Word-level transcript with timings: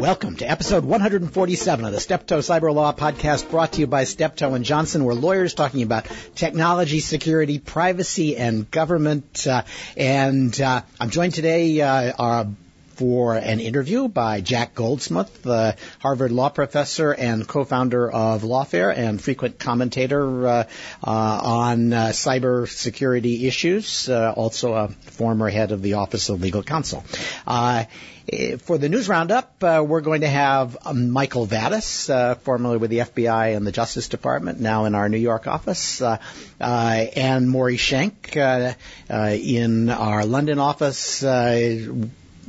Welcome 0.00 0.36
to 0.36 0.50
episode 0.50 0.86
147 0.86 1.84
of 1.84 1.92
the 1.92 2.00
Steptoe 2.00 2.38
Cyber 2.38 2.72
Law 2.72 2.94
Podcast 2.94 3.50
brought 3.50 3.74
to 3.74 3.80
you 3.80 3.86
by 3.86 4.04
Steptoe 4.04 4.54
and 4.54 4.64
Johnson. 4.64 5.04
We're 5.04 5.12
lawyers 5.12 5.52
talking 5.52 5.82
about 5.82 6.06
technology, 6.34 7.00
security, 7.00 7.58
privacy, 7.58 8.34
and 8.38 8.70
government. 8.70 9.46
Uh, 9.46 9.64
and 9.98 10.58
uh, 10.58 10.80
I'm 10.98 11.10
joined 11.10 11.34
today 11.34 11.82
uh, 11.82 12.44
for 13.00 13.34
an 13.34 13.60
interview 13.60 14.08
by 14.08 14.42
Jack 14.42 14.74
Goldsmith, 14.74 15.42
the 15.42 15.74
Harvard 16.00 16.32
law 16.32 16.50
professor 16.50 17.12
and 17.12 17.48
co-founder 17.48 18.10
of 18.10 18.42
Lawfare 18.42 18.94
and 18.94 19.18
frequent 19.18 19.58
commentator 19.58 20.46
uh, 20.46 20.64
uh, 21.02 21.10
on 21.10 21.94
uh, 21.94 22.08
cyber 22.08 22.68
security 22.68 23.46
issues, 23.46 24.10
uh, 24.10 24.34
also 24.36 24.74
a 24.74 24.88
former 24.88 25.48
head 25.48 25.72
of 25.72 25.80
the 25.80 25.94
Office 25.94 26.28
of 26.28 26.42
Legal 26.42 26.62
Counsel. 26.62 27.02
Uh, 27.46 27.84
for 28.58 28.76
the 28.76 28.90
news 28.90 29.08
roundup, 29.08 29.64
uh, 29.64 29.82
we're 29.84 30.02
going 30.02 30.20
to 30.20 30.28
have 30.28 30.76
um, 30.84 31.08
Michael 31.08 31.46
Vatis, 31.46 32.10
uh, 32.10 32.34
formerly 32.34 32.76
with 32.76 32.90
the 32.90 32.98
FBI 32.98 33.56
and 33.56 33.66
the 33.66 33.72
Justice 33.72 34.08
Department, 34.08 34.60
now 34.60 34.84
in 34.84 34.94
our 34.94 35.08
New 35.08 35.16
York 35.16 35.46
office, 35.46 36.02
uh, 36.02 36.18
and 36.60 37.48
Maury 37.48 37.78
Shenk 37.78 38.36
in 39.08 39.88
our 39.88 40.26
London 40.26 40.58
office 40.58 41.24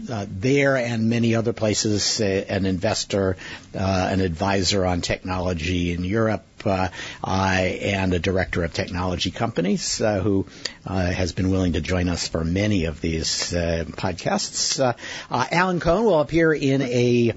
uh, 0.10 0.26
there 0.30 0.78
and 0.78 1.10
many 1.10 1.36
other 1.36 1.54
places, 1.54 2.22
uh, 2.22 2.46
an 2.48 2.66
investor, 2.66 3.38
uh, 3.76 4.08
an 4.12 4.22
advisor 4.22 4.86
on 4.86 5.02
technology 5.02 5.91
in 5.91 6.04
Europe, 6.04 6.44
Uh, 6.68 6.90
and 7.28 8.14
a 8.14 8.20
director 8.20 8.64
of 8.64 8.74
technology 8.74 9.32
companies 9.32 10.02
uh, 10.02 10.20
who 10.20 10.46
uh, 10.86 11.06
has 11.06 11.32
been 11.32 11.52
willing 11.52 11.74
to 11.74 11.82
join 11.82 12.10
us 12.10 12.28
for 12.28 12.44
many 12.44 12.86
of 12.86 13.02
these 13.02 13.54
uh, 13.54 13.84
podcasts. 13.88 14.80
Uh, 14.80 14.94
Alan 15.30 15.80
Cohn 15.80 16.05
will 16.05 16.20
appear 16.20 16.54
in 16.54 16.82
a 16.82 17.34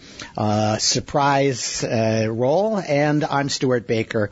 surprise 0.78 1.84
role, 1.84 2.78
and 2.78 3.24
I'm 3.24 3.48
Stewart 3.48 3.86
Baker, 3.86 4.30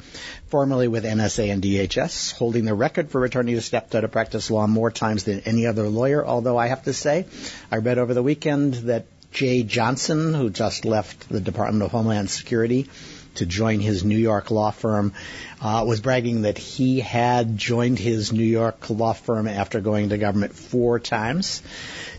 formerly 0.48 0.88
with 0.88 1.04
NSA 1.04 1.52
and 1.52 1.62
DHS, 1.62 2.32
holding 2.34 2.64
the 2.64 2.74
record 2.74 3.10
for 3.10 3.20
returning 3.20 3.54
to 3.54 3.60
Steptoe 3.60 4.02
to 4.02 4.08
practice 4.08 4.50
law 4.50 4.66
more 4.66 4.90
times 4.90 5.24
than 5.24 5.40
any 5.40 5.66
other 5.66 5.88
lawyer. 5.88 6.24
Although 6.24 6.58
I 6.58 6.66
have 6.66 6.84
to 6.84 6.92
say, 6.92 7.26
I 7.70 7.76
read 7.76 7.98
over 7.98 8.14
the 8.14 8.22
weekend 8.22 8.74
that 8.74 9.06
Jeh 9.32 9.66
Johnson, 9.66 10.34
who 10.34 10.50
just 10.50 10.84
left 10.84 11.28
the 11.28 11.40
Department 11.40 11.82
of 11.82 11.90
Homeland 11.90 12.28
Security, 12.28 12.88
to 13.36 13.46
join 13.46 13.80
his 13.80 14.04
New 14.04 14.18
York 14.18 14.50
law 14.50 14.70
firm, 14.70 15.12
uh, 15.60 15.84
was 15.86 16.00
bragging 16.00 16.42
that 16.42 16.58
he 16.58 17.00
had 17.00 17.56
joined 17.56 17.98
his 17.98 18.32
New 18.32 18.44
York 18.44 18.90
law 18.90 19.12
firm 19.12 19.48
after 19.48 19.80
going 19.80 20.10
to 20.10 20.18
government 20.18 20.54
four 20.54 20.98
times. 20.98 21.62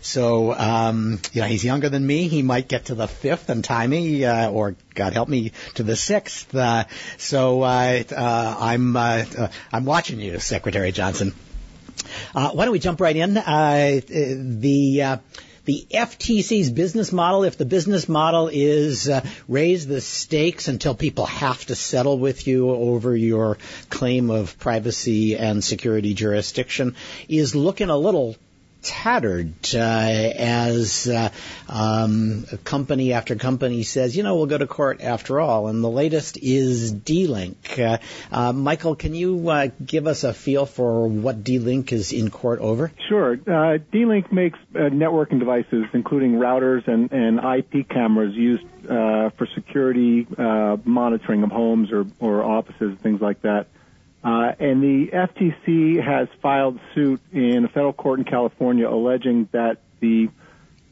So, 0.00 0.52
um, 0.52 1.20
you 1.32 1.40
know, 1.40 1.46
he's 1.46 1.64
younger 1.64 1.88
than 1.88 2.06
me. 2.06 2.28
He 2.28 2.42
might 2.42 2.68
get 2.68 2.86
to 2.86 2.94
the 2.94 3.08
fifth 3.08 3.48
and 3.48 3.64
tie 3.64 3.86
me, 3.86 4.24
uh, 4.24 4.50
or 4.50 4.76
God 4.94 5.12
help 5.12 5.28
me, 5.28 5.52
to 5.74 5.82
the 5.82 5.96
sixth. 5.96 6.54
Uh, 6.54 6.84
so, 7.16 7.62
uh, 7.62 8.02
uh, 8.14 8.56
I'm, 8.60 8.96
uh, 8.96 9.24
I'm 9.72 9.84
watching 9.84 10.20
you, 10.20 10.38
Secretary 10.40 10.92
Johnson. 10.92 11.34
Uh, 12.34 12.50
why 12.50 12.64
don't 12.64 12.72
we 12.72 12.78
jump 12.80 13.00
right 13.00 13.16
in? 13.16 13.34
The, 13.34 15.02
uh, 15.02 15.16
the 15.64 15.86
FTC's 15.90 16.70
business 16.70 17.12
model, 17.12 17.44
if 17.44 17.56
the 17.56 17.64
business 17.64 18.08
model 18.08 18.48
is 18.52 19.08
uh, 19.08 19.26
raise 19.48 19.86
the 19.86 20.00
stakes 20.00 20.68
until 20.68 20.94
people 20.94 21.26
have 21.26 21.64
to 21.66 21.74
settle 21.74 22.18
with 22.18 22.46
you 22.46 22.70
over 22.70 23.16
your 23.16 23.58
claim 23.88 24.30
of 24.30 24.58
privacy 24.58 25.36
and 25.36 25.64
security 25.64 26.14
jurisdiction, 26.14 26.96
is 27.28 27.54
looking 27.54 27.90
a 27.90 27.96
little 27.96 28.36
tattered 28.84 29.54
uh, 29.74 29.78
as 29.78 31.08
uh, 31.08 31.30
um, 31.68 32.44
company 32.62 33.12
after 33.12 33.34
company 33.34 33.82
says, 33.82 34.16
you 34.16 34.22
know, 34.22 34.36
we'll 34.36 34.46
go 34.46 34.58
to 34.58 34.66
court 34.66 35.00
after 35.00 35.40
all. 35.40 35.68
And 35.68 35.82
the 35.82 35.90
latest 35.90 36.38
is 36.40 36.92
D-Link. 36.92 37.78
Uh, 37.78 37.98
uh 38.30 38.52
Michael, 38.52 38.94
can 38.94 39.14
you 39.14 39.48
uh, 39.48 39.68
give 39.84 40.06
us 40.06 40.22
a 40.22 40.32
feel 40.32 40.66
for 40.66 41.08
what 41.08 41.42
D-Link 41.42 41.92
is 41.92 42.12
in 42.12 42.30
court 42.30 42.60
over? 42.60 42.92
Sure. 43.08 43.32
Uh, 43.46 43.78
D-Link 43.90 44.32
makes 44.32 44.58
networking 44.72 45.38
devices, 45.38 45.86
including 45.92 46.34
routers 46.34 46.86
and, 46.86 47.10
and 47.10 47.38
IP 47.38 47.88
cameras 47.88 48.34
used 48.34 48.64
for 48.86 49.48
security 49.54 50.26
monitoring 50.84 51.42
of 51.42 51.50
homes 51.50 51.90
or, 51.90 52.06
or 52.20 52.44
offices, 52.44 52.98
things 53.02 53.20
like 53.20 53.40
that. 53.42 53.66
Uh, 54.24 54.52
and 54.58 54.82
the 54.82 55.08
FTC 55.12 56.02
has 56.02 56.28
filed 56.40 56.80
suit 56.94 57.20
in 57.30 57.66
a 57.66 57.68
federal 57.68 57.92
court 57.92 58.18
in 58.18 58.24
California 58.24 58.88
alleging 58.88 59.48
that 59.52 59.78
the 60.00 60.28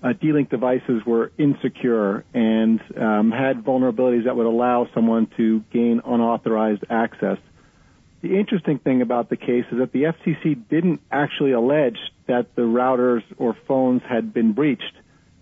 uh, 0.02 0.12
D-Link 0.12 0.50
devices 0.50 1.02
were 1.06 1.32
insecure 1.38 2.24
and 2.34 2.80
um, 2.96 3.30
had 3.30 3.64
vulnerabilities 3.64 4.24
that 4.24 4.36
would 4.36 4.46
allow 4.46 4.86
someone 4.92 5.28
to 5.38 5.60
gain 5.72 6.02
unauthorized 6.04 6.84
access. 6.90 7.38
The 8.20 8.38
interesting 8.38 8.78
thing 8.78 9.00
about 9.00 9.30
the 9.30 9.36
case 9.36 9.64
is 9.72 9.78
that 9.78 9.92
the 9.92 10.02
FTC 10.04 10.68
didn't 10.68 11.00
actually 11.10 11.52
allege 11.52 11.98
that 12.26 12.54
the 12.54 12.62
routers 12.62 13.22
or 13.38 13.56
phones 13.66 14.02
had 14.06 14.34
been 14.34 14.52
breached, 14.52 14.94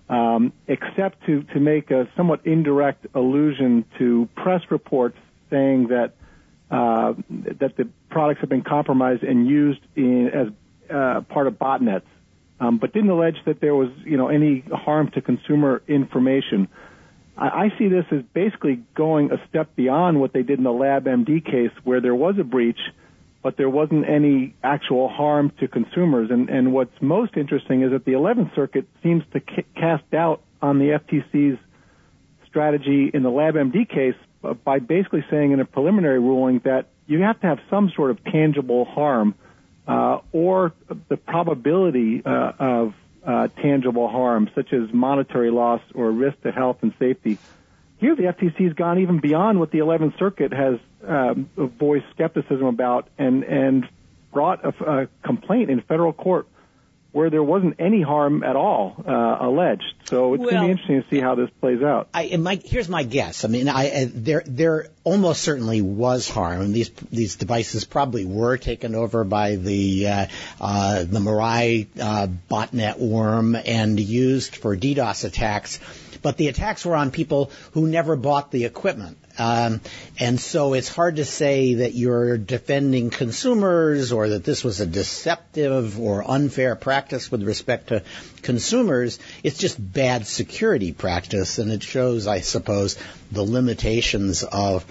um, 0.08 0.52
except 0.68 1.26
to, 1.26 1.42
to 1.54 1.60
make 1.60 1.90
a 1.90 2.08
somewhat 2.16 2.46
indirect 2.46 3.06
allusion 3.14 3.84
to 3.98 4.28
press 4.36 4.62
reports 4.70 5.18
saying 5.50 5.88
that 5.88 6.12
uh, 6.70 7.14
that 7.58 7.76
the 7.76 7.88
products 8.10 8.40
have 8.40 8.48
been 8.48 8.62
compromised 8.62 9.22
and 9.22 9.46
used 9.46 9.80
in, 9.96 10.28
as 10.28 10.48
uh, 10.94 11.20
part 11.22 11.46
of 11.46 11.54
botnets, 11.54 12.02
um, 12.60 12.78
but 12.78 12.92
didn't 12.92 13.10
allege 13.10 13.36
that 13.46 13.60
there 13.60 13.74
was, 13.74 13.88
you 14.04 14.16
know, 14.16 14.28
any 14.28 14.60
harm 14.72 15.10
to 15.12 15.20
consumer 15.20 15.82
information. 15.88 16.68
I, 17.36 17.48
I 17.48 17.78
see 17.78 17.88
this 17.88 18.04
as 18.12 18.22
basically 18.34 18.82
going 18.94 19.32
a 19.32 19.40
step 19.48 19.74
beyond 19.74 20.20
what 20.20 20.32
they 20.32 20.42
did 20.42 20.58
in 20.58 20.64
the 20.64 20.70
LabMD 20.70 21.44
case, 21.44 21.72
where 21.82 22.00
there 22.00 22.14
was 22.14 22.36
a 22.38 22.44
breach, 22.44 22.78
but 23.42 23.56
there 23.56 23.70
wasn't 23.70 24.08
any 24.08 24.54
actual 24.62 25.08
harm 25.08 25.50
to 25.58 25.66
consumers. 25.66 26.30
And, 26.30 26.48
and 26.50 26.72
what's 26.72 26.92
most 27.00 27.36
interesting 27.36 27.82
is 27.82 27.90
that 27.90 28.04
the 28.04 28.12
11th 28.12 28.54
Circuit 28.54 28.86
seems 29.02 29.24
to 29.32 29.40
ca- 29.40 29.66
cast 29.74 30.08
doubt 30.10 30.42
on 30.62 30.78
the 30.78 31.00
FTC's 31.00 31.58
strategy 32.46 33.10
in 33.12 33.22
the 33.22 33.30
LabMD 33.30 33.88
case 33.88 34.14
by 34.64 34.78
basically 34.78 35.24
saying 35.30 35.52
in 35.52 35.60
a 35.60 35.64
preliminary 35.64 36.18
ruling 36.18 36.60
that 36.64 36.86
you 37.06 37.20
have 37.20 37.40
to 37.40 37.46
have 37.46 37.58
some 37.68 37.90
sort 37.94 38.10
of 38.10 38.22
tangible 38.24 38.84
harm 38.84 39.34
uh, 39.86 40.20
or 40.32 40.72
the 41.08 41.16
probability 41.16 42.22
uh, 42.24 42.52
of 42.58 42.94
uh, 43.26 43.48
tangible 43.60 44.08
harm, 44.08 44.48
such 44.54 44.72
as 44.72 44.92
monetary 44.92 45.50
loss 45.50 45.82
or 45.94 46.10
risk 46.10 46.40
to 46.42 46.52
health 46.52 46.78
and 46.82 46.94
safety. 46.98 47.38
Here, 47.98 48.16
the 48.16 48.22
FTC 48.22 48.64
has 48.64 48.72
gone 48.72 49.00
even 49.00 49.18
beyond 49.20 49.60
what 49.60 49.70
the 49.72 49.78
11th 49.78 50.18
Circuit 50.18 50.52
has 50.52 50.78
um, 51.06 51.50
voiced 51.56 52.06
skepticism 52.14 52.66
about 52.66 53.08
and 53.18 53.44
and 53.44 53.88
brought 54.32 54.64
a, 54.64 54.68
a 55.02 55.08
complaint 55.24 55.70
in 55.70 55.80
federal 55.82 56.12
court 56.12 56.46
where 57.12 57.30
there 57.30 57.42
wasn't 57.42 57.76
any 57.78 58.02
harm 58.02 58.42
at 58.44 58.56
all 58.56 59.02
uh, 59.06 59.38
alleged. 59.40 59.94
So 60.04 60.34
it's 60.34 60.40
well, 60.40 60.50
going 60.50 60.62
to 60.62 60.66
be 60.66 60.70
interesting 60.70 61.02
to 61.02 61.08
see 61.10 61.20
how 61.20 61.34
this 61.34 61.50
plays 61.60 61.82
out. 61.82 62.08
I, 62.14 62.36
my, 62.36 62.60
here's 62.64 62.88
my 62.88 63.02
guess. 63.02 63.44
I 63.44 63.48
mean, 63.48 63.68
I, 63.68 63.82
I, 63.82 64.10
there 64.12 64.42
there 64.46 64.88
almost 65.04 65.42
certainly 65.42 65.82
was 65.82 66.28
harm. 66.28 66.72
These 66.72 66.90
these 67.10 67.36
devices 67.36 67.84
probably 67.84 68.24
were 68.24 68.56
taken 68.56 68.94
over 68.94 69.24
by 69.24 69.56
the 69.56 70.08
uh, 70.08 70.26
uh, 70.60 70.98
the 71.04 71.18
Mirai 71.18 71.86
uh, 72.00 72.28
botnet 72.50 72.98
worm 72.98 73.56
and 73.56 73.98
used 73.98 74.56
for 74.56 74.76
DDoS 74.76 75.24
attacks. 75.24 75.80
But 76.22 76.36
the 76.36 76.48
attacks 76.48 76.84
were 76.84 76.96
on 76.96 77.10
people 77.10 77.50
who 77.72 77.86
never 77.86 78.14
bought 78.14 78.50
the 78.50 78.66
equipment. 78.66 79.16
Um, 79.40 79.80
and 80.18 80.38
so 80.38 80.74
it's 80.74 80.90
hard 80.90 81.16
to 81.16 81.24
say 81.24 81.74
that 81.76 81.94
you're 81.94 82.36
defending 82.36 83.08
consumers 83.08 84.12
or 84.12 84.28
that 84.28 84.44
this 84.44 84.62
was 84.62 84.80
a 84.80 84.86
deceptive 84.86 85.98
or 85.98 86.30
unfair 86.30 86.76
practice 86.76 87.30
with 87.30 87.42
respect 87.42 87.88
to 87.88 88.02
consumers. 88.42 89.18
It's 89.42 89.56
just 89.56 89.78
bad 89.80 90.26
security 90.26 90.92
practice, 90.92 91.58
and 91.58 91.72
it 91.72 91.82
shows, 91.82 92.26
I 92.26 92.40
suppose, 92.40 92.98
the 93.32 93.42
limitations 93.42 94.42
of 94.42 94.84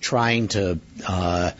trying 0.00 0.48
to 0.48 0.78
uh, 1.08 1.52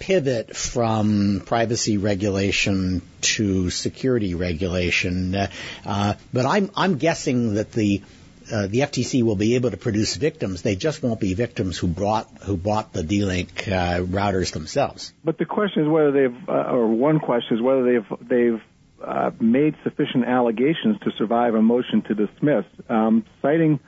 pivot 0.00 0.56
from 0.56 1.40
privacy 1.46 1.98
regulation 1.98 3.00
to 3.20 3.70
security 3.70 4.34
regulation. 4.34 5.36
Uh, 5.36 6.14
but 6.32 6.46
I'm 6.46 6.72
I'm 6.74 6.96
guessing 6.96 7.54
that 7.54 7.70
the 7.70 8.02
uh, 8.52 8.66
the 8.66 8.80
FTC 8.80 9.22
will 9.22 9.36
be 9.36 9.54
able 9.54 9.70
to 9.70 9.76
produce 9.76 10.16
victims. 10.16 10.62
They 10.62 10.76
just 10.76 11.02
won't 11.02 11.20
be 11.20 11.34
victims 11.34 11.78
who 11.78 11.86
bought 11.86 12.28
who 12.42 12.56
bought 12.56 12.92
the 12.92 13.02
D-Link 13.02 13.68
uh, 13.68 14.00
routers 14.00 14.52
themselves. 14.52 15.12
But 15.24 15.38
the 15.38 15.44
question 15.44 15.82
is 15.84 15.88
whether 15.88 16.12
they've, 16.12 16.48
uh, 16.48 16.52
or 16.52 16.88
one 16.88 17.20
question 17.20 17.56
is 17.56 17.62
whether 17.62 17.84
they've 17.84 18.28
they've 18.28 18.62
uh, 19.02 19.30
made 19.40 19.74
sufficient 19.82 20.24
allegations 20.24 20.98
to 21.00 21.10
survive 21.16 21.54
a 21.54 21.62
motion 21.62 22.02
to 22.02 22.14
dismiss. 22.14 22.64
Um, 22.88 23.24
citing 23.40 23.80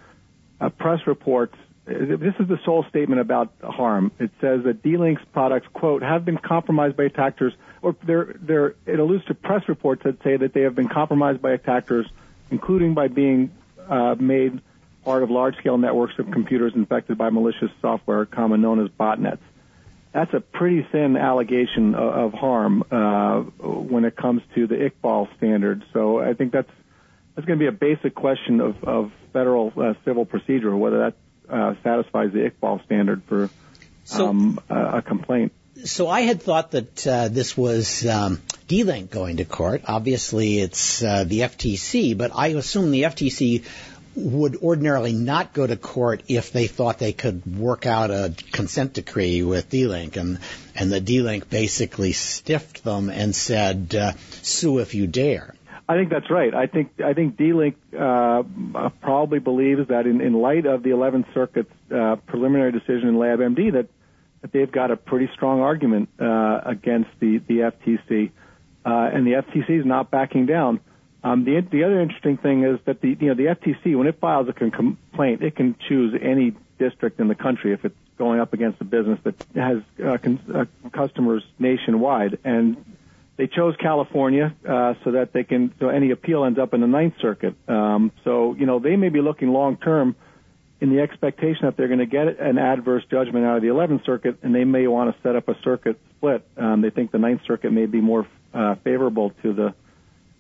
uh, 0.60 0.70
press 0.70 1.00
reports, 1.06 1.54
this 1.84 2.34
is 2.38 2.48
the 2.48 2.58
sole 2.64 2.84
statement 2.88 3.20
about 3.20 3.52
harm. 3.62 4.12
It 4.18 4.30
says 4.40 4.64
that 4.64 4.82
D-Link's 4.82 5.22
products, 5.32 5.66
quote, 5.72 6.02
have 6.02 6.24
been 6.24 6.38
compromised 6.38 6.96
by 6.96 7.04
attackers, 7.04 7.52
or 7.82 7.96
they're, 8.06 8.36
they're, 8.40 8.74
it 8.86 9.00
alludes 9.00 9.24
to 9.26 9.34
press 9.34 9.68
reports 9.68 10.04
that 10.04 10.22
say 10.22 10.36
that 10.36 10.54
they 10.54 10.62
have 10.62 10.74
been 10.74 10.88
compromised 10.88 11.42
by 11.42 11.52
attackers, 11.52 12.06
including 12.50 12.94
by 12.94 13.08
being 13.08 13.50
uh, 13.88 14.14
made 14.18 14.60
part 15.04 15.22
of 15.22 15.30
large-scale 15.30 15.78
networks 15.78 16.14
of 16.18 16.30
computers 16.30 16.72
infected 16.74 17.18
by 17.18 17.30
malicious 17.30 17.70
software, 17.80 18.24
common 18.24 18.60
known 18.60 18.80
as 18.84 18.88
botnets. 18.88 19.40
That's 20.12 20.32
a 20.34 20.40
pretty 20.40 20.86
thin 20.92 21.16
allegation 21.16 21.94
of, 21.94 22.32
of 22.32 22.32
harm 22.34 22.84
uh, 22.90 23.40
when 23.40 24.04
it 24.04 24.14
comes 24.14 24.42
to 24.54 24.66
the 24.66 24.74
Iqbal 24.74 25.34
standard. 25.38 25.84
So 25.92 26.20
I 26.20 26.34
think 26.34 26.52
that's 26.52 26.70
that's 27.34 27.46
going 27.46 27.58
to 27.58 27.62
be 27.62 27.68
a 27.68 27.72
basic 27.72 28.14
question 28.14 28.60
of, 28.60 28.84
of 28.84 29.12
federal 29.32 29.72
uh, 29.74 29.94
civil 30.04 30.26
procedure, 30.26 30.76
whether 30.76 30.98
that 30.98 31.14
uh, 31.48 31.74
satisfies 31.82 32.32
the 32.32 32.50
Iqbal 32.50 32.84
standard 32.84 33.22
for 33.24 33.48
so, 34.04 34.28
um, 34.28 34.60
a, 34.68 34.98
a, 34.98 35.02
complaint. 35.02 35.52
So 35.84 36.08
I 36.08 36.20
had 36.20 36.42
thought 36.42 36.72
that 36.72 37.06
uh, 37.06 37.28
this 37.28 37.56
was 37.56 38.06
um, 38.06 38.40
D-Link 38.68 39.10
going 39.10 39.38
to 39.38 39.44
court. 39.44 39.82
Obviously, 39.86 40.60
it's 40.60 41.02
uh, 41.02 41.24
the 41.24 41.40
FTC, 41.40 42.16
but 42.16 42.30
I 42.34 42.48
assume 42.48 42.90
the 42.90 43.02
FTC 43.02 43.64
would 44.14 44.56
ordinarily 44.56 45.14
not 45.14 45.54
go 45.54 45.66
to 45.66 45.76
court 45.76 46.22
if 46.28 46.52
they 46.52 46.66
thought 46.66 46.98
they 46.98 47.14
could 47.14 47.58
work 47.58 47.86
out 47.86 48.10
a 48.10 48.34
consent 48.52 48.92
decree 48.92 49.42
with 49.42 49.70
D-Link, 49.70 50.16
and 50.16 50.38
and 50.74 50.92
the 50.92 51.00
D-Link 51.00 51.48
basically 51.48 52.12
stiffed 52.12 52.84
them 52.84 53.08
and 53.08 53.34
said, 53.34 53.94
uh, 53.94 54.12
"Sue 54.42 54.78
if 54.78 54.94
you 54.94 55.06
dare." 55.06 55.54
I 55.88 55.96
think 55.96 56.10
that's 56.10 56.30
right. 56.30 56.54
I 56.54 56.66
think 56.66 57.00
I 57.02 57.14
think 57.14 57.36
D-Link 57.36 57.76
uh, 57.98 58.42
probably 59.00 59.38
believes 59.38 59.88
that 59.88 60.06
in, 60.06 60.20
in 60.20 60.34
light 60.34 60.66
of 60.66 60.82
the 60.82 60.90
11th 60.90 61.32
Circuit's 61.34 61.72
uh, 61.90 62.16
preliminary 62.26 62.72
decision 62.72 63.08
in 63.08 63.14
LabMD 63.16 63.72
that 63.72 63.88
they've 64.50 64.70
got 64.70 64.90
a 64.90 64.96
pretty 64.96 65.30
strong 65.34 65.60
argument 65.60 66.08
uh, 66.18 66.60
against 66.64 67.10
the 67.20 67.38
the 67.38 67.72
FTC, 67.72 68.30
uh, 68.84 69.10
and 69.12 69.26
the 69.26 69.32
FTC 69.32 69.80
is 69.80 69.86
not 69.86 70.10
backing 70.10 70.46
down. 70.46 70.80
Um, 71.24 71.44
the 71.44 71.60
the 71.60 71.84
other 71.84 72.00
interesting 72.00 72.36
thing 72.36 72.64
is 72.64 72.80
that 72.84 73.00
the 73.00 73.16
you 73.20 73.28
know 73.28 73.34
the 73.34 73.54
FTC 73.54 73.96
when 73.96 74.06
it 74.06 74.18
files 74.20 74.48
a 74.48 74.52
complaint, 74.52 75.42
it 75.42 75.54
can 75.54 75.76
choose 75.88 76.18
any 76.20 76.54
district 76.78 77.20
in 77.20 77.28
the 77.28 77.34
country 77.34 77.72
if 77.72 77.84
it's 77.84 77.96
going 78.18 78.40
up 78.40 78.52
against 78.52 78.80
a 78.80 78.84
business 78.84 79.18
that 79.24 79.34
has 79.54 79.78
uh, 80.04 80.18
con- 80.18 80.40
uh, 80.52 80.90
customers 80.90 81.44
nationwide, 81.58 82.38
and 82.44 82.84
they 83.36 83.46
chose 83.46 83.76
California 83.76 84.54
uh, 84.68 84.94
so 85.04 85.12
that 85.12 85.32
they 85.32 85.44
can 85.44 85.72
so 85.78 85.88
any 85.88 86.10
appeal 86.10 86.44
ends 86.44 86.58
up 86.58 86.74
in 86.74 86.80
the 86.80 86.86
Ninth 86.86 87.14
Circuit. 87.20 87.54
Um, 87.68 88.10
so 88.24 88.54
you 88.54 88.66
know 88.66 88.80
they 88.80 88.96
may 88.96 89.08
be 89.08 89.20
looking 89.20 89.52
long 89.52 89.76
term 89.76 90.16
in 90.82 90.92
the 90.92 91.00
expectation 91.00 91.60
that 91.62 91.76
they're 91.76 91.86
going 91.86 92.00
to 92.00 92.06
get 92.06 92.40
an 92.40 92.58
adverse 92.58 93.04
judgment 93.08 93.46
out 93.46 93.56
of 93.58 93.62
the 93.62 93.68
11th 93.68 94.04
Circuit, 94.04 94.38
and 94.42 94.52
they 94.52 94.64
may 94.64 94.88
want 94.88 95.14
to 95.14 95.22
set 95.22 95.36
up 95.36 95.48
a 95.48 95.54
circuit 95.62 95.96
split. 96.16 96.44
Um, 96.56 96.80
they 96.80 96.90
think 96.90 97.12
the 97.12 97.20
Ninth 97.20 97.42
Circuit 97.46 97.72
may 97.72 97.86
be 97.86 98.00
more 98.00 98.26
uh, 98.52 98.74
favorable 98.82 99.30
to 99.42 99.52
the 99.52 99.74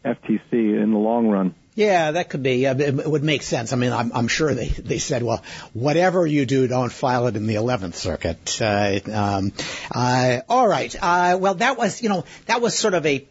FTC 0.04 0.52
in 0.52 0.90
the 0.90 0.98
long 0.98 1.28
run. 1.28 1.54
Yeah, 1.76 2.10
that 2.10 2.28
could 2.28 2.42
be. 2.42 2.64
it 2.64 3.06
would 3.06 3.22
make 3.22 3.42
sense. 3.42 3.72
I 3.72 3.76
mean, 3.76 3.92
I'm, 3.92 4.10
I'm, 4.12 4.26
sure 4.26 4.52
they, 4.52 4.66
they 4.66 4.98
said, 4.98 5.22
well, 5.22 5.44
whatever 5.74 6.26
you 6.26 6.44
do, 6.44 6.66
don't 6.66 6.92
file 6.92 7.28
it 7.28 7.36
in 7.36 7.46
the 7.46 7.54
11th 7.54 7.94
Circuit. 7.94 8.60
Uh, 8.60 8.98
um, 9.12 9.52
uh, 9.94 10.40
all 10.48 10.66
right. 10.66 10.94
Uh, 11.00 11.38
well, 11.40 11.54
that 11.54 11.78
was, 11.78 12.02
you 12.02 12.08
know, 12.08 12.24
that 12.46 12.60
was 12.60 12.76
sort 12.76 12.94
of 12.94 13.06
a 13.06 13.24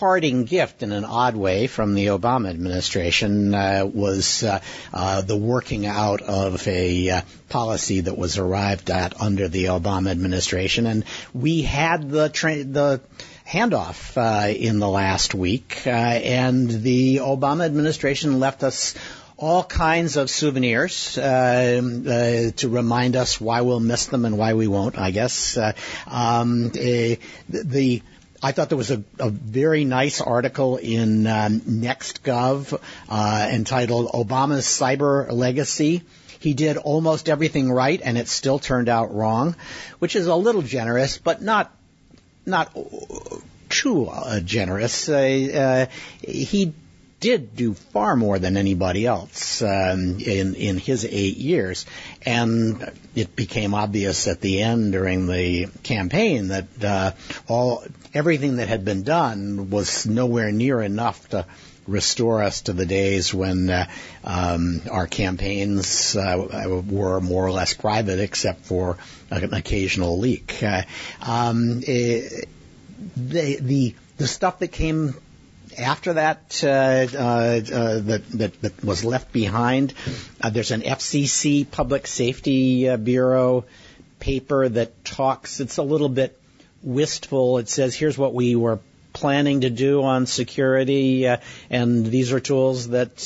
parting 0.00 0.44
gift 0.44 0.82
in 0.82 0.92
an 0.92 1.04
odd 1.04 1.36
way 1.36 1.66
from 1.66 1.92
the 1.92 2.06
Obama 2.06 2.48
administration 2.48 3.54
uh, 3.54 3.84
was 3.84 4.42
uh, 4.42 4.58
uh, 4.94 5.20
the 5.20 5.36
working 5.36 5.84
out 5.84 6.22
of 6.22 6.66
a 6.66 7.10
uh, 7.10 7.20
policy 7.50 8.00
that 8.00 8.16
was 8.16 8.38
arrived 8.38 8.88
at 8.88 9.20
under 9.20 9.46
the 9.46 9.66
Obama 9.66 10.10
administration, 10.10 10.86
and 10.86 11.04
we 11.34 11.60
had 11.60 12.08
the 12.08 12.30
tra- 12.30 12.64
the 12.64 13.02
handoff 13.46 14.16
uh, 14.16 14.48
in 14.48 14.78
the 14.78 14.88
last 14.88 15.34
week, 15.34 15.82
uh, 15.86 15.90
and 15.90 16.70
the 16.70 17.16
Obama 17.16 17.66
administration 17.66 18.40
left 18.40 18.62
us 18.62 18.94
all 19.36 19.62
kinds 19.62 20.16
of 20.16 20.30
souvenirs 20.30 21.18
uh, 21.18 21.22
uh, 21.22 22.50
to 22.56 22.68
remind 22.70 23.16
us 23.16 23.38
why 23.38 23.60
we'll 23.60 23.80
miss 23.80 24.06
them 24.06 24.24
and 24.24 24.38
why 24.38 24.54
we 24.54 24.66
won't. 24.66 24.98
I 24.98 25.10
guess 25.10 25.58
uh, 25.58 25.72
um, 26.06 26.72
eh, 26.74 27.16
the 27.50 28.00
I 28.42 28.52
thought 28.52 28.70
there 28.70 28.78
was 28.78 28.90
a, 28.90 29.02
a 29.18 29.28
very 29.28 29.84
nice 29.84 30.20
article 30.20 30.76
in 30.78 31.26
um, 31.26 31.60
NextGov 31.60 32.80
uh, 33.08 33.48
entitled 33.50 34.08
"Obama's 34.12 34.64
Cyber 34.64 35.30
Legacy." 35.30 36.02
He 36.38 36.54
did 36.54 36.78
almost 36.78 37.28
everything 37.28 37.70
right, 37.70 38.00
and 38.02 38.16
it 38.16 38.28
still 38.28 38.58
turned 38.58 38.88
out 38.88 39.14
wrong, 39.14 39.56
which 39.98 40.16
is 40.16 40.26
a 40.26 40.34
little 40.34 40.62
generous, 40.62 41.18
but 41.18 41.42
not 41.42 41.70
not 42.46 42.74
too 43.68 44.06
uh, 44.08 44.40
generous. 44.40 45.08
Uh, 45.08 45.88
uh, 45.90 46.26
he 46.26 46.72
did 47.20 47.54
do 47.54 47.74
far 47.74 48.16
more 48.16 48.38
than 48.38 48.56
anybody 48.56 49.06
else 49.06 49.62
um, 49.62 50.18
in 50.18 50.54
in 50.54 50.78
his 50.78 51.04
eight 51.04 51.36
years, 51.36 51.86
and 52.24 52.90
it 53.14 53.36
became 53.36 53.74
obvious 53.74 54.26
at 54.26 54.40
the 54.40 54.62
end 54.62 54.92
during 54.92 55.26
the 55.26 55.68
campaign 55.82 56.48
that 56.48 56.66
uh, 56.82 57.12
all 57.46 57.84
everything 58.14 58.56
that 58.56 58.68
had 58.68 58.84
been 58.84 59.02
done 59.02 59.70
was 59.70 60.06
nowhere 60.06 60.50
near 60.50 60.80
enough 60.80 61.28
to 61.28 61.44
restore 61.86 62.42
us 62.42 62.62
to 62.62 62.72
the 62.72 62.86
days 62.86 63.34
when 63.34 63.68
uh, 63.68 63.86
um, 64.24 64.80
our 64.90 65.06
campaigns 65.06 66.16
uh, 66.16 66.80
were 66.86 67.20
more 67.20 67.46
or 67.46 67.52
less 67.52 67.74
private, 67.74 68.20
except 68.20 68.64
for 68.64 68.96
an 69.30 69.52
occasional 69.52 70.18
leak. 70.18 70.62
Uh, 70.62 70.82
um, 71.20 71.82
it, 71.86 72.48
the 73.16 73.58
the 73.60 73.94
the 74.16 74.26
stuff 74.26 74.58
that 74.60 74.68
came 74.68 75.14
after 75.78 76.14
that 76.14 76.60
uh, 76.64 76.68
uh, 76.68 77.18
uh, 77.18 77.98
that, 78.00 78.22
that, 78.30 78.60
that 78.62 78.84
was 78.84 79.04
left 79.04 79.32
behind. 79.32 79.94
Uh, 80.40 80.50
there's 80.50 80.70
an 80.70 80.82
FCC 80.82 81.70
Public 81.70 82.06
Safety 82.06 82.88
uh, 82.88 82.96
Bureau 82.96 83.64
paper 84.18 84.68
that 84.68 85.04
talks. 85.04 85.60
It's 85.60 85.78
a 85.78 85.82
little 85.82 86.08
bit 86.08 86.38
wistful. 86.82 87.58
It 87.58 87.68
says, 87.68 87.94
"Here's 87.94 88.18
what 88.18 88.34
we 88.34 88.56
were 88.56 88.80
planning 89.12 89.62
to 89.62 89.70
do 89.70 90.02
on 90.02 90.26
security, 90.26 91.26
and 91.70 92.06
these 92.06 92.32
are 92.32 92.40
tools 92.40 92.88
that 92.88 93.20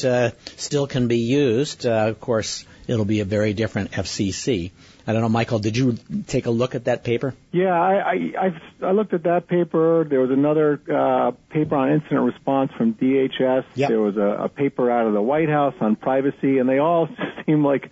still 0.56 0.87
can 0.87 1.08
be 1.08 1.19
used." 1.19 1.87
of 1.87 2.20
course, 2.20 2.64
it'll 2.87 3.05
be 3.05 3.20
a 3.20 3.25
very 3.25 3.55
different 3.55 3.93
FCC. 3.93 4.70
I 5.06 5.12
don't 5.12 5.21
know, 5.23 5.29
Michael. 5.29 5.59
Did 5.59 5.77
you 5.77 5.99
take 6.27 6.47
a 6.47 6.51
look 6.51 6.75
at 6.75 6.85
that 6.85 7.05
paper? 7.05 7.35
Yeah, 7.53 7.73
I 7.73 7.95
I, 7.95 8.33
I've, 8.41 8.62
I 8.83 8.93
looked 8.93 9.12
at 9.12 9.25
that 9.25 9.49
paper. 9.49 10.06
There 10.09 10.21
was 10.21 10.31
another 10.31 10.81
uh, 10.91 11.33
paper 11.51 11.77
on 11.77 11.93
incident 11.93 12.23
response 12.23 12.73
from 12.77 12.95
DHS. 12.95 13.65
Yep. 13.75 13.89
There 13.89 14.01
was 14.01 14.17
a, 14.17 14.45
a 14.45 14.49
paper 14.49 14.91
out 14.91 15.06
of 15.06 15.12
the 15.12 15.23
White 15.23 15.49
House 15.49 15.75
on 15.81 15.97
privacy, 15.97 16.59
and 16.59 16.69
they 16.69 16.78
all 16.78 17.09
seem 17.47 17.64
like 17.64 17.90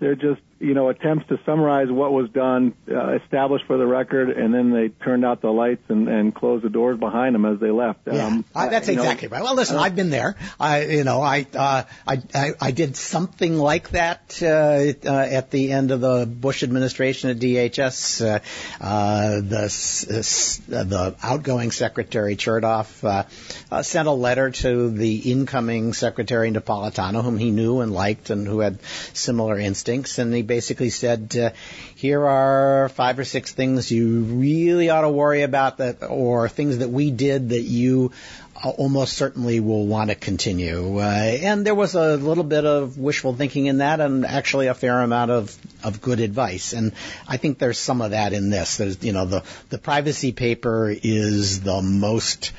they're 0.00 0.16
just 0.16 0.40
you 0.60 0.74
know, 0.74 0.88
attempts 0.88 1.28
to 1.28 1.38
summarize 1.46 1.88
what 1.90 2.12
was 2.12 2.28
done, 2.30 2.74
uh, 2.90 3.14
established 3.16 3.66
for 3.66 3.76
the 3.76 3.86
record, 3.86 4.30
and 4.30 4.52
then 4.52 4.72
they 4.72 4.88
turned 4.88 5.24
out 5.24 5.40
the 5.40 5.50
lights 5.50 5.84
and, 5.88 6.08
and 6.08 6.34
closed 6.34 6.64
the 6.64 6.68
doors 6.68 6.98
behind 6.98 7.34
them 7.34 7.44
as 7.44 7.60
they 7.60 7.70
left. 7.70 8.00
Yeah, 8.06 8.26
um, 8.26 8.44
uh, 8.54 8.68
that's 8.68 8.88
exactly 8.88 9.28
know, 9.28 9.36
right. 9.36 9.42
Well, 9.42 9.54
listen, 9.54 9.76
uh, 9.76 9.80
I've 9.80 9.94
been 9.94 10.10
there. 10.10 10.36
I, 10.58 10.84
you 10.84 11.04
know, 11.04 11.20
I, 11.20 11.46
uh, 11.54 11.84
I, 12.06 12.22
I, 12.34 12.50
I 12.60 12.70
did 12.72 12.96
something 12.96 13.56
like 13.56 13.90
that 13.90 14.40
uh, 14.42 15.08
uh, 15.08 15.12
at 15.12 15.50
the 15.50 15.72
end 15.72 15.90
of 15.90 16.00
the 16.00 16.26
Bush 16.26 16.62
administration 16.62 17.30
at 17.30 17.38
DHS. 17.38 18.24
Uh, 18.24 18.40
uh, 18.80 19.40
the 19.40 19.68
uh, 19.68 20.84
the 20.84 21.16
outgoing 21.22 21.70
Secretary 21.70 22.36
Chertoff 22.36 23.04
uh, 23.04 23.24
uh, 23.70 23.82
sent 23.82 24.08
a 24.08 24.12
letter 24.12 24.50
to 24.50 24.90
the 24.90 25.16
incoming 25.30 25.92
Secretary 25.92 26.50
Napolitano, 26.50 27.22
whom 27.22 27.38
he 27.38 27.50
knew 27.50 27.80
and 27.80 27.92
liked, 27.92 28.30
and 28.30 28.46
who 28.46 28.60
had 28.60 28.78
similar 29.14 29.58
instincts, 29.58 30.18
and 30.18 30.34
he 30.34 30.42
basically 30.48 30.90
said, 30.90 31.36
uh, 31.36 31.50
here 31.94 32.26
are 32.26 32.88
five 32.88 33.20
or 33.20 33.24
six 33.24 33.52
things 33.52 33.92
you 33.92 34.22
really 34.22 34.90
ought 34.90 35.02
to 35.02 35.10
worry 35.10 35.42
about 35.42 35.76
that, 35.78 36.02
or 36.02 36.48
things 36.48 36.78
that 36.78 36.90
we 36.90 37.12
did 37.12 37.50
that 37.50 37.60
you 37.60 38.10
uh, 38.56 38.70
almost 38.70 39.16
certainly 39.16 39.60
will 39.60 39.86
want 39.86 40.10
to 40.10 40.16
continue. 40.16 40.98
Uh, 40.98 41.02
and 41.02 41.64
there 41.64 41.76
was 41.76 41.94
a 41.94 42.16
little 42.16 42.42
bit 42.42 42.64
of 42.64 42.98
wishful 42.98 43.32
thinking 43.32 43.66
in 43.66 43.78
that 43.78 44.00
and 44.00 44.26
actually 44.26 44.66
a 44.66 44.74
fair 44.74 45.00
amount 45.02 45.30
of, 45.30 45.56
of 45.84 46.00
good 46.00 46.18
advice. 46.18 46.72
And 46.72 46.92
I 47.28 47.36
think 47.36 47.58
there's 47.58 47.78
some 47.78 48.02
of 48.02 48.10
that 48.10 48.32
in 48.32 48.50
this. 48.50 48.78
There's, 48.78 49.04
you 49.04 49.12
know, 49.12 49.26
the, 49.26 49.44
the 49.70 49.78
privacy 49.78 50.32
paper 50.32 50.90
is 50.90 51.60
the 51.60 51.80
most 51.80 52.50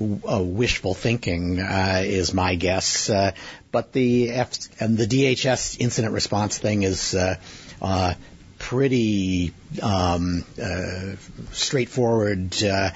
uh, 0.00 0.42
wishful 0.42 0.94
thinking 0.94 1.60
uh, 1.60 2.02
is 2.04 2.32
my 2.32 2.54
guess. 2.54 3.10
Uh, 3.10 3.32
but 3.70 3.92
the 3.92 4.30
F 4.30 4.52
and 4.80 4.96
the 4.96 5.06
DHS 5.06 5.78
incident 5.80 6.14
response 6.14 6.58
thing 6.58 6.82
is 6.82 7.14
uh, 7.14 7.36
uh, 7.80 8.14
pretty 8.58 9.52
um, 9.82 10.44
uh, 10.62 11.16
straightforward 11.50 12.62
uh 12.62 12.90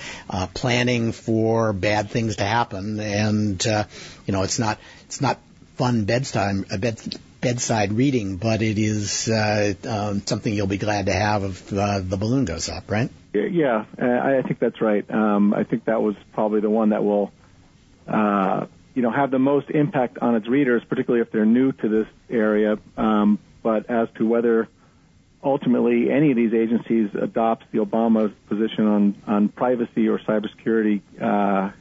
planning 0.55 1.13
for 1.13 1.73
bad 1.73 2.11
things 2.11 2.37
to 2.37 2.45
happen, 2.45 3.01
and 3.01 3.65
you 3.65 4.33
know 4.33 4.43
it's 4.43 4.59
not 4.59 4.79
it's 5.07 5.21
not 5.21 5.39
fun 5.77 6.05
bedtime 6.05 6.65
bed, 6.79 7.01
bedside 7.41 7.93
reading, 7.93 8.37
but 8.37 8.63
it 8.63 8.79
is 8.79 9.29
um, 9.29 10.23
something 10.27 10.53
you'll 10.53 10.67
be 10.67 10.79
glad 10.79 11.07
to 11.07 11.13
have 11.13 11.45
if 11.45 11.69
the 11.69 12.17
balloon 12.19 12.45
goes 12.45 12.69
up, 12.69 12.91
right? 12.91 13.11
Yeah, 13.45 13.85
I 13.99 14.43
think 14.43 14.59
that's 14.59 14.81
right. 14.81 15.09
Um, 15.11 15.55
I 15.55 15.65
think 15.65 15.85
that 15.87 16.03
was 16.03 16.15
probably 16.33 16.61
the 16.61 16.71
one 16.71 16.91
that 16.91 17.05
will 17.05 17.33
uh, 18.07 18.67
you 18.97 19.03
know, 19.03 19.11
have 19.11 19.31
the 19.31 19.39
most 19.39 19.71
impact 19.71 20.19
on 20.19 20.37
its 20.37 20.49
readers, 20.49 20.83
particularly 20.89 21.21
if 21.21 21.31
they're 21.31 21.45
new 21.45 21.71
to 21.71 21.89
this 21.89 22.07
area. 22.31 22.79
Um, 22.97 23.39
but 23.63 23.91
as 23.91 24.09
to 24.17 24.27
whether 24.27 24.69
ultimately 25.45 26.11
any 26.11 26.31
of 26.31 26.37
these 26.37 26.55
agencies 26.55 27.11
adopts 27.15 27.67
the 27.73 27.79
Obama 27.79 28.33
position 28.49 28.87
on, 28.87 29.23
on 29.27 29.49
privacy 29.51 30.09
or 30.09 30.19
cybersecurity 30.19 31.03
uh, 31.21 31.73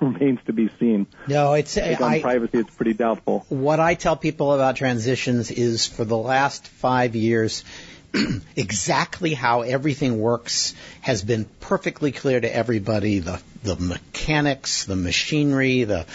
remains 0.02 0.40
to 0.44 0.52
be 0.52 0.70
seen. 0.78 1.06
No, 1.26 1.54
it's 1.54 1.78
I, 1.78 1.94
on 1.94 2.20
privacy. 2.20 2.58
It's 2.58 2.74
pretty 2.74 2.92
doubtful. 2.92 3.46
What 3.48 3.80
I 3.80 3.94
tell 3.94 4.16
people 4.16 4.52
about 4.52 4.76
transitions 4.76 5.50
is 5.50 5.86
for 5.86 6.04
the 6.04 6.18
last 6.18 6.68
five 6.68 7.16
years, 7.16 7.64
exactly 8.56 9.34
how 9.34 9.62
everything 9.62 10.20
works 10.20 10.74
has 11.00 11.22
been 11.22 11.44
perfectly 11.60 12.12
clear 12.12 12.40
to 12.40 12.54
everybody. 12.54 13.18
The 13.20 13.40
the 13.62 13.76
mechanics, 13.76 14.84
the 14.84 14.96
machinery, 14.96 15.84
the 15.84 16.06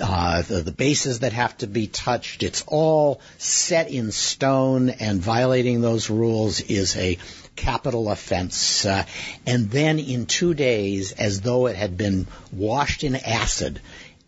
uh, 0.00 0.42
the, 0.42 0.62
the 0.62 0.72
bases 0.72 1.20
that 1.20 1.32
have 1.32 1.56
to 1.58 1.66
be 1.66 1.86
touched. 1.86 2.42
It's 2.42 2.64
all 2.66 3.20
set 3.38 3.90
in 3.90 4.10
stone, 4.12 4.90
and 4.90 5.20
violating 5.20 5.80
those 5.80 6.10
rules 6.10 6.60
is 6.60 6.96
a 6.96 7.18
capital 7.56 8.10
offense. 8.10 8.84
Uh, 8.84 9.04
and 9.46 9.70
then 9.70 9.98
in 9.98 10.26
two 10.26 10.54
days, 10.54 11.12
as 11.12 11.40
though 11.40 11.66
it 11.66 11.76
had 11.76 11.96
been 11.96 12.26
washed 12.52 13.04
in 13.04 13.14
acid, 13.16 13.80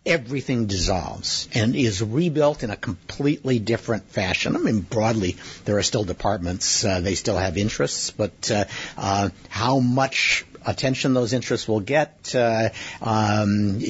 everything 0.06 0.66
dissolves 0.66 1.48
and 1.52 1.74
is 1.74 2.02
rebuilt 2.02 2.62
in 2.62 2.70
a 2.70 2.76
completely 2.76 3.58
different 3.58 4.08
fashion. 4.10 4.56
I 4.56 4.60
mean, 4.60 4.80
broadly, 4.80 5.36
there 5.64 5.76
are 5.78 5.82
still 5.82 6.04
departments, 6.04 6.84
uh, 6.84 7.00
they 7.00 7.16
still 7.16 7.36
have 7.36 7.58
interests, 7.58 8.12
but 8.12 8.50
uh, 8.50 8.64
uh, 8.96 9.30
how 9.48 9.80
much 9.80 10.46
attention 10.64 11.14
those 11.14 11.32
interests 11.32 11.68
will 11.68 11.80
get 11.80 12.34
uh, 12.34 12.70
um, 13.00 13.80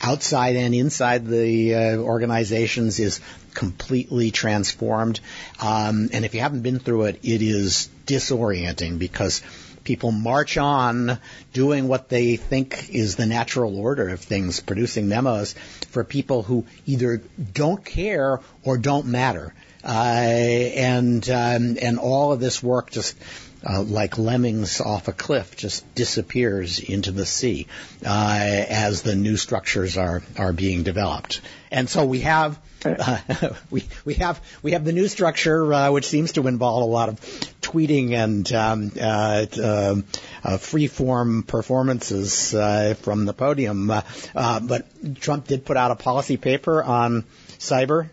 outside 0.00 0.56
and 0.56 0.74
inside 0.74 1.26
the 1.26 1.74
uh, 1.74 1.96
organizations 1.96 2.98
is 2.98 3.20
completely 3.54 4.30
transformed. 4.30 5.20
Um, 5.60 6.10
and 6.12 6.24
if 6.24 6.34
you 6.34 6.40
haven't 6.40 6.62
been 6.62 6.78
through 6.78 7.04
it, 7.04 7.20
it 7.22 7.42
is 7.42 7.88
disorienting 8.06 8.98
because 8.98 9.42
people 9.86 10.12
march 10.12 10.58
on 10.58 11.18
doing 11.54 11.88
what 11.88 12.10
they 12.10 12.36
think 12.36 12.90
is 12.90 13.16
the 13.16 13.24
natural 13.24 13.78
order 13.78 14.10
of 14.10 14.20
things, 14.20 14.60
producing 14.60 15.08
memos 15.08 15.54
for 15.90 16.04
people 16.04 16.42
who 16.42 16.66
either 16.84 17.22
don't 17.52 17.82
care 17.84 18.40
or 18.64 18.76
don't 18.76 19.06
matter. 19.06 19.54
Uh, 19.84 19.88
and 19.88 21.30
um, 21.30 21.78
and 21.80 21.98
all 22.00 22.32
of 22.32 22.40
this 22.40 22.60
work 22.60 22.90
just 22.90 23.16
uh, 23.68 23.82
like 23.82 24.18
lemmings 24.18 24.80
off 24.80 25.08
a 25.08 25.12
cliff, 25.12 25.56
just 25.56 25.94
disappears 25.94 26.78
into 26.78 27.10
the 27.10 27.26
sea 27.26 27.66
uh, 28.04 28.38
as 28.68 29.02
the 29.02 29.14
new 29.14 29.36
structures 29.36 29.96
are 29.96 30.22
are 30.38 30.52
being 30.52 30.82
developed. 30.82 31.40
And 31.70 31.88
so 31.88 32.04
we 32.04 32.20
have 32.20 32.58
uh, 32.84 33.18
we 33.70 33.84
we 34.04 34.14
have 34.14 34.40
we 34.62 34.72
have 34.72 34.84
the 34.84 34.92
new 34.92 35.08
structure, 35.08 35.72
uh, 35.72 35.90
which 35.90 36.06
seems 36.06 36.32
to 36.32 36.46
involve 36.46 36.82
a 36.82 36.86
lot 36.86 37.08
of 37.08 37.20
tweeting 37.60 38.12
and 38.12 38.52
um, 38.52 38.92
uh, 39.00 39.46
uh, 39.60 39.96
uh 40.44 40.58
free-form 40.58 41.42
performances 41.42 42.54
uh, 42.54 42.94
from 43.00 43.24
the 43.24 43.32
podium. 43.32 43.90
Uh, 43.90 44.60
but 44.60 44.86
Trump 45.20 45.48
did 45.48 45.64
put 45.64 45.76
out 45.76 45.90
a 45.90 45.96
policy 45.96 46.36
paper 46.36 46.82
on 46.82 47.24
cyber. 47.58 48.10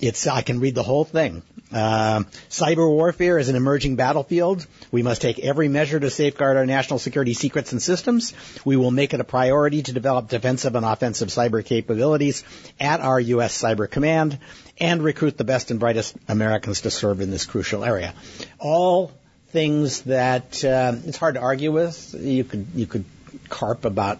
it's 0.00 0.26
I 0.26 0.42
can 0.42 0.60
read 0.60 0.74
the 0.74 0.82
whole 0.82 1.04
thing. 1.04 1.42
Uh, 1.72 2.22
cyber 2.48 2.88
warfare 2.88 3.38
is 3.38 3.48
an 3.48 3.56
emerging 3.56 3.96
battlefield. 3.96 4.66
We 4.90 5.02
must 5.02 5.20
take 5.20 5.38
every 5.38 5.68
measure 5.68 6.00
to 6.00 6.10
safeguard 6.10 6.56
our 6.56 6.66
national 6.66 6.98
security 6.98 7.34
secrets 7.34 7.72
and 7.72 7.82
systems. 7.82 8.32
We 8.64 8.76
will 8.76 8.90
make 8.90 9.12
it 9.12 9.20
a 9.20 9.24
priority 9.24 9.82
to 9.82 9.92
develop 9.92 10.28
defensive 10.28 10.74
and 10.74 10.86
offensive 10.86 11.28
cyber 11.28 11.64
capabilities 11.64 12.44
at 12.80 13.00
our 13.00 13.20
U.S. 13.20 13.60
Cyber 13.60 13.90
Command 13.90 14.38
and 14.78 15.02
recruit 15.02 15.36
the 15.36 15.44
best 15.44 15.70
and 15.70 15.78
brightest 15.78 16.16
Americans 16.28 16.82
to 16.82 16.90
serve 16.90 17.20
in 17.20 17.30
this 17.30 17.44
crucial 17.44 17.84
area. 17.84 18.14
All 18.58 19.12
things 19.48 20.02
that 20.02 20.64
uh, 20.64 20.94
it's 21.04 21.16
hard 21.16 21.34
to 21.34 21.40
argue 21.40 21.72
with. 21.72 22.14
You 22.18 22.44
could 22.44 22.66
you 22.74 22.86
could 22.86 23.04
carp 23.48 23.84
about 23.84 24.18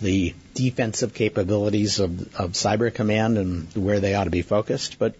the 0.00 0.34
defensive 0.54 1.14
capabilities 1.14 2.00
of, 2.00 2.34
of 2.34 2.52
Cyber 2.52 2.92
Command 2.92 3.38
and 3.38 3.72
where 3.74 4.00
they 4.00 4.14
ought 4.14 4.24
to 4.24 4.30
be 4.30 4.42
focused. 4.42 4.98
But, 4.98 5.14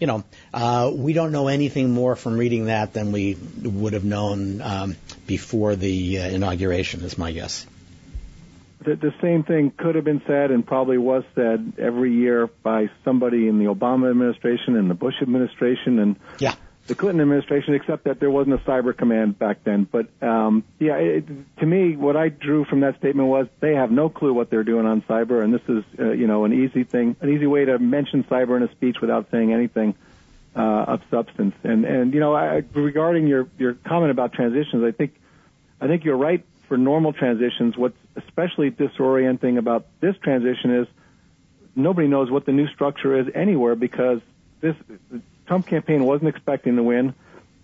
you 0.00 0.06
know, 0.06 0.24
uh, 0.52 0.90
we 0.94 1.12
don't 1.12 1.32
know 1.32 1.48
anything 1.48 1.90
more 1.90 2.16
from 2.16 2.36
reading 2.36 2.66
that 2.66 2.92
than 2.92 3.12
we 3.12 3.36
would 3.62 3.92
have 3.94 4.04
known 4.04 4.60
um, 4.60 4.96
before 5.26 5.76
the 5.76 6.20
uh, 6.20 6.28
inauguration, 6.28 7.02
is 7.02 7.18
my 7.18 7.32
guess. 7.32 7.66
The, 8.84 8.94
the 8.94 9.14
same 9.20 9.42
thing 9.42 9.72
could 9.76 9.96
have 9.96 10.04
been 10.04 10.22
said 10.26 10.50
and 10.50 10.64
probably 10.64 10.98
was 10.98 11.24
said 11.34 11.72
every 11.78 12.12
year 12.12 12.46
by 12.46 12.88
somebody 13.04 13.48
in 13.48 13.58
the 13.58 13.64
Obama 13.64 14.10
administration 14.10 14.76
and 14.76 14.88
the 14.88 14.94
Bush 14.94 15.14
administration 15.22 15.98
and 15.98 16.16
yeah 16.38 16.54
the 16.86 16.94
Clinton 16.94 17.20
administration, 17.20 17.74
except 17.74 18.04
that 18.04 18.20
there 18.20 18.30
wasn't 18.30 18.54
a 18.54 18.64
cyber 18.64 18.96
command 18.96 19.38
back 19.38 19.64
then. 19.64 19.88
But 19.90 20.08
um, 20.22 20.64
yeah, 20.78 20.96
it, 20.96 21.24
to 21.58 21.66
me, 21.66 21.96
what 21.96 22.16
I 22.16 22.28
drew 22.28 22.64
from 22.64 22.80
that 22.80 22.98
statement 22.98 23.28
was 23.28 23.48
they 23.60 23.74
have 23.74 23.90
no 23.90 24.08
clue 24.08 24.32
what 24.32 24.50
they're 24.50 24.64
doing 24.64 24.86
on 24.86 25.02
cyber, 25.02 25.42
and 25.42 25.52
this 25.52 25.62
is 25.68 25.84
uh, 25.98 26.12
you 26.12 26.26
know 26.26 26.44
an 26.44 26.52
easy 26.52 26.84
thing, 26.84 27.16
an 27.20 27.28
easy 27.28 27.46
way 27.46 27.64
to 27.64 27.78
mention 27.78 28.24
cyber 28.24 28.56
in 28.56 28.62
a 28.62 28.70
speech 28.72 29.00
without 29.00 29.30
saying 29.30 29.52
anything 29.52 29.94
uh, 30.54 30.60
of 30.60 31.02
substance. 31.10 31.54
And 31.64 31.84
and 31.84 32.14
you 32.14 32.20
know, 32.20 32.34
I, 32.34 32.62
regarding 32.72 33.26
your 33.26 33.48
your 33.58 33.74
comment 33.74 34.10
about 34.10 34.32
transitions, 34.32 34.84
I 34.84 34.92
think 34.92 35.14
I 35.80 35.88
think 35.88 36.04
you're 36.04 36.16
right 36.16 36.44
for 36.68 36.76
normal 36.76 37.12
transitions. 37.12 37.76
What's 37.76 37.98
especially 38.16 38.70
disorienting 38.70 39.58
about 39.58 39.86
this 40.00 40.16
transition 40.18 40.74
is 40.74 40.88
nobody 41.74 42.08
knows 42.08 42.30
what 42.30 42.46
the 42.46 42.52
new 42.52 42.68
structure 42.68 43.18
is 43.18 43.26
anywhere 43.34 43.74
because 43.74 44.20
this 44.60 44.74
Trump 45.46 45.66
campaign 45.66 46.04
wasn't 46.04 46.28
expecting 46.28 46.76
to 46.76 46.82
win. 46.82 47.14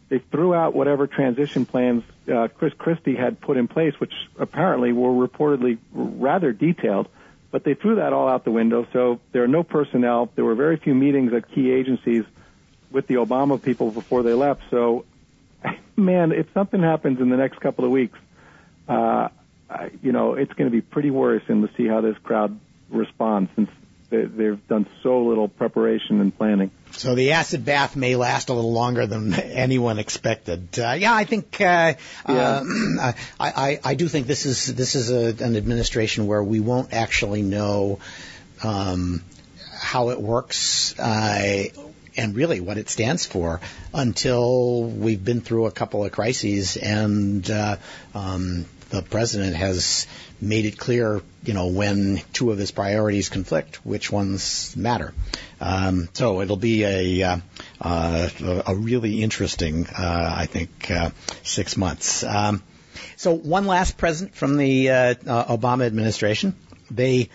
They 0.09 0.19
threw 0.19 0.55
out 0.55 0.75
whatever 0.75 1.07
transition 1.07 1.65
plans 1.65 2.05
uh, 2.33 2.49
Chris 2.49 2.73
Christie 2.77 3.17
had 3.17 3.41
put 3.41 3.57
in 3.57 3.67
place, 3.69 3.99
which 3.99 4.13
apparently 4.39 4.93
were 4.93 5.11
reportedly 5.27 5.79
rather 5.93 6.53
detailed. 6.53 7.09
But 7.51 7.65
they 7.65 7.75
threw 7.75 7.97
that 7.97 8.13
all 8.13 8.29
out 8.29 8.45
the 8.45 8.51
window. 8.51 8.87
So 8.93 9.21
there 9.33 9.43
are 9.43 9.49
no 9.49 9.63
personnel. 9.63 10.31
There 10.35 10.45
were 10.45 10.55
very 10.55 10.77
few 10.77 10.95
meetings 10.95 11.33
at 11.33 11.51
key 11.51 11.71
agencies 11.71 12.25
with 12.91 13.07
the 13.07 13.15
Obama 13.15 13.63
people 13.63 13.91
before 13.91 14.23
they 14.23 14.33
left. 14.33 14.63
So, 14.71 15.05
man, 15.97 16.33
if 16.33 16.47
something 16.55 16.81
happens 16.81 17.21
in 17.21 17.31
the 17.31 17.37
next 17.37 17.61
couple 17.61 17.85
of 17.85 17.91
weeks, 17.91 18.19
uh, 18.89 19.29
you 20.03 20.13
know, 20.13 20.35
it's 20.35 20.53
going 20.53 20.71
to 20.71 20.75
be 20.75 20.81
pretty 20.81 21.11
worrisome 21.11 21.67
to 21.67 21.75
see 21.77 21.87
how 21.87 22.01
this 22.01 22.17
crowd 22.19 22.59
responds 22.91 23.51
since 23.57 23.71
they, 24.13 24.45
have 24.45 24.69
done 24.69 24.87
so 25.03 25.25
little 25.25 25.49
preparation 25.49 26.21
and 26.21 26.37
planning. 26.37 26.71
So 26.93 27.15
the 27.15 27.33
acid 27.33 27.65
bath 27.65 27.97
may 27.97 28.17
last 28.17 28.51
a 28.51 28.53
little 28.53 28.73
longer 28.73 29.07
than 29.07 29.33
anyone 29.35 29.99
expected. 29.99 30.79
Uh, 30.79 30.93
yeah, 30.93 31.15
I 31.15 31.25
think 31.25 31.61
uh, 31.61 31.95
yeah. 32.29 32.63
Uh, 33.03 33.13
I, 33.41 33.51
I, 33.51 33.81
I 33.85 33.95
do 33.95 34.07
think 34.07 34.27
this 34.27 34.45
is 34.45 34.75
this 34.75 34.95
is 34.95 35.11
a, 35.11 35.45
an 35.45 35.57
administration 35.57 36.27
where 36.27 36.43
we 36.43 36.61
won't 36.61 36.93
actually 36.93 37.43
know 37.43 38.01
um, 38.63 39.23
how 39.75 40.11
it 40.11 40.21
works. 40.21 40.99
Uh, 40.99 41.65
and 42.15 42.37
really 42.37 42.61
what 42.61 42.77
it 42.77 42.91
stands 42.91 43.25
for 43.25 43.61
until 43.95 44.83
we've 44.85 45.25
been 45.25 45.41
through 45.41 45.65
a 45.65 45.71
couple 45.71 46.05
of 46.05 46.13
crises 46.13 46.77
and 46.77 47.51
uh, 47.51 47.77
um, 48.15 48.67
the 48.93 49.03
president 49.03 49.57
has 49.57 50.07
made 50.39 50.67
it 50.67 50.77
clear, 50.77 51.23
you 51.45 51.55
know, 51.55 51.69
when 51.69 52.21
two 52.35 52.51
of 52.51 52.59
his 52.59 52.71
priorities 52.71 53.31
conflict, 53.31 53.85
which 53.87 54.13
ones 54.13 54.77
matter. 54.77 55.15
Um, 55.61 56.11
so 56.13 56.43
it'll 56.43 56.59
be 56.59 56.85
a 56.85 57.23
uh, 57.23 57.39
uh, 57.81 58.29
a 58.67 58.77
really 58.77 59.23
interesting, 59.23 59.87
uh, 59.87 60.35
I 60.39 60.45
think, 60.45 60.91
uh, 60.91 61.11
six 61.43 61.79
months. 61.79 62.23
Um, 62.23 62.63
so 63.17 63.33
one 63.33 63.67
last 63.67 63.97
present 63.97 64.35
from 64.35 64.59
the 64.59 64.91
uh, 64.91 65.15
Obama 65.15 65.87
administration. 65.87 66.55
They, 66.91 67.31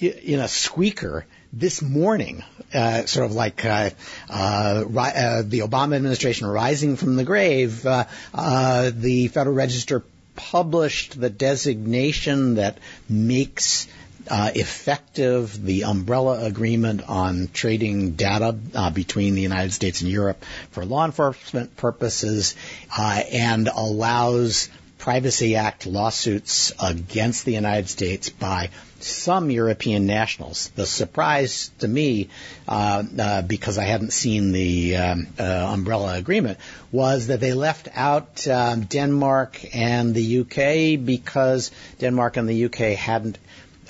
in 0.00 0.40
a 0.40 0.48
squeaker, 0.48 1.26
this 1.52 1.82
morning, 1.82 2.42
uh, 2.72 3.04
sort 3.04 3.26
of 3.26 3.32
like 3.32 3.62
uh, 3.66 3.90
uh, 4.30 4.84
ri- 4.86 5.42
the 5.42 5.60
Obama 5.60 5.96
administration 5.96 6.46
rising 6.46 6.96
from 6.96 7.16
the 7.16 7.24
grave, 7.24 7.82
the 7.82 9.28
Federal 9.28 9.54
Register 9.54 10.02
published 10.36 11.20
the 11.20 11.30
designation 11.30 12.54
that 12.56 12.78
makes 13.08 13.86
uh, 14.30 14.50
effective 14.54 15.64
the 15.64 15.84
umbrella 15.84 16.44
agreement 16.44 17.08
on 17.08 17.48
trading 17.52 18.12
data 18.12 18.56
uh, 18.74 18.90
between 18.90 19.34
the 19.34 19.42
United 19.42 19.72
States 19.72 20.00
and 20.00 20.10
Europe 20.10 20.44
for 20.70 20.84
law 20.84 21.04
enforcement 21.04 21.76
purposes 21.76 22.54
uh, 22.96 23.22
and 23.32 23.68
allows 23.68 24.68
Privacy 25.02 25.56
Act 25.56 25.84
lawsuits 25.84 26.72
against 26.80 27.44
the 27.44 27.54
United 27.54 27.88
States 27.88 28.28
by 28.28 28.70
some 29.00 29.50
European 29.50 30.06
nationals. 30.06 30.68
The 30.76 30.86
surprise 30.86 31.72
to 31.80 31.88
me, 31.88 32.28
uh, 32.68 33.02
uh, 33.18 33.42
because 33.42 33.78
I 33.78 33.82
hadn't 33.82 34.12
seen 34.12 34.52
the 34.52 34.96
um, 34.96 35.26
uh, 35.40 35.42
umbrella 35.42 36.14
agreement, 36.14 36.58
was 36.92 37.26
that 37.26 37.40
they 37.40 37.52
left 37.52 37.88
out 37.92 38.46
um, 38.46 38.82
Denmark 38.82 39.74
and 39.74 40.14
the 40.14 40.38
UK 40.42 41.04
because 41.04 41.72
Denmark 41.98 42.36
and 42.36 42.48
the 42.48 42.66
UK 42.66 42.96
hadn't 42.96 43.38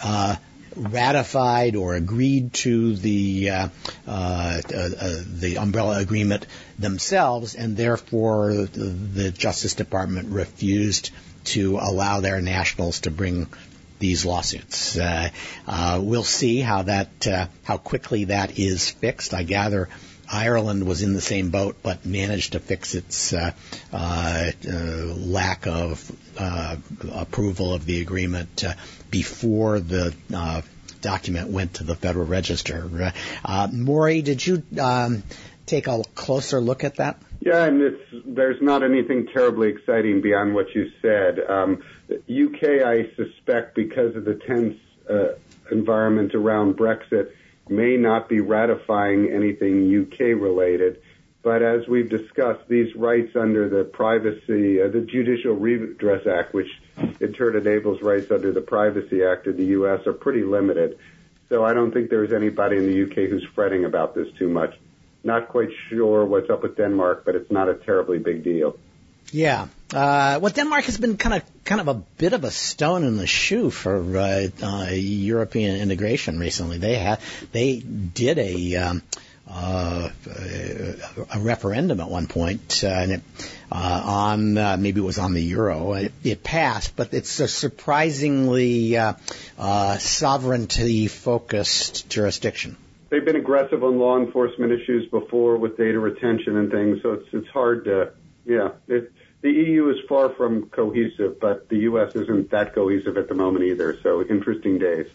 uh, 0.02 0.36
ratified 0.76 1.76
or 1.76 1.94
agreed 1.94 2.52
to 2.54 2.96
the 2.96 3.50
uh, 3.50 3.68
uh, 4.06 4.60
the 4.66 5.56
umbrella 5.58 5.98
agreement 5.98 6.46
themselves, 6.78 7.54
and 7.54 7.76
therefore 7.76 8.52
the, 8.54 9.30
Justice 9.30 9.74
Department 9.74 10.30
refused 10.30 11.10
to 11.44 11.78
allow 11.78 12.20
their 12.20 12.40
nationals 12.40 13.00
to 13.00 13.10
bring 13.10 13.46
these 13.98 14.24
lawsuits. 14.24 14.98
Uh, 14.98 15.30
uh, 15.66 16.00
we'll 16.02 16.24
see 16.24 16.60
how 16.60 16.82
that 16.82 17.26
uh, 17.26 17.46
how 17.62 17.78
quickly 17.78 18.24
that 18.24 18.58
is 18.58 18.90
fixed. 18.90 19.32
I 19.32 19.44
gather 19.44 19.88
Ireland 20.30 20.86
was 20.86 21.02
in 21.02 21.12
the 21.12 21.20
same 21.20 21.50
boat, 21.50 21.76
but 21.82 22.06
managed 22.06 22.52
to 22.52 22.60
fix 22.60 22.94
its 22.94 23.32
uh, 23.32 23.52
uh, 23.92 24.52
uh, 24.66 24.72
lack 25.16 25.66
of 25.66 26.10
approval 27.12 27.74
of 27.74 27.84
the 27.84 28.00
agreement 28.00 28.64
before 29.10 29.80
the 29.80 30.14
document 31.00 31.50
went 31.50 31.74
to 31.74 31.84
the 31.84 31.94
Federal 31.94 32.26
Register. 32.26 33.12
Maury, 33.72 34.22
did 34.22 34.46
you 34.46 34.62
um, 34.80 35.22
take 35.66 35.86
a 35.86 36.02
closer 36.14 36.60
look 36.60 36.84
at 36.84 36.96
that? 36.96 37.18
Yeah, 37.40 37.64
and 37.64 37.98
there's 38.24 38.62
not 38.62 38.84
anything 38.84 39.26
terribly 39.26 39.70
exciting 39.70 40.20
beyond 40.20 40.54
what 40.54 40.72
you 40.76 40.90
said. 41.02 41.40
Um, 41.40 41.82
UK, 42.08 42.84
I 42.86 43.10
suspect, 43.16 43.74
because 43.74 44.14
of 44.14 44.24
the 44.24 44.34
tense 44.34 44.78
uh, 45.10 45.34
environment 45.72 46.36
around 46.36 46.76
Brexit, 46.76 47.32
may 47.68 47.96
not 47.96 48.28
be 48.28 48.40
ratifying 48.40 49.30
anything 49.30 49.90
UK 50.02 50.40
related. 50.40 51.00
But 51.42 51.62
as 51.62 51.88
we've 51.88 52.08
discussed, 52.08 52.68
these 52.68 52.94
rights 52.94 53.34
under 53.34 53.68
the 53.68 53.82
Privacy, 53.82 54.80
uh, 54.80 54.88
the 54.88 55.00
Judicial 55.00 55.54
Redress 55.54 56.26
Act, 56.26 56.54
which 56.54 56.68
in 57.20 57.32
turn 57.32 57.56
enables 57.56 58.00
rights 58.00 58.30
under 58.30 58.52
the 58.52 58.60
Privacy 58.60 59.24
Act 59.24 59.48
of 59.48 59.56
the 59.56 59.64
U.S., 59.76 60.06
are 60.06 60.12
pretty 60.12 60.44
limited. 60.44 60.98
So 61.48 61.64
I 61.64 61.74
don't 61.74 61.92
think 61.92 62.10
there's 62.10 62.32
anybody 62.32 62.76
in 62.76 62.86
the 62.86 63.02
UK 63.02 63.28
who's 63.28 63.46
fretting 63.54 63.84
about 63.84 64.14
this 64.14 64.28
too 64.38 64.48
much. 64.48 64.78
Not 65.24 65.48
quite 65.48 65.70
sure 65.88 66.24
what's 66.24 66.48
up 66.48 66.62
with 66.62 66.76
Denmark, 66.76 67.24
but 67.24 67.34
it's 67.34 67.50
not 67.50 67.68
a 67.68 67.74
terribly 67.74 68.18
big 68.18 68.44
deal. 68.44 68.78
Yeah. 69.32 69.68
Uh, 69.92 70.38
well, 70.40 70.52
Denmark 70.52 70.84
has 70.84 70.98
been 70.98 71.16
kind 71.16 71.34
of 71.34 71.51
kind 71.64 71.80
of 71.80 71.88
a 71.88 71.94
bit 71.94 72.32
of 72.32 72.44
a 72.44 72.50
stone 72.50 73.04
in 73.04 73.16
the 73.16 73.26
shoe 73.26 73.70
for 73.70 74.18
uh, 74.18 74.48
uh, 74.62 74.88
European 74.90 75.76
integration 75.80 76.38
recently. 76.38 76.78
They 76.78 76.96
had 76.96 77.20
they 77.52 77.78
did 77.78 78.38
a 78.38 78.76
um, 78.76 79.02
uh, 79.48 80.08
a 81.30 81.40
referendum 81.40 82.00
at 82.00 82.08
one 82.08 82.26
point, 82.26 82.82
uh, 82.84 82.86
and 82.86 83.12
it, 83.12 83.22
uh, 83.70 84.02
on 84.04 84.56
uh, 84.56 84.76
maybe 84.78 85.00
it 85.00 85.04
was 85.04 85.18
on 85.18 85.34
the 85.34 85.42
euro. 85.42 85.94
It, 85.94 86.12
it 86.22 86.42
passed, 86.42 86.96
but 86.96 87.12
it's 87.12 87.40
a 87.40 87.48
surprisingly 87.48 88.96
uh, 88.96 89.14
uh, 89.58 89.98
sovereignty 89.98 91.08
focused 91.08 92.08
jurisdiction 92.08 92.76
they've 93.12 93.26
been 93.26 93.36
aggressive 93.36 93.84
on 93.84 93.98
law 93.98 94.18
enforcement 94.18 94.72
issues 94.72 95.08
before 95.10 95.58
with 95.58 95.76
data 95.76 95.98
retention 96.00 96.56
and 96.56 96.72
things, 96.72 96.98
so 97.02 97.12
it's 97.12 97.28
it's 97.32 97.48
hard 97.48 97.84
to 97.84 98.12
yeah. 98.44 98.70
It, 98.88 99.12
the 99.42 99.50
EU 99.50 99.90
is 99.90 99.98
far 100.08 100.30
from 100.30 100.68
cohesive, 100.70 101.40
but 101.40 101.68
the 101.68 101.78
U.S. 101.78 102.14
isn't 102.14 102.50
that 102.50 102.74
cohesive 102.74 103.16
at 103.16 103.28
the 103.28 103.34
moment 103.34 103.64
either. 103.64 103.98
So 104.02 104.22
interesting 104.22 104.78
days. 104.78 105.08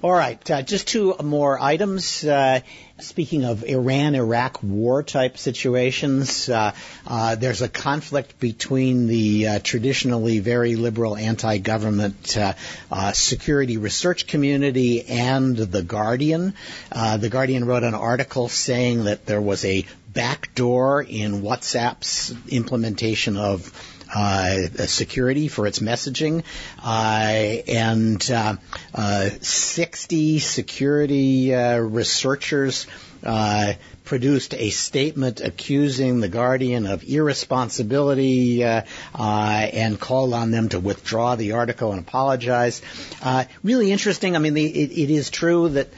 All 0.00 0.12
right, 0.12 0.50
uh, 0.50 0.62
just 0.62 0.86
two 0.86 1.14
more 1.22 1.60
items. 1.60 2.24
Uh, 2.24 2.60
speaking 3.00 3.44
of 3.44 3.64
Iran-Iraq 3.64 4.62
war 4.62 5.02
type 5.02 5.36
situations, 5.36 6.48
uh, 6.48 6.72
uh 7.06 7.34
there's 7.34 7.62
a 7.62 7.68
conflict 7.68 8.38
between 8.38 9.08
the 9.08 9.48
uh, 9.48 9.58
traditionally 9.58 10.38
very 10.38 10.76
liberal 10.76 11.16
anti-government 11.16 12.36
uh, 12.36 13.12
security 13.12 13.76
research 13.76 14.26
community 14.28 15.04
and 15.04 15.56
the 15.56 15.82
Guardian. 15.82 16.54
the 16.92 17.28
Guardian 17.28 17.64
wrote 17.64 17.82
an 17.82 17.94
article 17.94 18.48
saying 18.48 19.04
that 19.04 19.26
there 19.26 19.42
was 19.42 19.64
a 19.64 19.84
backdoor 20.08 21.02
in 21.02 21.42
WhatsApp's 21.42 22.34
implementation 22.48 23.36
of 23.36 23.72
uh, 24.14 24.68
security 24.86 25.48
for 25.48 25.66
its 25.66 25.80
messaging, 25.80 26.42
uh, 26.82 26.88
and 26.88 28.30
uh, 28.30 28.56
uh 28.94 29.28
60 29.40 30.38
security 30.38 31.54
uh, 31.54 31.76
researchers 31.76 32.86
uh, 33.22 33.74
produced 34.04 34.54
a 34.54 34.70
statement 34.70 35.40
accusing 35.42 36.20
the 36.20 36.28
Guardian 36.28 36.86
of 36.86 37.04
irresponsibility 37.04 38.62
and 38.62 40.00
called 40.00 40.32
on 40.32 40.50
them 40.50 40.70
to 40.70 40.80
withdraw 40.80 41.34
the 41.36 41.52
article 41.52 41.92
and 41.92 42.00
apologize. 42.00 42.80
Uh, 43.22 43.44
really 43.62 43.92
interesting. 43.92 44.34
I 44.34 44.38
mean, 44.38 44.54
the, 44.54 44.64
it, 44.64 44.92
it 44.92 45.10
is 45.10 45.28
true 45.28 45.68
that 45.70 45.88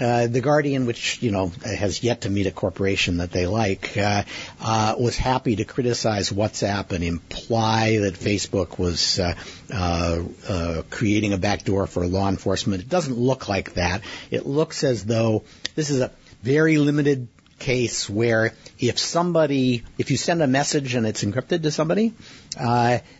uh, 0.00 0.26
the 0.26 0.40
Guardian, 0.40 0.86
which 0.86 1.22
you 1.22 1.30
know 1.30 1.52
has 1.64 2.02
yet 2.02 2.22
to 2.22 2.30
meet 2.30 2.46
a 2.46 2.50
corporation 2.50 3.18
that 3.18 3.30
they 3.30 3.46
like, 3.46 3.96
uh, 3.98 4.22
uh, 4.60 4.94
was 4.98 5.16
happy 5.16 5.56
to 5.56 5.64
criticize 5.64 6.30
WhatsApp 6.30 6.92
and 6.92 7.04
imply 7.04 7.98
that 7.98 8.14
Facebook 8.14 8.78
was 8.78 9.18
uh, 9.20 9.34
uh, 9.72 10.82
creating 10.88 11.34
a 11.34 11.38
backdoor 11.38 11.86
for 11.86 12.06
law 12.06 12.28
enforcement. 12.28 12.82
It 12.82 12.88
doesn't 12.88 13.18
look 13.18 13.48
like 13.48 13.74
that. 13.74 14.02
It 14.30 14.46
looks 14.46 14.84
as 14.84 15.04
though 15.04 15.44
this 15.74 15.90
is 15.90 16.00
a 16.00 16.10
very 16.42 16.78
limited 16.78 17.28
case 17.58 18.08
where 18.08 18.54
if 18.78 18.98
somebody, 18.98 19.84
if 19.98 20.10
you 20.10 20.16
send 20.16 20.42
a 20.42 20.46
message 20.46 20.94
and 20.94 21.06
it's 21.06 21.22
encrypted 21.22 21.62
to 21.64 21.70
somebody, 21.70 22.14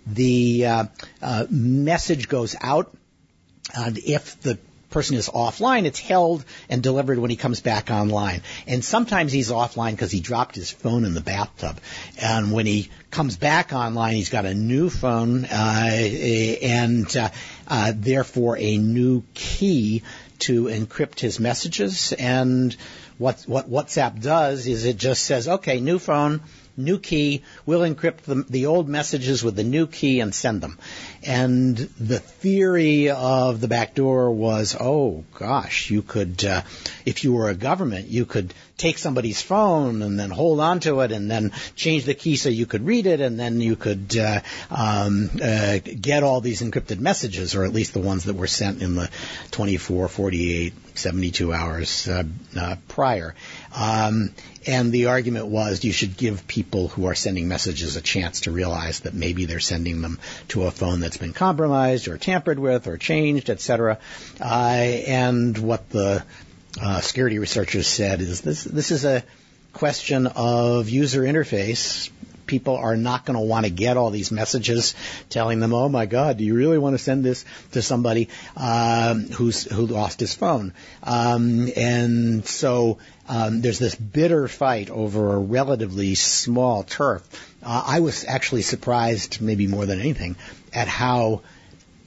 the 0.06 0.88
message 1.50 2.28
goes 2.28 2.56
out. 2.58 2.94
And 3.76 3.98
if 3.98 4.40
the 4.40 4.58
person 4.90 5.16
is 5.16 5.28
offline, 5.28 5.84
it's 5.84 5.98
held 6.00 6.44
and 6.68 6.82
delivered 6.82 7.18
when 7.18 7.30
he 7.30 7.36
comes 7.36 7.60
back 7.60 7.90
online. 7.90 8.42
And 8.66 8.84
sometimes 8.84 9.32
he's 9.32 9.50
offline 9.50 9.92
because 9.92 10.10
he 10.10 10.20
dropped 10.20 10.54
his 10.54 10.70
phone 10.70 11.04
in 11.04 11.14
the 11.14 11.20
bathtub. 11.20 11.78
And 12.20 12.52
when 12.52 12.66
he 12.66 12.90
comes 13.10 13.36
back 13.36 13.72
online, 13.72 14.14
he's 14.14 14.28
got 14.28 14.46
a 14.46 14.54
new 14.54 14.90
phone 14.90 15.44
uh, 15.44 15.90
and 16.62 17.16
uh, 17.16 17.30
uh, 17.68 17.92
therefore 17.94 18.58
a 18.58 18.78
new 18.78 19.22
key 19.34 20.02
to 20.40 20.64
encrypt 20.64 21.20
his 21.20 21.38
messages. 21.38 22.12
And 22.12 22.76
what 23.18 23.42
what 23.42 23.70
WhatsApp 23.70 24.20
does 24.20 24.66
is 24.66 24.84
it 24.84 24.96
just 24.96 25.22
says, 25.24 25.46
okay, 25.46 25.80
new 25.80 25.98
phone 25.98 26.40
new 26.84 26.98
key. 26.98 27.42
We'll 27.66 27.80
encrypt 27.80 28.22
the, 28.22 28.44
the 28.48 28.66
old 28.66 28.88
messages 28.88 29.42
with 29.42 29.56
the 29.56 29.64
new 29.64 29.86
key 29.86 30.20
and 30.20 30.34
send 30.34 30.60
them. 30.60 30.78
And 31.24 31.76
the 31.76 32.18
theory 32.18 33.10
of 33.10 33.60
the 33.60 33.68
backdoor 33.68 34.30
was, 34.30 34.76
oh 34.78 35.24
gosh, 35.34 35.90
you 35.90 36.02
could, 36.02 36.44
uh, 36.44 36.62
if 37.04 37.24
you 37.24 37.32
were 37.32 37.48
a 37.48 37.54
government, 37.54 38.08
you 38.08 38.24
could 38.24 38.54
take 38.80 38.96
somebody's 38.96 39.42
phone 39.42 40.00
and 40.00 40.18
then 40.18 40.30
hold 40.30 40.58
on 40.58 40.80
to 40.80 41.00
it 41.00 41.12
and 41.12 41.30
then 41.30 41.52
change 41.76 42.04
the 42.04 42.14
key 42.14 42.36
so 42.36 42.48
you 42.48 42.64
could 42.64 42.86
read 42.86 43.06
it 43.06 43.20
and 43.20 43.38
then 43.38 43.60
you 43.60 43.76
could 43.76 44.16
uh, 44.16 44.40
um, 44.70 45.28
uh, 45.42 45.78
get 45.78 46.22
all 46.22 46.40
these 46.40 46.62
encrypted 46.62 46.98
messages 46.98 47.54
or 47.54 47.64
at 47.64 47.74
least 47.74 47.92
the 47.92 48.00
ones 48.00 48.24
that 48.24 48.36
were 48.36 48.46
sent 48.46 48.80
in 48.80 48.94
the 48.94 49.10
24, 49.50 50.08
48, 50.08 50.72
72 50.94 51.52
hours 51.52 52.08
uh, 52.08 52.22
uh, 52.58 52.76
prior. 52.88 53.34
Um, 53.76 54.30
and 54.66 54.92
the 54.92 55.06
argument 55.06 55.46
was 55.46 55.84
you 55.84 55.92
should 55.92 56.16
give 56.16 56.46
people 56.46 56.88
who 56.88 57.06
are 57.06 57.14
sending 57.14 57.48
messages 57.48 57.96
a 57.96 58.00
chance 58.00 58.42
to 58.42 58.50
realize 58.50 59.00
that 59.00 59.14
maybe 59.14 59.46
they're 59.46 59.60
sending 59.60 60.02
them 60.02 60.18
to 60.48 60.64
a 60.64 60.70
phone 60.70 61.00
that's 61.00 61.16
been 61.16 61.32
compromised 61.32 62.08
or 62.08 62.18
tampered 62.18 62.58
with 62.58 62.86
or 62.86 62.98
changed, 62.98 63.48
etc. 63.48 63.98
Uh, 64.40 64.44
and 64.44 65.56
what 65.56 65.88
the 65.90 66.24
uh, 66.80 67.00
security 67.00 67.38
researchers 67.38 67.86
said 67.86 68.20
is 68.20 68.40
this 68.42 68.64
this 68.64 68.90
is 68.90 69.04
a 69.04 69.24
question 69.72 70.26
of 70.26 70.88
user 70.88 71.22
interface. 71.22 72.10
People 72.50 72.76
are 72.76 72.96
not 72.96 73.24
going 73.24 73.38
to 73.38 73.44
want 73.44 73.64
to 73.64 73.70
get 73.70 73.96
all 73.96 74.10
these 74.10 74.32
messages 74.32 74.96
telling 75.28 75.60
them, 75.60 75.72
"Oh 75.72 75.88
my 75.88 76.06
God, 76.06 76.36
do 76.36 76.42
you 76.42 76.56
really 76.56 76.78
want 76.78 76.94
to 76.94 76.98
send 76.98 77.24
this 77.24 77.44
to 77.72 77.80
somebody 77.80 78.28
um, 78.56 79.28
who's 79.28 79.62
who 79.62 79.86
lost 79.86 80.18
his 80.18 80.34
phone?" 80.34 80.72
Um, 81.04 81.68
and 81.76 82.44
so 82.44 82.98
um, 83.28 83.60
there's 83.60 83.78
this 83.78 83.94
bitter 83.94 84.48
fight 84.48 84.90
over 84.90 85.32
a 85.32 85.38
relatively 85.38 86.16
small 86.16 86.82
turf. 86.82 87.22
Uh, 87.62 87.84
I 87.86 88.00
was 88.00 88.24
actually 88.24 88.62
surprised, 88.62 89.40
maybe 89.40 89.68
more 89.68 89.86
than 89.86 90.00
anything, 90.00 90.34
at 90.74 90.88
how 90.88 91.42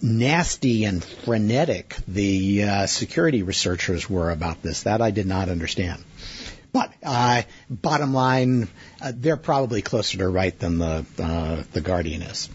nasty 0.02 0.84
and 0.84 1.02
frenetic 1.02 1.96
the 2.06 2.64
uh, 2.64 2.86
security 2.88 3.44
researchers 3.44 4.10
were 4.10 4.30
about 4.30 4.62
this. 4.62 4.84
That 4.84 5.02
I 5.02 5.12
did 5.12 5.26
not 5.26 5.48
understand. 5.48 6.04
But 6.74 6.92
uh, 7.04 7.44
bottom 7.70 8.14
line, 8.14 8.68
uh, 9.00 9.14
they're 9.16 9.38
probably 9.38 9.84
closer 9.84 10.18
to 10.18 10.28
right 10.28 10.58
than 10.58 10.80
the 10.80 11.06
uh, 11.20 11.64
the 11.72 11.82
Guardian 11.82 12.24
is. 12.24 12.50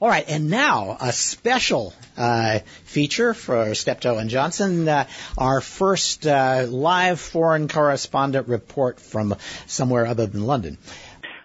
All 0.00 0.08
right, 0.08 0.24
and 0.28 0.50
now 0.50 0.96
a 1.00 1.12
special 1.12 1.94
uh, 2.16 2.58
feature 2.86 3.34
for 3.34 3.72
Steptoe 3.76 4.18
and 4.18 4.30
Johnson, 4.30 4.88
uh, 4.88 5.06
our 5.38 5.60
first 5.60 6.26
uh, 6.26 6.66
live 6.68 7.20
foreign 7.20 7.68
correspondent 7.68 8.48
report 8.48 8.98
from 8.98 9.36
somewhere 9.68 10.06
other 10.06 10.26
than 10.26 10.44
London. 10.44 10.76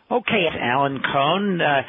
Okay, 0.10 0.48
Alan 0.62 1.02
Cohn, 1.04 1.60
uh, 1.60 1.82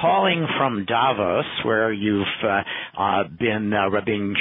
calling 0.00 0.46
from 0.56 0.86
Davos, 0.86 1.44
where 1.62 1.92
you've 1.92 2.24
uh, 2.42 2.62
uh, 2.98 3.24
been 3.38 3.70
uh, 3.70 3.90
rubbing 3.90 4.34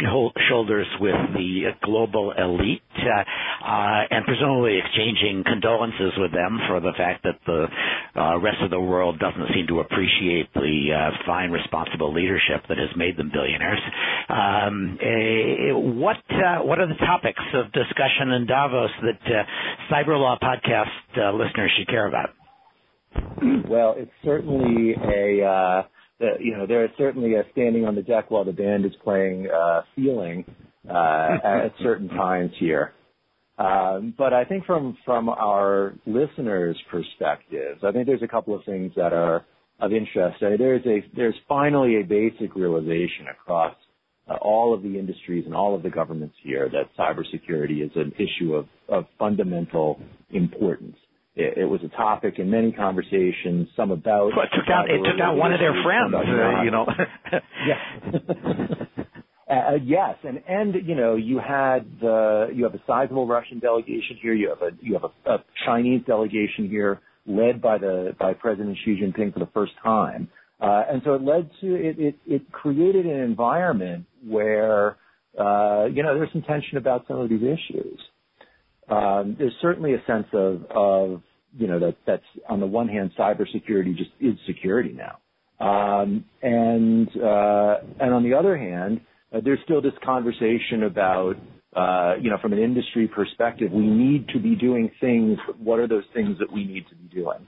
shoulders 0.48 0.88
with 1.02 1.16
the 1.34 1.72
global 1.84 2.32
elite 2.32 2.82
uh, 2.96 3.68
uh, 3.68 4.04
and 4.10 4.24
presumably 4.24 4.80
exchanging 4.80 5.44
condolences 5.44 6.14
with 6.18 6.32
them 6.32 6.60
for 6.70 6.80
the 6.80 6.94
fact 6.96 7.24
that 7.24 7.36
the 7.46 7.68
rest 8.42 8.64
of 8.64 8.70
the 8.70 8.80
world 8.80 9.20
doesn't 9.20 9.54
seem 9.54 9.68
to 9.68 9.82
appreciate 9.82 10.48
the 10.54 11.12
fine, 11.26 11.52
responsible 11.52 12.14
leadership 12.14 12.64
that 12.70 12.78
has 12.78 12.96
made 12.96 13.18
them 13.18 13.32
billionaires. 13.34 13.82
Um, 14.30 14.98
what 16.00 16.24
what 16.64 16.80
are 16.80 16.88
the 16.88 17.06
topics 17.06 17.44
of 17.54 17.66
discussion 17.74 18.32
in 18.32 18.48
Davos 18.48 18.92
that 19.02 19.46
Cyber 19.92 20.18
Law 20.18 20.38
podcast 20.42 21.36
listeners 21.36 21.72
should 21.78 21.90
care 21.90 22.08
about? 22.08 22.30
well, 23.70 23.96
it's 23.98 24.12
certainly 24.24 24.94
a 24.94 25.46
uh, 25.46 25.84
the, 26.20 26.32
you 26.40 26.56
know 26.56 26.66
there 26.68 26.86
is 26.86 26.92
certainly 26.98 27.36
a 27.36 27.44
standing 27.52 27.86
on 27.86 27.96
the 27.96 28.02
deck 28.02 28.32
while 28.32 28.46
the 28.46 28.54
band 28.54 28.86
is 28.86 28.94
playing 29.04 29.48
uh, 29.50 29.82
feeling 29.96 30.46
uh, 30.90 31.38
at 31.44 31.74
certain 31.84 32.10
times 32.10 32.52
here. 32.60 32.94
Um, 33.58 34.14
but 34.18 34.34
I 34.34 34.44
think 34.44 34.66
from 34.66 34.98
from 35.06 35.30
our 35.30 35.94
listeners' 36.06 36.78
perspectives, 36.92 37.82
I 37.84 37.92
think 37.92 38.06
there's 38.06 38.24
a 38.24 38.28
couple 38.28 38.56
of 38.56 38.64
things 38.66 38.92
that 38.96 39.14
are 39.14 39.46
of 39.80 39.92
interest. 39.92 40.42
I 40.42 40.50
mean, 40.50 40.58
there's 40.58 40.86
a 40.86 41.04
there's 41.16 41.36
finally 41.48 42.02
a 42.02 42.04
basic 42.04 42.56
realization 42.56 43.28
across 43.32 43.76
uh, 44.30 44.36
all 44.42 44.74
of 44.74 44.84
the 44.84 44.98
industries 44.98 45.46
and 45.46 45.56
all 45.56 45.76
of 45.76 45.84
the 45.84 45.90
governments 45.90 46.36
here 46.44 46.70
that 46.70 46.90
cybersecurity 46.98 47.86
is 47.86 47.92
an 47.96 48.12
issue 48.18 48.56
of, 48.56 48.68
of 48.90 49.06
fundamental 49.20 50.00
importance. 50.32 50.98
It, 51.36 51.58
it 51.58 51.66
was 51.66 51.82
a 51.84 51.90
topic 51.90 52.36
in 52.40 52.50
many 52.50 52.72
conversations, 52.72 53.68
some 53.76 53.92
about. 53.92 54.32
Well, 54.36 54.46
it 54.46 54.56
took 54.56 54.70
out 54.70 54.90
it 54.90 55.00
took 55.00 55.20
out 55.22 55.36
one 55.36 55.54
of 55.54 55.60
their 55.60 55.76
friends, 55.84 56.14
uh, 56.14 56.64
you 56.64 56.72
know. 56.72 56.86
yeah. 57.68 58.86
Uh, 59.48 59.76
yes, 59.84 60.16
and 60.24 60.42
and 60.48 60.74
you 60.88 60.96
know 60.96 61.16
you 61.16 61.38
had 61.38 61.86
the 62.02 62.48
you 62.52 62.64
have 62.64 62.74
a 62.74 62.82
sizable 62.88 63.28
Russian 63.28 63.60
delegation 63.60 64.18
here. 64.20 64.34
You 64.34 64.50
have 64.50 64.62
a 64.64 64.72
you 64.82 64.94
have 64.94 65.04
a, 65.04 65.34
a 65.34 65.44
Chinese 65.68 66.02
delegation 66.08 66.68
here, 66.68 67.00
led 67.28 67.62
by 67.62 67.78
the 67.78 68.16
by 68.20 68.34
President 68.34 68.76
Xi 68.84 69.00
Jinping 69.00 69.34
for 69.34 69.40
the 69.40 69.50
first 69.54 69.74
time, 69.84 70.30
uh, 70.60 70.86
and 70.90 71.04
so 71.06 71.14
it 71.14 71.22
led 71.22 71.52
to 71.62 71.76
it, 71.76 72.00
it 72.00 72.16
it 72.26 72.52
created 72.52 73.06
an 73.06 73.20
environment 73.20 74.06
where 74.28 74.98
uh, 75.40 75.86
you 75.94 76.02
know 76.02 76.16
there's 76.16 76.32
some 76.34 76.42
tension 76.42 76.80
about 76.80 77.06
some 77.08 77.20
of 77.20 77.30
these 77.30 77.44
issues 77.44 78.00
there's 78.90 79.56
certainly 79.62 79.94
a 79.94 80.04
sense 80.06 80.28
of, 80.34 80.66
of 80.70 81.22
you 81.58 81.68
know 81.68 81.80
that 81.80 81.96
that's 82.06 82.24
on 82.50 82.60
the 82.60 82.66
one 82.66 82.88
hand 82.88 83.12
cybersecurity 83.18 83.96
just 83.96 84.12
is 84.20 84.34
security 84.46 84.96
now, 84.96 85.20
um, 85.66 86.26
and 86.42 87.08
uh, 87.18 87.78
and 88.00 88.14
on 88.14 88.24
the 88.24 88.34
other 88.34 88.58
hand 88.58 89.02
uh, 89.34 89.40
there's 89.44 89.60
still 89.64 89.82
this 89.82 89.94
conversation 90.04 90.84
about 90.84 91.36
uh, 91.76 92.16
you 92.22 92.30
know 92.30 92.38
from 92.42 92.54
an 92.54 92.60
industry 92.60 93.08
perspective 93.08 93.72
we 93.72 93.88
need 93.88 94.28
to 94.30 94.40
be 94.40 94.56
doing 94.56 94.92
things. 95.00 95.38
What 95.58 95.80
are 95.80 95.88
those 95.88 96.04
things 96.14 96.38
that 96.40 96.52
we 96.52 96.66
need 96.66 96.86
to 96.90 96.96
be 96.96 97.08
doing? 97.08 97.48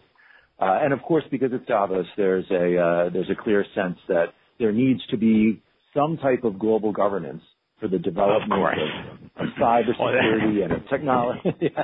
Uh, 0.60 0.80
and 0.82 0.94
of 0.94 1.02
course, 1.04 1.24
because 1.30 1.50
it's 1.54 1.66
Davos, 1.68 2.08
there's 2.16 2.46
a 2.50 2.78
uh, 2.78 3.10
there's 3.10 3.30
a 3.30 3.42
clear 3.42 3.66
sense 3.76 3.98
that 4.08 4.28
there 4.60 4.72
needs 4.72 5.06
to 5.12 5.18
be 5.18 5.62
some 5.94 6.18
type 6.18 6.44
of 6.44 6.58
global 6.58 6.92
governance 6.92 7.44
for 7.80 7.88
the 7.88 8.00
development 8.00 8.52
of, 8.52 9.48
of 9.48 9.54
cybersecurity 9.60 10.64
and 10.64 10.74
of 10.74 10.90
technology. 10.90 11.54
yeah. 11.62 11.84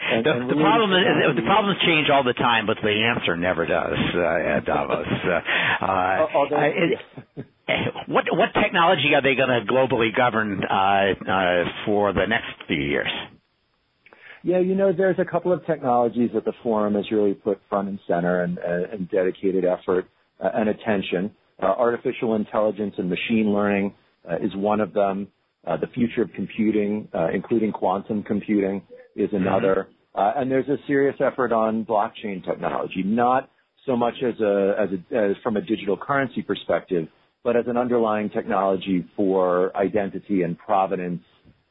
And, 0.00 0.24
the, 0.24 0.30
and 0.30 0.50
the 0.50 0.54
problem 0.54 0.92
is 0.92 1.36
the 1.36 1.42
problems 1.42 1.78
change 1.84 2.08
all 2.08 2.22
the 2.22 2.32
time, 2.32 2.66
but 2.66 2.78
the 2.82 3.12
answer 3.16 3.36
never 3.36 3.66
does 3.66 3.98
uh, 4.14 4.56
at 4.56 4.64
Davos. 4.64 5.06
Uh, 5.80 5.84
uh, 5.84 6.46
it, 6.50 6.98
what 8.08 8.24
what 8.32 8.48
technology 8.60 9.14
are 9.14 9.22
they 9.22 9.36
going 9.36 9.48
to 9.48 9.72
globally 9.72 10.14
govern 10.14 10.60
uh, 10.64 10.74
uh, 10.74 11.64
for 11.86 12.12
the 12.12 12.26
next 12.26 12.48
few 12.66 12.80
years? 12.80 13.08
Yeah, 14.42 14.58
you 14.58 14.74
know, 14.74 14.92
there's 14.92 15.18
a 15.18 15.24
couple 15.24 15.52
of 15.52 15.64
technologies 15.66 16.30
that 16.34 16.44
the 16.44 16.52
forum 16.62 16.94
has 16.94 17.04
really 17.10 17.34
put 17.34 17.60
front 17.68 17.88
and 17.88 17.98
center 18.06 18.42
and, 18.42 18.58
uh, 18.58 18.92
and 18.92 19.08
dedicated 19.10 19.64
effort 19.64 20.06
uh, 20.42 20.48
and 20.54 20.68
attention. 20.68 21.30
Uh, 21.60 21.66
artificial 21.66 22.36
intelligence 22.36 22.94
and 22.98 23.10
machine 23.10 23.52
learning 23.52 23.94
is 24.36 24.54
one 24.54 24.80
of 24.80 24.92
them. 24.92 25.28
Uh, 25.66 25.76
the 25.76 25.86
future 25.88 26.22
of 26.22 26.32
computing, 26.34 27.08
uh, 27.14 27.28
including 27.34 27.72
quantum 27.72 28.22
computing, 28.22 28.82
is 29.16 29.28
another. 29.32 29.88
and 30.14 30.50
there's 30.50 30.68
a 30.68 30.76
serious 30.86 31.16
effort 31.20 31.52
on 31.52 31.84
blockchain 31.84 32.44
technology, 32.44 33.02
not 33.04 33.50
so 33.86 33.96
much 33.96 34.14
as 34.22 34.38
a, 34.40 34.74
as 34.78 34.88
a 34.90 35.16
as 35.16 35.36
from 35.42 35.56
a 35.56 35.60
digital 35.60 35.96
currency 35.96 36.42
perspective, 36.42 37.08
but 37.42 37.56
as 37.56 37.64
an 37.66 37.76
underlying 37.76 38.30
technology 38.30 39.04
for 39.16 39.76
identity 39.76 40.42
and 40.42 40.58
provenance 40.58 41.22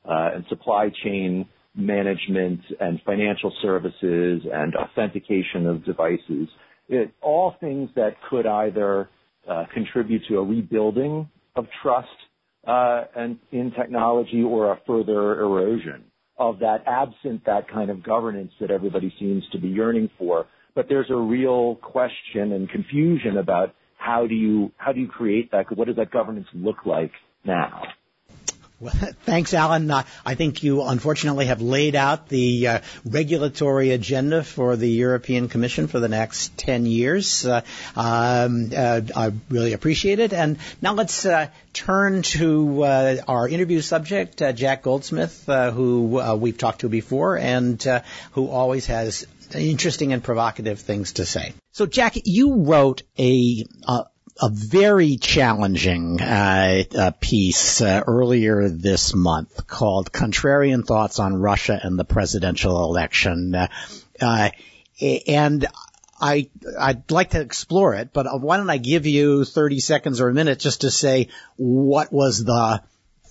uh, 0.06 0.32
and 0.36 0.46
supply 0.50 0.90
chain 1.04 1.48
management 1.76 2.60
and 2.80 3.00
financial 3.06 3.54
services 3.62 4.42
and 4.52 4.76
authentication 4.76 5.68
of 5.68 5.86
devices. 5.86 6.48
It, 6.90 7.14
all 7.22 7.56
things 7.60 7.90
that 7.96 8.16
could 8.30 8.48
either 8.48 9.10
uh, 9.48 9.66
contribute 9.74 10.24
to 10.30 10.38
a 10.38 10.44
rebuilding 10.44 11.30
of 11.56 11.68
trust 11.84 12.08
uh, 12.08 12.27
Uh, 12.68 13.06
in 13.54 13.72
technology 13.72 14.44
or 14.44 14.74
a 14.74 14.80
further 14.86 15.40
erosion 15.40 16.04
of 16.38 16.60
that 16.60 16.84
absent 16.86 17.42
that 17.46 17.66
kind 17.70 17.90
of 17.90 18.04
governance 18.04 18.52
that 18.60 18.70
everybody 18.72 19.14
seems 19.20 19.42
to 19.54 19.58
be 19.58 19.70
yearning 19.70 20.10
for. 20.18 20.46
But 20.76 20.88
there's 20.90 21.10
a 21.10 21.16
real 21.16 21.76
question 21.76 22.52
and 22.52 22.70
confusion 22.70 23.38
about 23.38 23.74
how 23.98 24.28
do 24.28 24.36
you 24.36 24.72
how 24.78 24.92
do 24.92 25.00
you 25.00 25.08
create 25.08 25.50
that? 25.52 25.66
What 25.76 25.88
does 25.88 25.96
that 25.96 26.12
governance 26.12 26.48
look 26.54 26.86
like 26.86 27.12
now? 27.46 27.84
Well, 28.80 28.94
thanks, 29.26 29.54
Alan. 29.54 29.90
Uh, 29.90 30.04
I 30.26 30.36
think 30.36 30.62
you 30.62 30.84
unfortunately 30.84 31.48
have 31.48 31.62
laid 31.62 31.96
out 31.96 32.30
the 32.30 32.68
uh, 32.68 32.80
regulatory 33.06 33.92
agenda 33.92 34.44
for 34.44 34.76
the 34.76 34.90
European 34.90 35.50
Commission 35.50 35.88
for 35.88 36.00
the 36.00 36.08
next 36.08 36.58
10 36.58 36.86
years. 36.86 37.46
Uh, 37.46 37.62
um, 37.96 38.72
uh, 38.76 39.02
I 39.16 39.32
really 39.50 39.74
appreciate 39.74 40.20
it. 40.20 40.32
And 40.32 40.60
now 40.82 40.94
let's 40.94 41.26
uh, 41.26 41.48
turn 41.74 42.22
to 42.24 42.84
uh, 42.84 43.16
our 43.28 43.48
interview 43.48 43.82
subject, 43.82 44.44
Jack 44.56 44.84
Goldsmith, 44.84 45.46
who 45.48 46.22
we've 46.38 46.58
talked 46.58 46.82
to 46.82 46.90
before 46.90 47.38
and 47.38 47.82
who 48.32 48.48
always 48.48 48.86
has 48.88 49.26
interesting 49.56 50.14
and 50.14 50.24
provocative 50.24 50.80
things 50.80 51.14
to 51.14 51.26
say. 51.26 51.54
So, 51.72 51.86
Jack, 51.86 52.14
you 52.26 52.64
wrote 52.64 53.04
a 53.18 53.66
a 54.42 54.50
very 54.50 55.18
challenging 55.18 56.22
uh, 56.22 56.84
uh, 56.98 57.12
piece 57.20 57.82
uh, 57.82 58.04
earlier 58.06 58.70
this 58.70 59.14
month 59.14 59.68
called 59.68 60.12
"Contrarian 60.12 60.86
Thoughts 60.86 61.20
on 61.20 61.36
Russia 61.36 61.80
and 61.82 61.98
the 61.98 62.06
Presidential 62.06 62.84
Election," 62.84 63.56
uh, 63.56 63.68
uh, 64.22 64.50
and 65.28 65.66
I 66.20 66.50
I'd 66.80 67.12
like 67.12 67.32
to 67.32 67.42
explore 67.42 67.96
it, 67.96 68.12
but 68.14 68.28
why 68.42 68.58
don't 68.58 68.70
I 68.70 68.78
give 68.78 69.06
you 69.06 69.46
30 69.46 69.80
seconds 69.80 70.22
or 70.22 70.30
a 70.30 70.34
minute 70.34 70.60
just 70.60 70.82
to 70.82 70.92
say 70.92 71.30
what 71.56 72.12
was 72.12 72.44
the 72.44 72.82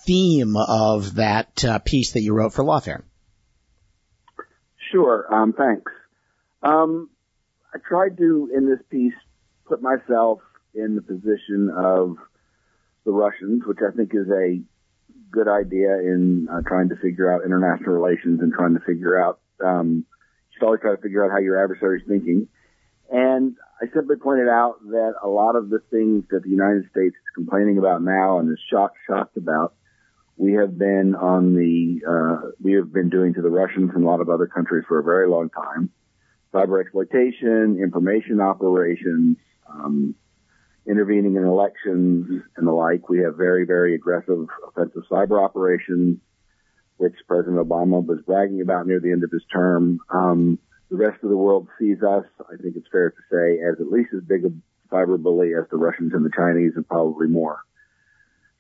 theme 0.05 0.57
of 0.57 1.16
that 1.16 1.64
uh, 1.64 1.79
piece 1.81 2.12
that 2.12 2.23
you 2.23 2.33
wrote 2.33 2.53
for 2.53 2.64
Lawfare? 2.64 3.03
Sure. 4.92 5.27
Um, 5.35 5.53
thanks. 5.53 5.90
Um, 6.62 7.11
I 7.75 7.79
tried 7.79 8.16
to 8.19 8.51
in 8.55 8.69
this 8.69 8.81
piece 8.88 9.14
put 9.66 9.83
myself 9.83 10.40
in 10.76 10.94
the 10.94 11.02
position 11.02 11.70
of 11.74 12.16
the 13.04 13.12
Russians, 13.12 13.62
which 13.66 13.78
I 13.86 13.94
think 13.96 14.10
is 14.14 14.28
a 14.28 14.60
good 15.30 15.48
idea 15.48 15.98
in 15.98 16.48
uh, 16.50 16.60
trying 16.66 16.90
to 16.90 16.96
figure 16.96 17.32
out 17.32 17.44
international 17.44 17.92
relations 17.94 18.40
and 18.40 18.52
trying 18.52 18.74
to 18.74 18.80
figure 18.80 19.20
out, 19.20 19.40
um, 19.64 20.04
you 20.50 20.54
should 20.54 20.66
always 20.66 20.80
try 20.80 20.94
to 20.94 21.00
figure 21.00 21.24
out 21.24 21.30
how 21.30 21.38
your 21.38 21.62
adversary 21.62 22.00
is 22.00 22.06
thinking. 22.06 22.48
And 23.10 23.56
I 23.80 23.86
simply 23.94 24.16
pointed 24.16 24.48
out 24.48 24.82
that 24.90 25.14
a 25.22 25.28
lot 25.28 25.54
of 25.54 25.70
the 25.70 25.80
things 25.90 26.24
that 26.30 26.42
the 26.42 26.50
United 26.50 26.90
States 26.90 27.14
is 27.14 27.34
complaining 27.34 27.78
about 27.78 28.02
now 28.02 28.38
and 28.38 28.50
is 28.50 28.58
shocked, 28.70 28.98
shocked 29.06 29.36
about, 29.36 29.74
we 30.36 30.54
have 30.54 30.76
been 30.76 31.14
on 31.14 31.54
the, 31.54 32.00
uh, 32.06 32.50
we 32.60 32.72
have 32.74 32.92
been 32.92 33.08
doing 33.08 33.34
to 33.34 33.42
the 33.42 33.48
Russians 33.48 33.92
and 33.94 34.04
a 34.04 34.06
lot 34.06 34.20
of 34.20 34.28
other 34.28 34.46
countries 34.46 34.84
for 34.86 34.98
a 34.98 35.02
very 35.02 35.28
long 35.28 35.48
time. 35.48 35.90
Cyber 36.52 36.80
exploitation, 36.80 37.78
information 37.80 38.40
operations, 38.40 39.36
um, 39.68 40.14
intervening 40.88 41.37
in 41.37 41.44
elections 41.44 42.42
and 42.57 42.66
the 42.66 42.72
like. 42.72 43.09
We 43.09 43.20
have 43.20 43.37
very, 43.37 43.64
very 43.66 43.94
aggressive 43.94 44.46
offensive 44.66 45.03
cyber 45.11 45.42
operations, 45.42 46.18
which 46.96 47.14
President 47.27 47.57
Obama 47.57 48.05
was 48.05 48.20
bragging 48.27 48.61
about 48.61 48.87
near 48.87 49.01
the 49.01 49.12
end 49.12 49.25
of 49.25 49.31
his 49.31 49.44
term. 49.53 50.01
Um, 50.11 50.59
the 50.90 50.96
rest 50.96 51.22
of 51.22 51.31
the 51.31 51.37
world 51.37 51.68
sees 51.79 52.03
us, 52.03 52.25
I 52.40 52.57
think 52.62 52.77
it's 52.77 52.88
fair 52.90 53.11
to 53.11 53.16
say, 53.31 53.61
as 53.62 53.81
at 53.81 53.90
least 53.90 54.11
as 54.16 54.22
big 54.22 54.44
a 54.44 54.51
cyber 54.94 55.20
bully 55.20 55.53
as 55.55 55.68
the 55.70 55.77
Russians 55.77 56.12
and 56.14 56.25
the 56.25 56.31
Chinese 56.35 56.72
and 56.77 56.87
probably 56.87 57.27
more. 57.27 57.59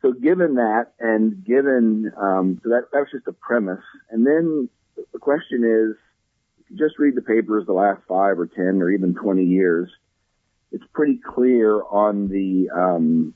So 0.02 0.12
given 0.12 0.56
that 0.56 0.92
and 1.00 1.44
given, 1.44 2.12
um, 2.20 2.60
so 2.62 2.70
that, 2.70 2.90
that 2.92 2.98
was 2.98 3.08
just 3.12 3.26
a 3.28 3.32
premise. 3.32 3.84
And 4.10 4.26
then 4.26 4.68
the 5.12 5.18
question 5.18 5.64
is, 5.64 5.96
just 6.76 6.98
read 6.98 7.14
the 7.14 7.22
papers 7.22 7.64
the 7.66 7.72
last 7.72 8.02
five 8.08 8.38
or 8.38 8.46
ten 8.46 8.82
or 8.82 8.90
even 8.90 9.14
20 9.14 9.44
years, 9.44 9.88
it's 10.76 10.84
pretty 10.92 11.18
clear 11.18 11.82
on 11.82 12.28
the 12.28 12.68
um, 12.70 13.34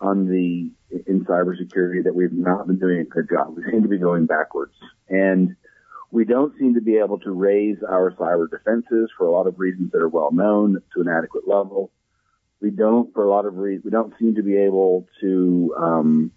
on 0.00 0.26
the 0.26 0.72
in 1.06 1.24
cybersecurity 1.24 2.02
that 2.04 2.14
we've 2.14 2.32
not 2.32 2.66
been 2.66 2.80
doing 2.80 2.98
a 2.98 3.04
good 3.04 3.28
job. 3.30 3.56
We 3.56 3.62
seem 3.70 3.82
to 3.82 3.88
be 3.88 3.98
going 3.98 4.26
backwards, 4.26 4.74
and 5.08 5.54
we 6.10 6.24
don't 6.24 6.52
seem 6.58 6.74
to 6.74 6.80
be 6.80 6.96
able 6.96 7.20
to 7.20 7.30
raise 7.30 7.76
our 7.88 8.10
cyber 8.12 8.50
defenses 8.50 9.08
for 9.16 9.28
a 9.28 9.30
lot 9.30 9.46
of 9.46 9.60
reasons 9.60 9.92
that 9.92 10.02
are 10.02 10.08
well 10.08 10.32
known 10.32 10.82
to 10.94 11.00
an 11.00 11.08
adequate 11.08 11.46
level. 11.46 11.92
We 12.60 12.70
don't, 12.70 13.12
for 13.14 13.22
a 13.22 13.30
lot 13.30 13.46
of 13.46 13.54
reasons, 13.54 13.84
we 13.84 13.92
don't 13.92 14.14
seem 14.18 14.34
to 14.34 14.42
be 14.42 14.56
able 14.56 15.06
to 15.20 15.74
um, 15.78 16.32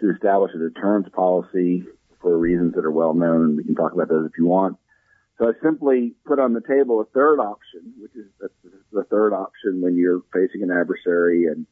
to 0.00 0.10
establish 0.10 0.52
a 0.54 0.58
deterrence 0.58 1.08
policy 1.14 1.84
for 2.22 2.38
reasons 2.38 2.76
that 2.76 2.86
are 2.86 2.90
well 2.90 3.12
known. 3.12 3.58
We 3.58 3.64
can 3.64 3.74
talk 3.74 3.92
about 3.92 4.08
those 4.08 4.24
if 4.24 4.38
you 4.38 4.46
want. 4.46 4.78
So 5.42 5.48
I 5.48 5.52
simply 5.60 6.14
put 6.24 6.38
on 6.38 6.52
the 6.52 6.60
table 6.60 7.00
a 7.00 7.04
third 7.06 7.40
option, 7.40 7.94
which 7.98 8.14
is 8.14 8.26
the 8.92 9.02
third 9.10 9.32
option 9.32 9.80
when 9.80 9.96
you're 9.96 10.22
facing 10.32 10.62
an 10.62 10.70
adversary 10.70 11.46
and 11.46 11.66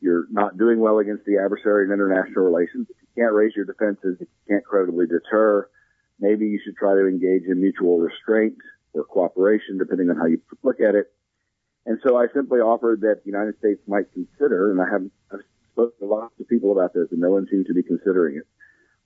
you're 0.00 0.26
not 0.30 0.58
doing 0.58 0.78
well 0.78 0.98
against 0.98 1.24
the 1.24 1.38
adversary 1.42 1.86
in 1.86 1.92
international 1.92 2.44
relations. 2.44 2.86
If 2.90 2.96
you 3.00 3.22
can't 3.22 3.32
raise 3.32 3.56
your 3.56 3.64
defenses, 3.64 4.18
if 4.20 4.28
you 4.28 4.54
can't 4.54 4.64
credibly 4.64 5.06
deter, 5.06 5.70
maybe 6.20 6.48
you 6.48 6.60
should 6.62 6.76
try 6.76 6.94
to 6.94 7.08
engage 7.08 7.44
in 7.48 7.62
mutual 7.62 7.98
restraint 7.98 8.58
or 8.92 9.04
cooperation, 9.04 9.78
depending 9.78 10.10
on 10.10 10.16
how 10.16 10.26
you 10.26 10.42
look 10.62 10.80
at 10.80 10.94
it. 10.94 11.10
And 11.86 11.98
so 12.04 12.18
I 12.18 12.26
simply 12.34 12.60
offered 12.60 13.00
that 13.00 13.24
the 13.24 13.30
United 13.30 13.56
States 13.58 13.80
might 13.88 14.12
consider, 14.12 14.70
and 14.70 14.82
I 14.82 14.90
have 14.92 15.02
I've 15.32 15.46
spoken 15.72 15.98
to 16.00 16.14
lots 16.14 16.34
of 16.38 16.46
people 16.46 16.72
about 16.72 16.92
this, 16.92 17.08
and 17.10 17.20
no 17.20 17.30
one 17.30 17.46
seems 17.50 17.68
to 17.68 17.74
be 17.74 17.82
considering 17.82 18.36
it. 18.36 18.46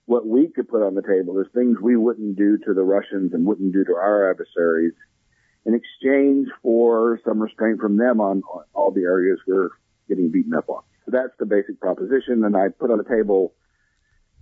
What 0.05 0.27
we 0.27 0.49
could 0.49 0.67
put 0.67 0.85
on 0.85 0.95
the 0.95 1.01
table 1.01 1.39
is 1.39 1.47
things 1.53 1.77
we 1.81 1.95
wouldn't 1.95 2.35
do 2.35 2.57
to 2.65 2.73
the 2.73 2.83
Russians 2.83 3.33
and 3.33 3.45
wouldn't 3.45 3.73
do 3.73 3.85
to 3.85 3.95
our 3.95 4.29
adversaries 4.29 4.93
in 5.65 5.73
exchange 5.73 6.47
for 6.61 7.19
some 7.25 7.41
restraint 7.41 7.79
from 7.79 7.97
them 7.97 8.19
on, 8.19 8.41
on 8.53 8.65
all 8.73 8.91
the 8.91 9.03
areas 9.03 9.39
we're 9.47 9.69
getting 10.09 10.29
beaten 10.29 10.53
up 10.53 10.69
on. 10.69 10.83
So 11.05 11.11
that's 11.11 11.33
the 11.39 11.45
basic 11.45 11.79
proposition, 11.79 12.43
and 12.43 12.55
I 12.55 12.69
put 12.69 12.91
on 12.91 12.97
the 12.97 13.03
table, 13.03 13.53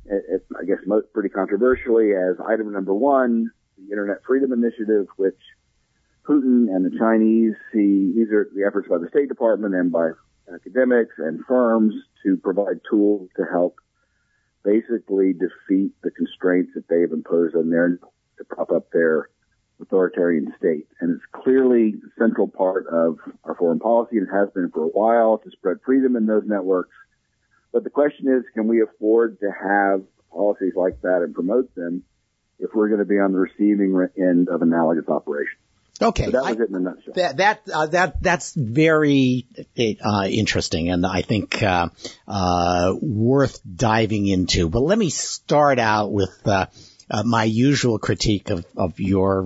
it, 0.05 0.23
it, 0.29 0.45
I 0.59 0.65
guess 0.65 0.77
most 0.85 1.11
pretty 1.13 1.29
controversially, 1.29 2.13
as 2.13 2.37
item 2.47 2.71
number 2.71 2.93
one, 2.93 3.51
the 3.77 3.91
Internet 3.91 4.17
Freedom 4.25 4.51
Initiative, 4.53 5.07
which 5.17 5.37
Putin 6.27 6.73
and 6.73 6.85
the 6.85 6.97
Chinese 6.97 7.53
see 7.73 8.13
these 8.15 8.31
are 8.31 8.47
the 8.55 8.63
efforts 8.65 8.87
by 8.87 8.97
the 8.97 9.09
State 9.09 9.27
Department 9.27 9.73
and 9.73 9.91
by 9.91 10.09
academics 10.53 11.15
and 11.17 11.43
firms 11.47 11.93
to 12.23 12.37
provide 12.37 12.79
tools 12.89 13.29
to 13.37 13.43
help 13.51 13.75
basically 14.63 15.33
defeat 15.33 15.91
the 16.03 16.11
constraints 16.11 16.71
that 16.75 16.87
they've 16.87 17.11
imposed 17.11 17.55
on 17.55 17.69
their 17.69 17.97
to 18.37 18.43
prop 18.45 18.71
up 18.71 18.91
their 18.91 19.29
authoritarian 19.81 20.53
state. 20.57 20.87
And 20.99 21.15
it's 21.15 21.43
clearly 21.43 21.95
a 21.95 22.19
central 22.19 22.47
part 22.47 22.87
of 22.87 23.17
our 23.43 23.55
foreign 23.55 23.79
policy 23.79 24.17
and 24.17 24.27
has 24.31 24.49
been 24.53 24.69
for 24.71 24.83
a 24.83 24.87
while 24.87 25.39
to 25.39 25.51
spread 25.51 25.77
freedom 25.85 26.15
in 26.15 26.25
those 26.25 26.43
networks. 26.45 26.95
But 27.73 27.83
the 27.83 27.89
question 27.89 28.27
is, 28.27 28.43
can 28.53 28.67
we 28.67 28.81
afford 28.81 29.39
to 29.39 29.49
have 29.51 30.03
policies 30.31 30.73
like 30.75 31.01
that 31.01 31.21
and 31.23 31.33
promote 31.33 31.73
them 31.75 32.03
if 32.59 32.69
we're 32.73 32.89
going 32.89 32.99
to 32.99 33.05
be 33.05 33.19
on 33.19 33.31
the 33.31 33.39
receiving 33.39 34.07
end 34.17 34.49
of 34.49 34.61
analogous 34.61 35.07
operations? 35.07 35.60
Okay, 36.01 36.25
so 36.25 36.31
that 36.31 36.41
was 36.41 36.59
I, 36.59 36.63
it 36.63 36.69
in 36.69 36.75
a 36.75 36.79
nutshell. 36.79 37.13
That 37.15 37.37
that 37.37 37.61
uh, 37.71 37.85
that 37.87 38.23
that's 38.23 38.53
very 38.55 39.45
uh, 40.03 40.27
interesting, 40.29 40.89
and 40.89 41.05
I 41.05 41.21
think 41.21 41.61
uh, 41.61 41.89
uh 42.27 42.95
worth 42.99 43.59
diving 43.63 44.27
into. 44.27 44.69
But 44.69 44.81
let 44.81 44.97
me 44.97 45.09
start 45.09 45.77
out 45.77 46.11
with 46.11 46.47
uh, 46.47 46.67
uh, 47.09 47.23
my 47.23 47.43
usual 47.43 47.99
critique 47.99 48.49
of 48.49 48.65
of 48.75 48.99
your 48.99 49.43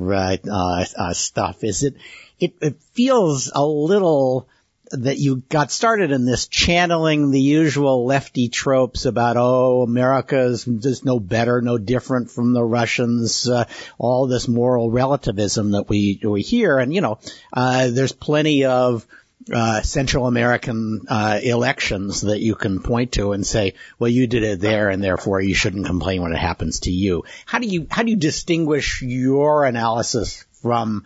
stuff. 1.14 1.64
Is 1.64 1.84
it, 1.84 1.96
it 2.40 2.56
it 2.62 2.82
feels 2.94 3.52
a 3.54 3.66
little 3.66 4.48
that 4.92 5.18
you 5.18 5.38
got 5.50 5.72
started 5.72 6.12
in 6.12 6.26
this 6.26 6.48
channeling 6.48 7.32
the 7.32 7.42
usual 7.42 8.06
lefty 8.06 8.50
tropes 8.50 9.06
about, 9.06 9.38
oh, 9.38 9.82
America's 9.82 10.66
just 10.66 11.06
no 11.06 11.20
better, 11.20 11.62
no 11.62 11.78
different 11.78 12.32
from 12.32 12.54
the 12.54 12.64
Russians, 12.64 13.50
uh, 13.50 13.66
all 13.98 14.28
this 14.28 14.48
moral 14.48 14.92
relativism 14.92 15.72
that 15.72 15.90
we, 15.90 16.20
we 16.24 16.42
hear. 16.42 16.78
And, 16.78 16.94
you 16.94 17.02
know, 17.02 17.20
uh, 17.54 17.90
there's 17.90 18.12
plenty 18.12 18.66
of, 18.66 19.06
uh, 19.54 19.82
Central 19.82 20.26
American 20.26 21.02
uh, 21.08 21.40
elections 21.42 22.22
that 22.22 22.40
you 22.40 22.56
can 22.56 22.82
point 22.82 23.12
to 23.14 23.34
and 23.34 23.46
say, 23.46 23.74
well, 24.00 24.10
you 24.10 24.28
did 24.28 24.44
it 24.44 24.60
there, 24.60 24.90
and 24.90 25.04
therefore 25.04 25.40
you 25.40 25.54
shouldn't 25.54 25.86
complain 25.86 26.22
when 26.22 26.32
it 26.32 26.40
happens 26.40 26.82
to 26.82 26.92
you. 26.92 27.26
How 27.46 27.60
do 27.60 27.68
you 27.68 27.86
how 27.92 28.02
do 28.02 28.10
you 28.10 28.16
distinguish 28.16 29.02
your 29.04 29.66
analysis 29.66 30.46
from 30.64 31.06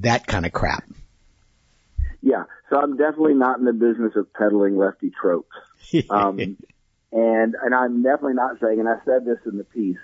that 0.00 0.26
kind 0.26 0.44
of 0.44 0.52
crap? 0.52 0.84
Yeah, 2.20 2.44
so 2.70 2.80
I'm 2.80 2.96
definitely 2.96 3.34
not 3.34 3.58
in 3.58 3.64
the 3.64 3.72
business 3.72 4.12
of 4.16 4.32
peddling 4.32 4.76
lefty 4.76 5.10
tropes. 5.10 5.54
Um, 6.10 6.38
and, 7.10 7.54
and 7.62 7.74
I'm 7.74 8.02
definitely 8.02 8.34
not 8.34 8.60
saying, 8.60 8.78
and 8.78 8.88
I 8.88 8.96
said 9.06 9.24
this 9.24 9.38
in 9.46 9.56
the 9.56 9.64
piece, 9.64 9.96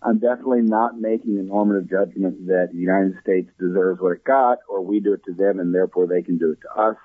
I'm 0.00 0.18
definitely 0.18 0.62
not 0.62 1.00
making 1.00 1.38
a 1.38 1.42
normative 1.42 1.90
judgment 1.90 2.46
that 2.46 2.68
the 2.72 2.78
United 2.78 3.14
States 3.22 3.50
deserves 3.58 4.00
what 4.00 4.12
it 4.12 4.24
got 4.24 4.58
or 4.68 4.82
we 4.82 5.00
do 5.00 5.14
it 5.14 5.24
to 5.24 5.32
them 5.32 5.58
and 5.58 5.74
therefore 5.74 6.06
they 6.06 6.22
can 6.22 6.38
do 6.38 6.52
it 6.52 6.60
to 6.62 6.80
us. 6.80 6.96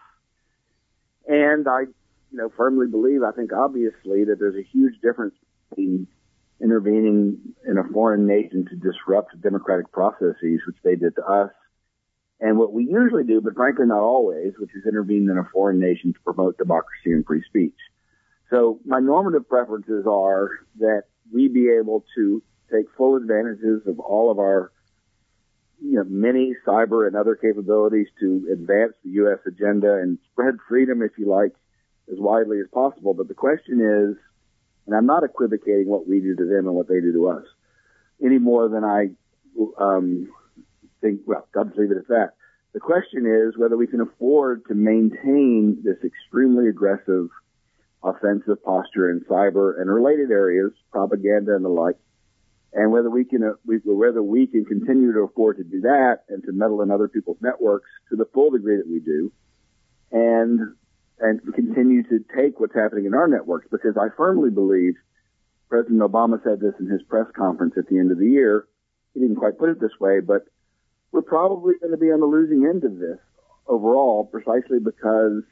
And 1.28 1.68
I, 1.68 1.82
you 2.32 2.38
know, 2.38 2.52
firmly 2.56 2.88
believe, 2.88 3.24
I 3.24 3.32
think 3.32 3.52
obviously 3.54 4.26
that 4.26 4.38
there's 4.38 4.56
a 4.56 4.68
huge 4.72 5.00
difference 5.02 5.34
between 5.70 6.08
intervening 6.62 7.56
in 7.68 7.78
a 7.78 7.84
foreign 7.92 8.28
nation 8.28 8.68
to 8.70 8.76
disrupt 8.76 9.40
democratic 9.42 9.92
processes, 9.92 10.62
which 10.68 10.78
they 10.84 10.96
did 10.96 11.16
to 11.16 11.26
us, 11.26 11.52
and 12.41 12.58
what 12.58 12.73
we 12.73 12.86
usually 12.86 13.23
do, 13.23 13.39
but 13.39 13.54
frankly 13.54 13.86
not 13.86 14.01
always, 14.01 14.54
which 14.58 14.71
is 14.75 14.86
intervene 14.86 15.30
in 15.30 15.38
a 15.38 15.47
foreign 15.54 15.80
nation 15.80 16.13
to 16.13 16.19
promote 16.21 16.58
democracy 16.58 17.12
and 17.12 17.25
free 17.25 17.43
speech. 17.47 17.77
So 18.49 18.80
my 18.84 18.99
normative 18.99 19.47
preferences 19.47 20.06
are 20.08 20.49
that 20.80 21.04
we 21.32 21.47
be 21.47 21.69
able 21.69 22.04
to 22.15 22.43
take 22.71 22.86
full 22.97 23.15
advantages 23.15 23.84
of 23.86 23.99
all 23.99 24.32
of 24.32 24.39
our 24.39 24.71
you 25.82 25.97
know, 25.97 26.04
many 26.04 26.56
cyber 26.65 27.08
and 27.08 27.15
other 27.15 27.36
capabilities 27.36 28.08
to 28.19 28.47
advance 28.51 28.93
the 29.04 29.12
U.S. 29.12 29.39
agenda 29.47 29.95
and 29.95 30.19
spread 30.32 30.56
freedom, 30.67 31.01
if 31.01 31.12
you 31.17 31.27
like, 31.27 31.54
as 32.12 32.19
widely 32.19 32.60
as 32.60 32.67
possible. 32.71 33.13
But 33.13 33.27
the 33.27 33.34
question 33.34 33.80
is, 33.80 34.17
and 34.86 34.95
I'm 34.95 35.06
not 35.06 35.23
equivocating 35.23 35.88
what 35.88 36.08
we 36.08 36.19
do 36.19 36.36
to 36.36 36.45
them 36.45 36.67
and 36.67 36.75
what 36.75 36.88
they 36.88 36.99
do 36.99 37.13
to 37.13 37.30
us 37.30 37.45
any 38.23 38.38
more 38.38 38.69
than 38.69 38.84
I 38.84 39.10
um, 39.80 40.32
think, 41.02 41.22
well, 41.26 41.48
I'll 41.56 41.66
leave 41.76 41.92
it 41.92 41.98
at 41.98 42.08
that. 42.08 42.34
The 42.74 42.80
question 42.80 43.26
is 43.26 43.58
whether 43.58 43.76
we 43.76 43.88
can 43.88 44.02
afford 44.02 44.66
to 44.68 44.76
maintain 44.76 45.82
this 45.84 45.98
extremely 46.04 46.70
aggressive 46.70 47.28
offensive 48.04 48.64
posture 48.64 49.12
in 49.12 49.22
cyber 49.30 49.80
and 49.80 49.90
related 49.90 50.32
areas, 50.32 50.72
propaganda 50.92 51.56
and 51.56 51.64
the 51.64 51.70
like, 51.70 51.98
and 52.74 52.92
whether 52.92 53.10
we 53.10 53.26
can, 53.26 53.44
uh, 53.44 53.54
whether 53.66 54.24
we 54.24 54.48
can 54.48 54.66
continue 54.66 55.12
to 55.14 55.20
afford 55.20 55.58
to 55.58 55.64
do 55.64 55.82
that 55.82 56.20
and 56.30 56.44
to 56.44 56.52
meddle 56.52 56.82
in 56.82 56.90
other 56.90 57.08
people's 57.08 57.38
networks 57.42 57.90
to 58.10 58.16
the 58.16 58.26
full 58.34 58.50
degree 58.52 58.78
that 58.78 58.88
we 58.88 59.00
do, 59.00 59.32
and 60.12 60.76
and 61.20 61.42
continue 61.54 62.02
to 62.04 62.26
take 62.36 62.60
what's 62.60 62.74
happening 62.74 63.06
in 63.06 63.14
our 63.14 63.28
networks 63.28 63.68
because 63.70 63.96
I 63.98 64.08
firmly 64.18 64.50
believe 64.50 64.96
President 65.70 66.02
Obama 66.02 66.42
said 66.44 66.60
this 66.60 66.74
in 66.80 66.88
his 66.88 67.04
press 67.04 67.28
conference 67.36 67.76
at 67.78 67.88
the 67.88 68.00
end 68.00 68.12
of 68.12 68.18
the 68.18 68.28
year. 68.28 68.66
He 69.14 69.20
didn't 69.20 69.36
quite 69.36 69.60
put 69.60 69.70
it 69.70 69.80
this 69.80 70.00
way, 70.00 70.20
but 70.20 70.46
we're 71.12 71.21
probably 71.21 71.74
going 71.80 71.91
to 71.91 71.97
be 71.97 72.12
on 72.12 72.19
the 72.19 72.26
losing 72.26 72.65
end 72.65 72.84
of 72.84 72.97
this 72.97 73.19
overall, 73.67 74.26
precisely 74.26 74.80
because 74.80 75.43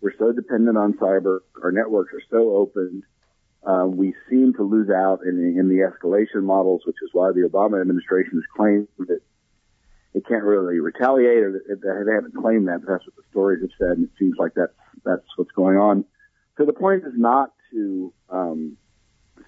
we're 0.00 0.16
so 0.18 0.32
dependent 0.32 0.76
on 0.76 0.94
cyber. 0.94 1.40
Our 1.62 1.72
networks 1.72 2.12
are 2.12 2.22
so 2.30 2.56
open. 2.56 3.02
Uh, 3.66 3.86
we 3.86 4.14
seem 4.30 4.54
to 4.54 4.62
lose 4.62 4.90
out 4.90 5.20
in, 5.24 5.56
in 5.58 5.68
the 5.68 5.88
escalation 5.90 6.42
models, 6.42 6.82
which 6.86 6.96
is 7.02 7.10
why 7.12 7.32
the 7.32 7.48
Obama 7.48 7.80
administration 7.80 8.34
has 8.34 8.44
claimed 8.56 8.88
that 8.98 9.20
it 10.14 10.26
can't 10.26 10.44
really 10.44 10.78
retaliate, 10.78 11.42
or 11.42 11.52
they 11.52 12.14
haven't 12.14 12.34
claimed 12.34 12.68
that, 12.68 12.80
but 12.80 12.92
that's 12.92 13.06
what 13.06 13.16
the 13.16 13.22
stories 13.30 13.60
have 13.60 13.70
said, 13.78 13.98
and 13.98 14.04
it 14.04 14.10
seems 14.18 14.36
like 14.38 14.54
that's 14.54 14.72
that's 15.04 15.26
what's 15.36 15.50
going 15.52 15.76
on. 15.76 16.04
So 16.56 16.64
the 16.64 16.72
point 16.72 17.04
is 17.04 17.12
not 17.16 17.52
to 17.72 18.12
um, 18.30 18.76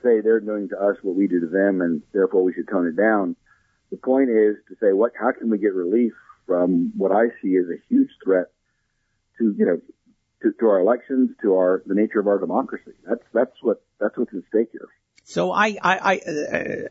say 0.03 0.21
they're 0.21 0.41
doing 0.41 0.69
to 0.69 0.77
us 0.79 0.97
what 1.03 1.17
we 1.17 1.27
do 1.27 1.41
to 1.41 1.47
them, 1.47 1.81
and 1.81 2.03
therefore 2.13 2.43
we 2.45 2.53
should 2.53 2.69
tone 2.69 2.87
it 2.87 2.97
down. 2.97 3.35
The 3.91 3.97
point 3.97 4.31
is 4.31 4.57
to 4.69 4.77
say, 4.81 4.93
what, 4.93 5.13
how 5.19 5.33
can 5.33 5.51
we 5.51 5.59
get 5.59 5.75
relief 5.75 6.13
from 6.47 6.93
what 6.97 7.13
I 7.13 7.27
see 7.43 7.57
as 7.57 7.67
a 7.67 7.81
huge 7.89 8.11
threat 8.25 8.47
to, 9.39 9.55
you 9.57 9.67
know, 9.67 9.81
to, 10.43 10.53
to 10.61 10.67
our 10.67 10.81
elections, 10.81 11.31
to 11.43 11.55
our, 11.55 11.83
the 11.87 11.95
nature 11.95 12.21
of 12.21 12.27
our 12.27 12.39
democracy. 12.39 12.93
That's, 13.07 13.23
that's 13.33 13.55
what, 13.63 13.83
that's 14.01 14.17
what's 14.17 14.33
at 14.35 14.43
stake 14.49 14.69
here. 14.73 14.89
So 15.25 15.53
I, 15.53 15.77
I, 15.83 15.99
I, 15.99 16.17
uh, 16.19 16.89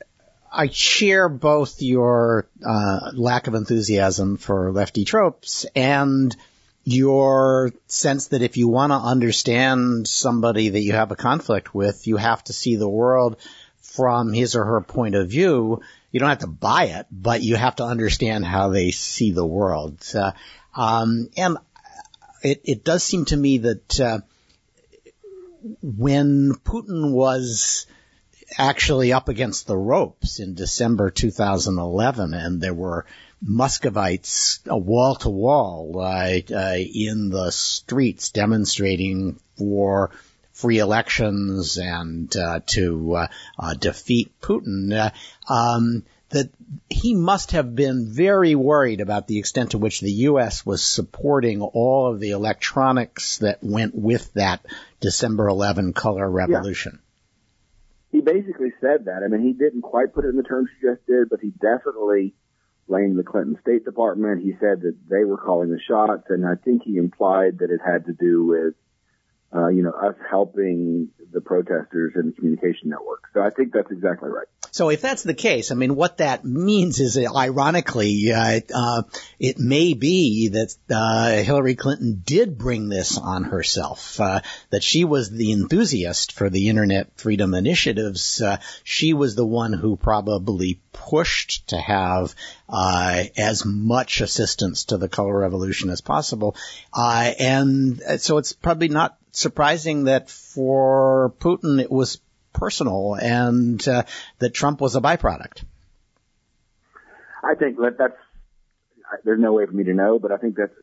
I 0.52 0.70
share 0.70 1.30
both 1.30 1.82
your 1.82 2.48
uh, 2.66 3.12
lack 3.14 3.48
of 3.48 3.56
enthusiasm 3.56 4.38
for 4.38 4.72
lefty 4.72 5.06
tropes 5.06 5.66
and 5.76 6.36
your 6.84 7.74
sense 7.88 8.30
that 8.30 8.42
if 8.42 8.56
you 8.56 8.70
want 8.70 8.92
to 8.92 8.98
understand 8.98 10.08
somebody 10.08 10.70
that 10.70 10.80
you 10.80 10.94
have 10.94 11.12
a 11.12 11.18
conflict 11.18 11.76
with, 11.76 12.08
you 12.08 12.16
have 12.18 12.44
to 12.46 12.54
see 12.54 12.76
the 12.76 12.88
world 12.88 13.38
from 13.82 14.32
his 14.32 14.56
or 14.56 14.64
her 14.64 14.82
point 14.82 15.16
of 15.16 15.30
view 15.30 15.82
you 16.12 16.20
don't 16.20 16.30
have 16.30 16.40
to 16.40 16.48
buy 16.48 16.86
it, 16.86 17.06
but 17.12 17.42
you 17.42 17.56
have 17.56 17.78
to 17.78 17.84
understand 17.84 18.46
how 18.46 18.70
they 18.70 18.92
see 18.92 19.32
the 19.32 19.46
world. 19.46 20.04
Uh, 20.16 20.32
um, 20.76 21.30
and 21.38 21.58
it, 22.44 22.62
it 22.64 22.84
does 22.84 23.04
seem 23.04 23.26
to 23.26 23.38
me 23.38 23.60
that 23.60 24.00
uh, 24.00 24.20
when 25.82 26.54
Putin 26.54 27.12
was 27.12 27.88
actually 28.58 29.12
up 29.12 29.28
against 29.28 29.68
the 29.68 29.78
ropes 29.78 30.40
in 30.40 30.54
December 30.54 31.10
2011, 31.10 32.34
and 32.34 32.62
there 32.62 32.74
were 32.74 33.06
Muscovites 33.42 34.60
wall 34.66 35.16
to 35.16 35.30
wall 35.30 36.02
in 36.50 37.30
the 37.30 37.52
streets 37.52 38.30
demonstrating 38.32 39.40
for 39.58 40.12
free 40.58 40.80
elections 40.80 41.78
and 41.78 42.36
uh, 42.36 42.60
to 42.66 43.16
uh, 43.16 43.28
uh, 43.60 43.74
defeat 43.76 44.32
Putin. 44.42 44.92
Uh, 44.92 45.54
um, 45.54 46.04
that 46.30 46.50
he 46.90 47.16
must 47.16 47.52
have 47.52 47.74
been 47.74 48.08
very 48.12 48.54
worried 48.54 49.00
about 49.00 49.28
the 49.28 49.40
extent 49.40 49.72
to 49.72 49.78
which 49.78 50.02
the 50.02 50.12
U.S. 50.12 50.66
was 50.66 50.84
supporting 50.84 51.62
all 51.62 52.12
of 52.12 52.20
the 52.20 52.32
electronics 52.32 53.38
that 53.38 53.60
went 53.62 53.96
with 53.96 54.34
that 54.34 54.66
December 55.00 55.48
11 55.48 55.94
color 55.94 56.30
revolution. 56.30 57.00
Yeah. 58.12 58.20
He 58.20 58.22
basically 58.22 58.74
said 58.82 59.06
that. 59.06 59.22
I 59.24 59.28
mean, 59.28 59.42
he 59.42 59.54
didn't 59.54 59.84
quite 59.84 60.14
put 60.14 60.26
it 60.26 60.30
in 60.30 60.38
the 60.38 60.44
terms 60.44 60.70
you 60.82 60.92
just 60.92 61.06
did, 61.08 61.30
but 61.30 61.40
he 61.40 61.50
definitely 61.50 62.34
blamed 62.90 63.18
the 63.18 63.24
Clinton 63.24 63.58
State 63.62 63.86
Department. 63.86 64.44
He 64.44 64.54
said 64.60 64.82
that 64.82 64.96
they 65.10 65.24
were 65.24 65.38
calling 65.38 65.70
the 65.70 65.80
shots, 65.80 66.24
and 66.30 66.46
I 66.46 66.56
think 66.56 66.84
he 66.84 66.98
implied 66.98 67.60
that 67.60 67.70
it 67.70 67.80
had 67.86 68.06
to 68.06 68.14
do 68.14 68.46
with 68.46 68.74
uh, 69.54 69.68
you 69.68 69.84
know, 69.84 69.92
us 69.92 70.16
helping 70.30 71.10
the 71.32 71.42
protesters 71.42 72.14
and 72.16 72.30
the 72.30 72.36
communication 72.36 72.90
network. 72.90 73.30
So 73.34 73.42
I 73.42 73.50
think 73.50 73.74
that's 73.74 73.92
exactly 73.92 74.30
right. 74.30 74.48
So 74.72 74.90
if 74.90 75.02
that's 75.02 75.24
the 75.24 75.34
case, 75.34 75.72
I 75.72 75.76
mean, 75.76 75.96
what 75.96 76.18
that 76.18 76.44
means 76.46 77.00
is, 77.00 77.18
uh, 77.18 77.26
ironically, 77.36 78.32
uh, 78.32 78.60
uh, 78.74 79.04
it 79.40 79.58
may 79.58 79.94
be 79.94 80.50
that 80.50 80.76
uh, 80.90 81.44
Hillary 81.44 81.76
Clinton 81.76 82.22
did 82.24 82.58
bring 82.58 82.90
this 82.90 83.18
on 83.18 83.46
herself. 83.46 84.20
Uh, 84.20 84.42
that 84.70 84.84
she 84.84 85.06
was 85.06 85.30
the 85.30 85.52
enthusiast 85.52 86.34
for 86.34 86.50
the 86.50 86.70
Internet 86.70 87.18
Freedom 87.18 87.54
Initiatives. 87.54 88.42
Uh, 88.42 88.58
she 88.84 89.14
was 89.14 89.36
the 89.36 89.46
one 89.46 89.74
who 89.74 89.96
probably 89.96 90.82
pushed 90.92 91.70
to 91.70 91.78
have 91.78 92.36
as 92.70 93.64
much 93.66 94.22
assistance 94.22 94.86
to 94.86 94.98
the 94.98 95.10
color 95.10 95.40
revolution 95.40 95.90
as 95.90 96.02
possible. 96.02 96.56
and 96.94 98.02
so 98.18 98.38
it's 98.38 98.54
probably 98.54 98.90
not 98.90 99.18
surprising 99.38 100.06
that 100.06 100.30
for 100.30 101.34
Putin 101.40 101.82
it 101.82 101.92
was 101.92 102.20
personal 102.54 103.16
and 103.16 103.86
uh, 103.88 104.04
that 104.40 104.54
Trump 104.54 104.82
was 104.82 104.96
a 104.96 105.02
byproduct. 105.02 105.64
I 107.44 107.56
think 107.56 107.78
that 107.78 107.98
that's 107.98 108.18
there's 109.24 109.40
no 109.40 109.54
way 109.54 109.66
for 109.66 109.72
me 109.72 109.86
to 109.86 109.94
know, 109.94 110.20
but 110.20 110.32
I 110.32 110.38
think 110.38 110.56
that's 110.58 110.74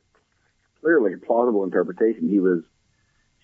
clearly 0.81 1.15
a 1.15 1.19
plausible 1.19 1.65
interpretation. 1.65 2.29
He 2.29 2.41
was, 2.41 2.63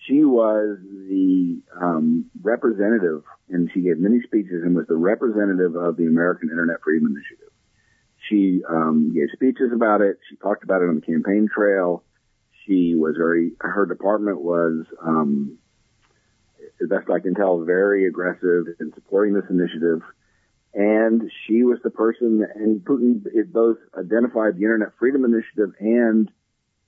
she 0.07 0.23
was 0.23 0.77
the 0.81 1.61
um, 1.79 2.31
representative, 2.41 3.23
and 3.49 3.69
she 3.73 3.81
gave 3.81 3.97
many 3.97 4.21
speeches 4.21 4.63
and 4.63 4.75
was 4.75 4.87
the 4.87 4.95
representative 4.95 5.75
of 5.75 5.97
the 5.97 6.05
American 6.05 6.49
Internet 6.49 6.77
Freedom 6.83 7.07
Initiative. 7.07 7.49
She 8.29 8.61
um, 8.67 9.13
gave 9.13 9.27
speeches 9.33 9.71
about 9.73 10.01
it. 10.01 10.19
She 10.29 10.35
talked 10.35 10.63
about 10.63 10.81
it 10.81 10.89
on 10.89 10.95
the 10.95 11.01
campaign 11.01 11.49
trail. 11.53 12.03
She 12.71 12.95
was 12.95 13.15
very, 13.17 13.51
her 13.59 13.85
department 13.85 14.41
was, 14.41 14.85
um, 15.05 15.57
as 16.81 16.87
best 16.87 17.09
I 17.09 17.19
can 17.19 17.35
tell, 17.35 17.59
very 17.65 18.07
aggressive 18.07 18.65
in 18.79 18.93
supporting 18.93 19.33
this 19.33 19.43
initiative. 19.49 20.01
And 20.73 21.29
she 21.45 21.63
was 21.63 21.79
the 21.83 21.89
person, 21.89 22.47
and 22.55 22.79
Putin 22.79 23.25
it 23.25 23.51
both 23.51 23.77
identified 23.97 24.55
the 24.55 24.63
Internet 24.63 24.93
Freedom 24.97 25.25
Initiative 25.25 25.75
and 25.81 26.29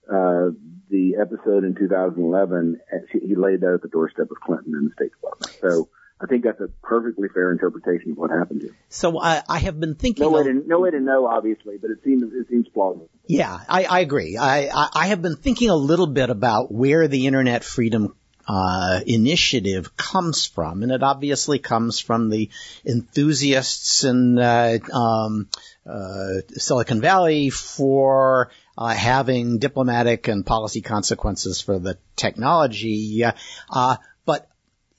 uh, 0.09 0.55
the 0.89 1.15
episode 1.19 1.65
in 1.65 1.75
2011. 1.75 2.79
He 3.11 3.35
laid 3.35 3.59
that 3.61 3.73
at 3.73 3.81
the 3.81 3.89
doorstep 3.89 4.31
of 4.31 4.39
Clinton 4.39 4.75
and 4.75 4.89
the 4.89 4.93
State 4.93 5.11
Department. 5.11 5.57
So 5.59 5.89
I 6.23 6.25
think 6.25 6.45
that's 6.45 6.61
a 6.61 6.69
perfectly 6.81 7.27
fair 7.27 7.51
interpretation 7.51 8.11
of 8.11 8.17
what 8.17 8.29
happened 8.29 8.61
here. 8.61 8.71
So 8.87 9.19
I, 9.19 9.43
I 9.49 9.59
have 9.59 9.77
been 9.77 9.95
thinking. 9.95 10.23
No 10.23 10.31
way, 10.31 10.43
to, 10.43 10.53
no 10.53 10.79
way 10.79 10.91
to 10.91 10.99
know, 11.01 11.27
obviously, 11.27 11.77
but 11.77 11.91
it 11.91 11.99
seems 12.03 12.23
it 12.33 12.47
seems 12.49 12.69
plausible. 12.69 13.09
Yeah, 13.27 13.59
I, 13.67 13.83
I 13.83 13.99
agree. 13.99 14.37
I, 14.37 14.67
I, 14.67 14.89
I 14.93 15.07
have 15.07 15.21
been 15.21 15.35
thinking 15.35 15.69
a 15.69 15.75
little 15.75 16.07
bit 16.07 16.29
about 16.29 16.71
where 16.71 17.09
the 17.09 17.27
Internet 17.27 17.65
Freedom 17.65 18.15
uh, 18.47 19.01
initiative 19.05 19.97
comes 19.97 20.45
from, 20.45 20.83
and 20.83 20.93
it 20.93 21.03
obviously 21.03 21.59
comes 21.59 21.99
from 21.99 22.29
the 22.29 22.49
enthusiasts 22.85 24.05
in 24.05 24.39
uh, 24.39 24.77
um, 24.93 25.49
uh, 25.85 26.39
Silicon 26.51 27.01
Valley 27.01 27.49
for 27.49 28.49
uh, 28.77 28.93
having 28.93 29.59
diplomatic 29.59 30.29
and 30.29 30.45
policy 30.45 30.81
consequences 30.81 31.59
for 31.59 31.79
the 31.79 31.97
technology. 32.15 33.23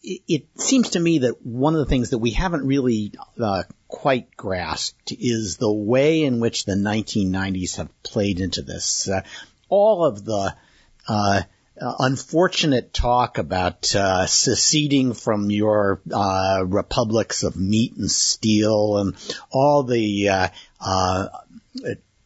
It, 0.07 0.47
seems 0.57 0.91
to 0.91 1.01
me 1.01 1.21
that 1.21 1.45
one 1.47 1.75
of 1.75 1.79
the 1.79 1.87
things 1.87 2.11
that 2.11 2.19
we 2.19 2.33
haven't 2.33 2.67
really 2.67 3.13
uh, 3.41 3.63
quite 3.89 4.37
grasped 4.37 5.13
is 5.13 5.57
the 5.57 5.73
way 5.73 6.25
in 6.25 6.41
which 6.41 6.67
the 6.67 6.75
1990s 6.75 7.77
have 7.77 8.03
played 8.03 8.41
into 8.41 8.61
this. 8.61 9.09
Uh, 9.09 9.23
all 9.71 10.05
of 10.05 10.23
the 10.25 10.55
uh, 11.09 11.43
unfortunate 11.77 12.93
talk 12.93 13.39
about 13.39 13.95
uh, 13.95 14.27
seceding 14.27 15.15
from 15.15 15.51
your 15.51 16.01
uh, 16.13 16.63
republics 16.67 17.43
of 17.43 17.57
meat 17.57 17.97
and 17.97 18.11
steel, 18.11 18.99
and 18.99 19.17
all 19.51 19.85
the 19.85 20.51
uh, 20.81 21.29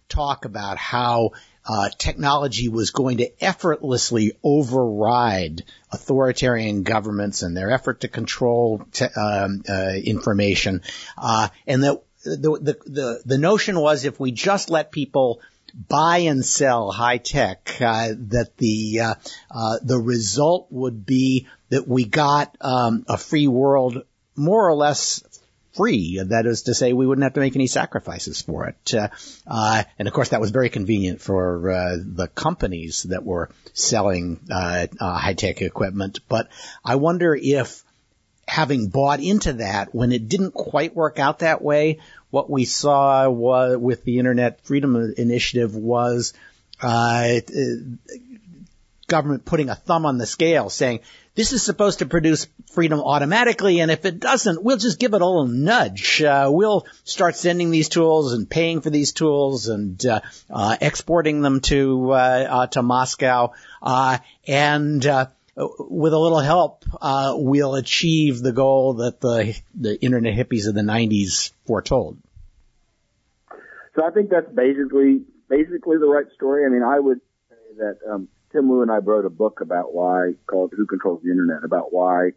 talk 0.08 0.44
about 0.44 0.78
how 0.78 1.30
uh, 1.68 1.90
technology 1.98 2.68
was 2.68 2.90
going 2.90 3.18
to 3.18 3.44
effortlessly 3.44 4.32
override 4.42 5.64
authoritarian 5.92 6.82
governments 6.82 7.42
and 7.42 7.54
their 7.54 7.70
effort 7.70 8.00
to 8.00 8.08
control 8.08 8.82
te- 8.92 9.04
um, 9.04 9.62
uh, 9.68 9.92
information, 10.02 10.82
uh, 11.18 11.48
and 11.66 11.84
that 11.84 12.02
the, 12.24 12.58
the 12.60 12.90
the 12.90 13.22
the 13.24 13.38
notion 13.38 13.78
was 13.78 14.04
if 14.04 14.18
we 14.18 14.32
just 14.32 14.70
let 14.70 14.90
people 14.90 15.40
buy 15.88 16.18
and 16.18 16.44
sell 16.44 16.90
high 16.90 17.18
tech, 17.18 17.76
uh, 17.80 18.08
that 18.16 18.56
the 18.56 19.00
uh, 19.00 19.14
uh, 19.50 19.78
the 19.82 19.98
result 19.98 20.68
would 20.70 21.04
be 21.04 21.46
that 21.68 21.86
we 21.86 22.06
got 22.06 22.56
um, 22.62 23.04
a 23.08 23.18
free 23.18 23.46
world 23.46 24.02
more 24.34 24.68
or 24.68 24.74
less 24.74 25.22
free. 25.78 26.20
That 26.22 26.44
is 26.44 26.62
to 26.62 26.74
say, 26.74 26.92
we 26.92 27.06
wouldn't 27.06 27.22
have 27.22 27.34
to 27.34 27.40
make 27.40 27.54
any 27.54 27.68
sacrifices 27.68 28.42
for 28.42 28.66
it. 28.66 28.94
Uh, 28.94 29.08
uh, 29.46 29.84
and 29.98 30.08
of 30.08 30.12
course, 30.12 30.30
that 30.30 30.40
was 30.40 30.50
very 30.50 30.68
convenient 30.68 31.20
for 31.20 31.70
uh, 31.70 31.96
the 31.96 32.26
companies 32.26 33.04
that 33.04 33.24
were 33.24 33.48
selling 33.72 34.40
uh, 34.50 34.88
uh, 35.00 35.16
high 35.16 35.34
tech 35.34 35.62
equipment. 35.62 36.18
But 36.28 36.48
I 36.84 36.96
wonder 36.96 37.34
if 37.40 37.84
having 38.46 38.88
bought 38.88 39.20
into 39.20 39.54
that 39.54 39.94
when 39.94 40.10
it 40.10 40.28
didn't 40.28 40.52
quite 40.52 40.96
work 40.96 41.18
out 41.18 41.38
that 41.38 41.62
way, 41.62 42.00
what 42.30 42.50
we 42.50 42.64
saw 42.64 43.28
was, 43.30 43.76
with 43.76 44.04
the 44.04 44.18
Internet 44.18 44.62
Freedom 44.62 45.14
Initiative 45.16 45.76
was 45.76 46.34
uh, 46.82 47.40
government 49.06 49.44
putting 49.44 49.70
a 49.70 49.74
thumb 49.74 50.06
on 50.06 50.18
the 50.18 50.26
scale 50.26 50.70
saying, 50.70 51.00
this 51.38 51.52
is 51.52 51.62
supposed 51.62 52.00
to 52.00 52.06
produce 52.06 52.48
freedom 52.72 52.98
automatically, 52.98 53.78
and 53.78 53.92
if 53.92 54.04
it 54.04 54.18
doesn't, 54.18 54.60
we'll 54.60 54.76
just 54.76 54.98
give 54.98 55.14
it 55.14 55.22
a 55.22 55.24
little 55.24 55.46
nudge. 55.46 56.20
Uh, 56.20 56.48
we'll 56.50 56.84
start 57.04 57.36
sending 57.36 57.70
these 57.70 57.88
tools 57.88 58.32
and 58.32 58.50
paying 58.50 58.80
for 58.80 58.90
these 58.90 59.12
tools 59.12 59.68
and 59.68 60.04
uh, 60.04 60.20
uh, 60.50 60.76
exporting 60.80 61.40
them 61.40 61.60
to 61.60 62.10
uh, 62.10 62.14
uh, 62.14 62.66
to 62.66 62.82
Moscow, 62.82 63.52
uh, 63.80 64.18
and 64.48 65.04
with 65.54 66.12
a 66.12 66.18
little 66.18 66.40
help, 66.40 66.84
we'll 67.36 67.76
achieve 67.76 68.40
the 68.40 68.52
goal 68.52 68.94
that 68.94 69.20
the 69.20 69.56
the 69.76 69.96
internet 70.02 70.34
hippies 70.34 70.66
of 70.66 70.74
the 70.74 70.80
'90s 70.80 71.52
foretold. 71.66 72.18
So 73.94 74.04
I 74.04 74.10
think 74.10 74.30
that's 74.30 74.50
basically 74.52 75.20
basically 75.48 75.98
the 75.98 76.08
right 76.08 76.26
story. 76.34 76.66
I 76.66 76.68
mean, 76.68 76.82
I 76.82 76.98
would 76.98 77.20
say 77.48 77.76
that. 77.76 77.98
Um, 78.10 78.28
Tim 78.52 78.68
Wu 78.68 78.82
and 78.82 78.90
I 78.90 78.98
wrote 78.98 79.24
a 79.26 79.30
book 79.30 79.60
about 79.60 79.94
why 79.94 80.32
called 80.46 80.72
Who 80.76 80.86
Controls 80.86 81.22
the 81.22 81.30
Internet 81.30 81.64
about 81.64 81.92
why 81.92 82.30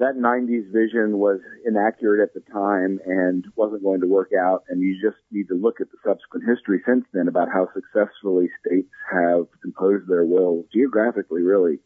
that 0.00 0.14
90s 0.16 0.72
vision 0.72 1.18
was 1.18 1.40
inaccurate 1.64 2.22
at 2.22 2.32
the 2.32 2.40
time 2.50 2.98
and 3.04 3.44
wasn't 3.54 3.82
going 3.82 4.00
to 4.00 4.06
work 4.06 4.30
out. 4.32 4.64
And 4.68 4.80
you 4.80 4.98
just 5.02 5.18
need 5.30 5.48
to 5.48 5.54
look 5.54 5.82
at 5.82 5.88
the 5.90 5.98
subsequent 6.02 6.46
history 6.48 6.80
since 6.86 7.04
then 7.12 7.28
about 7.28 7.48
how 7.52 7.68
successfully 7.74 8.48
states 8.64 8.88
have 9.12 9.46
imposed 9.62 10.08
their 10.08 10.24
will 10.24 10.64
geographically, 10.72 11.42
really. 11.42 11.80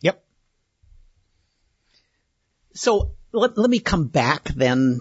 Yep. 0.00 0.24
So 2.74 3.10
let, 3.32 3.58
let 3.58 3.68
me 3.68 3.80
come 3.80 4.06
back 4.06 4.44
then 4.44 5.00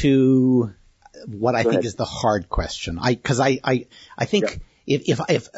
to 0.00 0.72
what 1.26 1.54
I 1.54 1.62
Go 1.62 1.70
think 1.70 1.80
ahead. 1.80 1.86
is 1.86 1.94
the 1.96 2.06
hard 2.06 2.48
question. 2.48 2.98
I, 2.98 3.14
cause 3.16 3.38
I, 3.38 3.60
I, 3.62 3.86
I 4.16 4.24
think 4.24 4.60
if 4.88 5.20
if, 5.20 5.20
if 5.28 5.48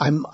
I'm 0.00 0.26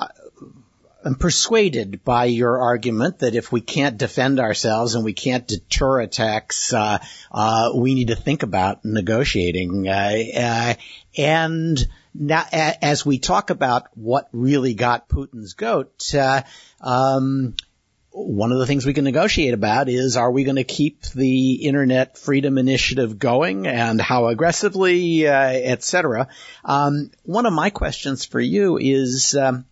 I'm 1.04 1.14
persuaded 1.14 2.02
by 2.04 2.24
your 2.26 2.60
argument 2.60 3.20
that 3.20 3.34
if 3.34 3.52
we 3.52 3.60
can't 3.60 3.96
defend 3.96 4.40
ourselves 4.40 4.94
and 4.94 5.04
we 5.04 5.12
can't 5.12 5.46
deter 5.46 6.00
attacks, 6.00 6.72
uh, 6.72 6.98
uh, 7.30 7.70
we 7.74 7.94
need 7.94 8.08
to 8.08 8.16
think 8.16 8.42
about 8.42 8.84
negotiating. 8.84 9.88
Uh, 9.88 10.14
uh 10.36 10.74
and 11.16 11.88
now, 12.14 12.44
as 12.50 13.06
we 13.06 13.18
talk 13.18 13.50
about 13.50 13.84
what 13.94 14.28
really 14.32 14.74
got 14.74 15.08
Putin's 15.08 15.54
goat, 15.54 16.14
uh, 16.14 16.42
um, 16.80 17.54
one 18.18 18.50
of 18.50 18.58
the 18.58 18.66
things 18.66 18.84
we 18.84 18.94
can 18.94 19.04
negotiate 19.04 19.54
about 19.54 19.88
is 19.88 20.16
are 20.16 20.30
we 20.30 20.42
going 20.42 20.56
to 20.56 20.64
keep 20.64 21.02
the 21.02 21.54
internet 21.54 22.18
freedom 22.18 22.58
initiative 22.58 23.18
going 23.18 23.66
and 23.68 24.00
how 24.00 24.26
aggressively, 24.26 25.28
uh, 25.28 25.32
et 25.32 25.84
cetera. 25.84 26.28
Um, 26.64 27.12
one 27.22 27.46
of 27.46 27.52
my 27.52 27.70
questions 27.70 28.24
for 28.24 28.40
you 28.40 28.76
is 28.76 29.36
um, 29.36 29.66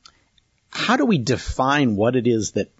how 0.70 0.96
do 0.96 1.04
we 1.04 1.18
define 1.18 1.96
what 1.96 2.14
it 2.14 2.28
is 2.28 2.52
that 2.52 2.70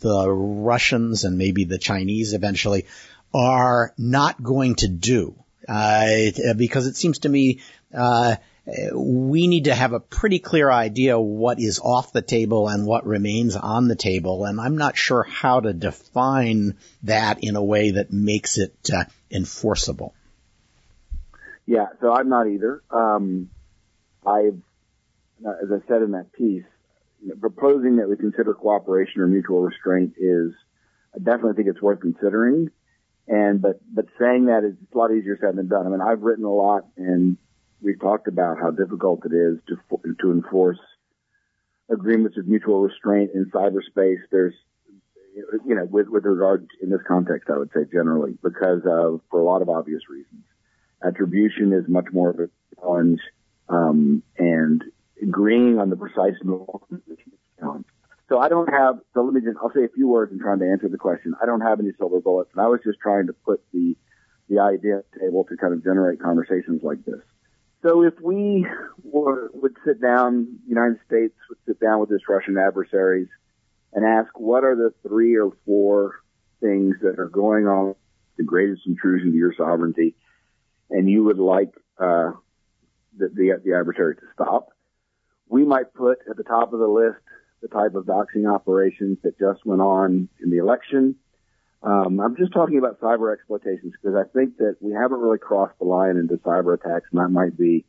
the 0.00 0.30
Russians 0.30 1.24
and 1.24 1.38
maybe 1.38 1.64
the 1.64 1.78
Chinese 1.78 2.34
eventually 2.34 2.84
are 3.32 3.94
not 3.96 4.42
going 4.42 4.74
to 4.76 4.88
do? 4.88 5.42
Uh, 5.66 6.30
because 6.54 6.86
it 6.86 6.96
seems 6.96 7.20
to 7.20 7.28
me 7.30 7.60
uh, 7.94 8.36
we 8.66 9.46
need 9.46 9.64
to 9.64 9.74
have 9.74 9.92
a 9.92 10.00
pretty 10.00 10.38
clear 10.38 10.70
idea 10.70 11.20
what 11.20 11.60
is 11.60 11.80
off 11.80 12.12
the 12.12 12.22
table 12.22 12.68
and 12.68 12.86
what 12.86 13.06
remains 13.06 13.56
on 13.56 13.88
the 13.88 13.96
table. 13.96 14.44
And 14.46 14.58
I'm 14.60 14.78
not 14.78 14.96
sure 14.96 15.22
how 15.22 15.60
to 15.60 15.74
define 15.74 16.78
that 17.02 17.44
in 17.44 17.56
a 17.56 17.62
way 17.62 17.92
that 17.92 18.10
makes 18.10 18.56
it 18.56 18.74
uh, 18.92 19.04
enforceable. 19.30 20.14
Yeah, 21.66 21.86
so 22.00 22.12
I'm 22.12 22.28
not 22.28 22.46
either. 22.46 22.82
Um, 22.90 23.50
I've, 24.26 24.60
as 25.40 25.70
I 25.70 25.86
said 25.86 26.02
in 26.02 26.12
that 26.12 26.32
piece, 26.32 26.64
proposing 27.40 27.96
that 27.96 28.08
we 28.08 28.16
consider 28.16 28.54
cooperation 28.54 29.20
or 29.20 29.26
mutual 29.26 29.60
restraint 29.60 30.14
is, 30.18 30.52
I 31.14 31.18
definitely 31.18 31.54
think 31.54 31.68
it's 31.68 31.82
worth 31.82 32.00
considering. 32.00 32.70
And, 33.26 33.60
but, 33.60 33.80
but 33.92 34.06
saying 34.18 34.46
that 34.46 34.64
is 34.64 34.74
a 34.92 34.98
lot 34.98 35.10
easier 35.10 35.38
said 35.40 35.56
than 35.56 35.68
done. 35.68 35.86
I 35.86 35.90
mean, 35.90 36.02
I've 36.02 36.22
written 36.22 36.44
a 36.44 36.52
lot 36.52 36.86
and 36.96 37.38
we've 37.84 38.00
talked 38.00 38.26
about 38.26 38.58
how 38.58 38.70
difficult 38.70 39.22
it 39.26 39.34
is 39.34 39.58
to 39.68 39.76
to 40.20 40.32
enforce 40.32 40.78
agreements 41.90 42.38
of 42.38 42.48
mutual 42.48 42.80
restraint 42.80 43.30
in 43.34 43.50
cyberspace. 43.50 44.18
There's, 44.32 44.54
you 45.66 45.74
know, 45.74 45.84
with 45.84 46.08
with 46.08 46.24
regard 46.24 46.66
in 46.82 46.90
this 46.90 47.02
context, 47.06 47.50
I 47.50 47.58
would 47.58 47.70
say 47.74 47.82
generally 47.92 48.36
because 48.42 48.82
of 48.86 49.20
for 49.30 49.40
a 49.40 49.44
lot 49.44 49.62
of 49.62 49.68
obvious 49.68 50.02
reasons. 50.08 50.44
Attribution 51.04 51.72
is 51.74 51.84
much 51.86 52.06
more 52.12 52.30
of 52.30 52.40
a 52.40 52.48
challenge, 52.80 53.20
um, 53.68 54.22
and 54.38 54.82
agreeing 55.22 55.78
on 55.78 55.90
the 55.90 55.96
precise 55.96 56.34
challenge. 57.60 57.84
So 58.30 58.38
I 58.38 58.48
don't 58.48 58.72
have. 58.72 59.00
So 59.12 59.22
let 59.22 59.34
me 59.34 59.42
just. 59.42 59.58
I'll 59.62 59.72
say 59.74 59.84
a 59.84 59.88
few 59.88 60.08
words 60.08 60.32
in 60.32 60.38
trying 60.38 60.60
to 60.60 60.70
answer 60.70 60.88
the 60.88 60.96
question. 60.96 61.34
I 61.42 61.46
don't 61.46 61.60
have 61.60 61.78
any 61.78 61.90
silver 61.98 62.20
bullets, 62.20 62.50
and 62.54 62.62
I 62.62 62.68
was 62.68 62.80
just 62.82 62.98
trying 63.00 63.26
to 63.26 63.34
put 63.34 63.62
the 63.72 63.96
the 64.48 64.60
idea 64.60 65.02
table 65.20 65.44
to 65.44 65.56
kind 65.56 65.74
of 65.74 65.84
generate 65.84 66.20
conversations 66.20 66.82
like 66.82 67.04
this. 67.04 67.20
So 67.84 68.02
if 68.02 68.14
we 68.20 68.66
were, 69.02 69.50
would 69.52 69.76
sit 69.84 70.00
down, 70.00 70.58
the 70.64 70.68
United 70.68 70.98
States 71.06 71.34
would 71.50 71.58
sit 71.66 71.80
down 71.80 72.00
with 72.00 72.10
its 72.10 72.24
Russian 72.26 72.56
adversaries 72.56 73.28
and 73.92 74.06
ask 74.06 74.38
what 74.38 74.64
are 74.64 74.74
the 74.74 74.94
three 75.06 75.36
or 75.36 75.52
four 75.66 76.20
things 76.60 76.96
that 77.02 77.18
are 77.18 77.28
going 77.28 77.66
on, 77.66 77.94
the 78.38 78.44
greatest 78.44 78.82
intrusion 78.86 79.32
to 79.32 79.36
your 79.36 79.54
sovereignty, 79.54 80.14
and 80.90 81.10
you 81.10 81.24
would 81.24 81.38
like 81.38 81.74
uh, 81.98 82.32
the, 83.18 83.28
the, 83.28 83.60
the 83.62 83.74
adversary 83.78 84.16
to 84.16 84.22
stop. 84.32 84.68
We 85.48 85.64
might 85.64 85.92
put 85.92 86.18
at 86.28 86.38
the 86.38 86.42
top 86.42 86.72
of 86.72 86.80
the 86.80 86.88
list 86.88 87.20
the 87.60 87.68
type 87.68 87.94
of 87.94 88.06
doxing 88.06 88.50
operations 88.50 89.18
that 89.24 89.38
just 89.38 89.64
went 89.66 89.82
on 89.82 90.30
in 90.42 90.50
the 90.50 90.58
election, 90.58 91.16
um, 91.84 92.18
I'm 92.18 92.36
just 92.36 92.52
talking 92.52 92.78
about 92.78 92.98
cyber 93.00 93.32
exploitations 93.32 93.92
because 93.92 94.16
I 94.16 94.24
think 94.32 94.56
that 94.56 94.76
we 94.80 94.92
haven't 94.92 95.20
really 95.20 95.38
crossed 95.38 95.78
the 95.78 95.84
line 95.84 96.16
into 96.16 96.36
cyber 96.38 96.74
attacks, 96.74 97.08
and 97.12 97.20
that 97.20 97.28
might 97.28 97.58
be 97.58 97.84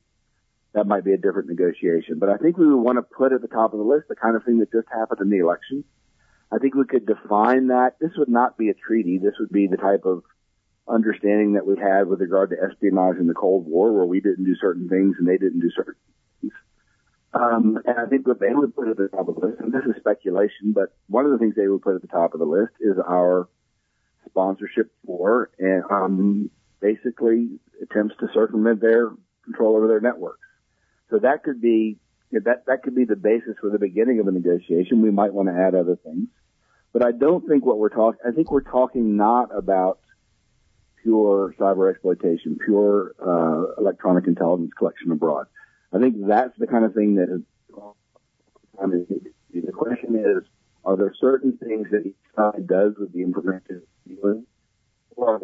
that 0.73 0.85
might 0.85 1.05
be 1.05 1.13
a 1.13 1.17
different 1.17 1.47
negotiation. 1.47 2.19
But 2.19 2.27
I 2.27 2.35
think 2.35 2.57
we 2.57 2.67
would 2.67 2.81
want 2.81 2.97
to 2.97 3.03
put 3.03 3.31
at 3.31 3.41
the 3.41 3.47
top 3.47 3.71
of 3.71 3.79
the 3.79 3.85
list 3.85 4.09
the 4.09 4.15
kind 4.15 4.35
of 4.35 4.43
thing 4.43 4.59
that 4.59 4.71
just 4.71 4.89
happened 4.91 5.21
in 5.21 5.29
the 5.29 5.37
election. 5.37 5.85
I 6.51 6.57
think 6.57 6.75
we 6.75 6.83
could 6.83 7.05
define 7.05 7.67
that. 7.67 7.95
This 8.01 8.11
would 8.17 8.27
not 8.27 8.57
be 8.57 8.69
a 8.69 8.73
treaty. 8.73 9.17
This 9.17 9.35
would 9.39 9.49
be 9.49 9.67
the 9.67 9.77
type 9.77 10.03
of 10.03 10.23
understanding 10.87 11.53
that 11.53 11.65
we 11.65 11.79
had 11.79 12.07
with 12.07 12.19
regard 12.19 12.49
to 12.49 12.57
espionage 12.61 13.17
in 13.17 13.27
the 13.27 13.33
Cold 13.33 13.65
War, 13.65 13.93
where 13.93 14.05
we 14.05 14.19
didn't 14.19 14.43
do 14.43 14.55
certain 14.59 14.89
things 14.89 15.15
and 15.17 15.27
they 15.27 15.37
didn't 15.37 15.61
do 15.61 15.71
certain 15.71 15.95
things. 16.41 16.53
Um, 17.33 17.79
and 17.85 17.97
I 17.97 18.05
think 18.07 18.27
what 18.27 18.41
they 18.41 18.53
would 18.53 18.75
put 18.75 18.89
at 18.89 18.97
the 18.97 19.07
top 19.07 19.29
of 19.29 19.35
the 19.35 19.47
list, 19.47 19.61
and 19.61 19.71
this 19.71 19.83
is 19.87 19.95
speculation, 19.99 20.73
but 20.73 20.93
one 21.07 21.25
of 21.25 21.31
the 21.31 21.37
things 21.37 21.55
they 21.55 21.67
would 21.67 21.81
put 21.81 21.95
at 21.95 22.01
the 22.01 22.07
top 22.07 22.33
of 22.33 22.39
the 22.39 22.45
list 22.45 22.73
is 22.79 22.97
our 22.99 23.47
sponsorship 24.35 24.91
for, 25.05 25.49
and 25.57 25.83
um, 25.89 26.49
basically 26.81 27.59
attempts 27.81 28.15
to 28.19 28.27
circumvent 28.33 28.81
their 28.81 29.11
control 29.45 29.77
over 29.77 29.87
their 29.87 30.01
networks. 30.01 30.45
So 31.09 31.19
that 31.19 31.43
could 31.43 31.61
be 31.61 31.97
that 32.31 32.65
that 32.67 32.83
could 32.83 32.95
be 32.95 33.05
the 33.05 33.15
basis 33.15 33.55
for 33.61 33.69
the 33.69 33.79
beginning 33.79 34.19
of 34.19 34.27
a 34.27 34.31
negotiation. 34.31 35.01
We 35.01 35.11
might 35.11 35.33
want 35.33 35.47
to 35.47 35.55
add 35.55 35.73
other 35.73 35.95
things, 35.95 36.27
but 36.91 37.01
I 37.01 37.13
don't 37.13 37.47
think 37.47 37.65
what 37.65 37.77
we're 37.77 37.89
talking. 37.89 38.19
I 38.27 38.31
think 38.31 38.51
we're 38.51 38.61
talking 38.61 39.15
not 39.15 39.55
about 39.55 39.99
pure 41.01 41.55
cyber 41.57 41.89
exploitation, 41.89 42.57
pure 42.63 43.15
uh, 43.25 43.79
electronic 43.79 44.27
intelligence 44.27 44.71
collection 44.77 45.11
abroad. 45.11 45.45
I 45.93 45.99
think 45.99 46.15
that's 46.27 46.57
the 46.57 46.67
kind 46.67 46.83
of 46.83 46.93
thing 46.93 47.15
that 47.15 47.29
is. 47.29 47.41
I 48.81 48.87
mean, 48.87 49.05
the 49.53 49.71
question 49.71 50.17
is, 50.17 50.43
are 50.83 50.97
there 50.97 51.13
certain 51.21 51.57
things 51.57 51.87
that 51.91 52.05
each 52.05 52.17
side 52.35 52.67
does 52.67 52.95
with 52.99 53.13
the 53.13 53.21
information 53.21 53.83
dealing, 54.07 54.45
or 55.15 55.35
are 55.35 55.41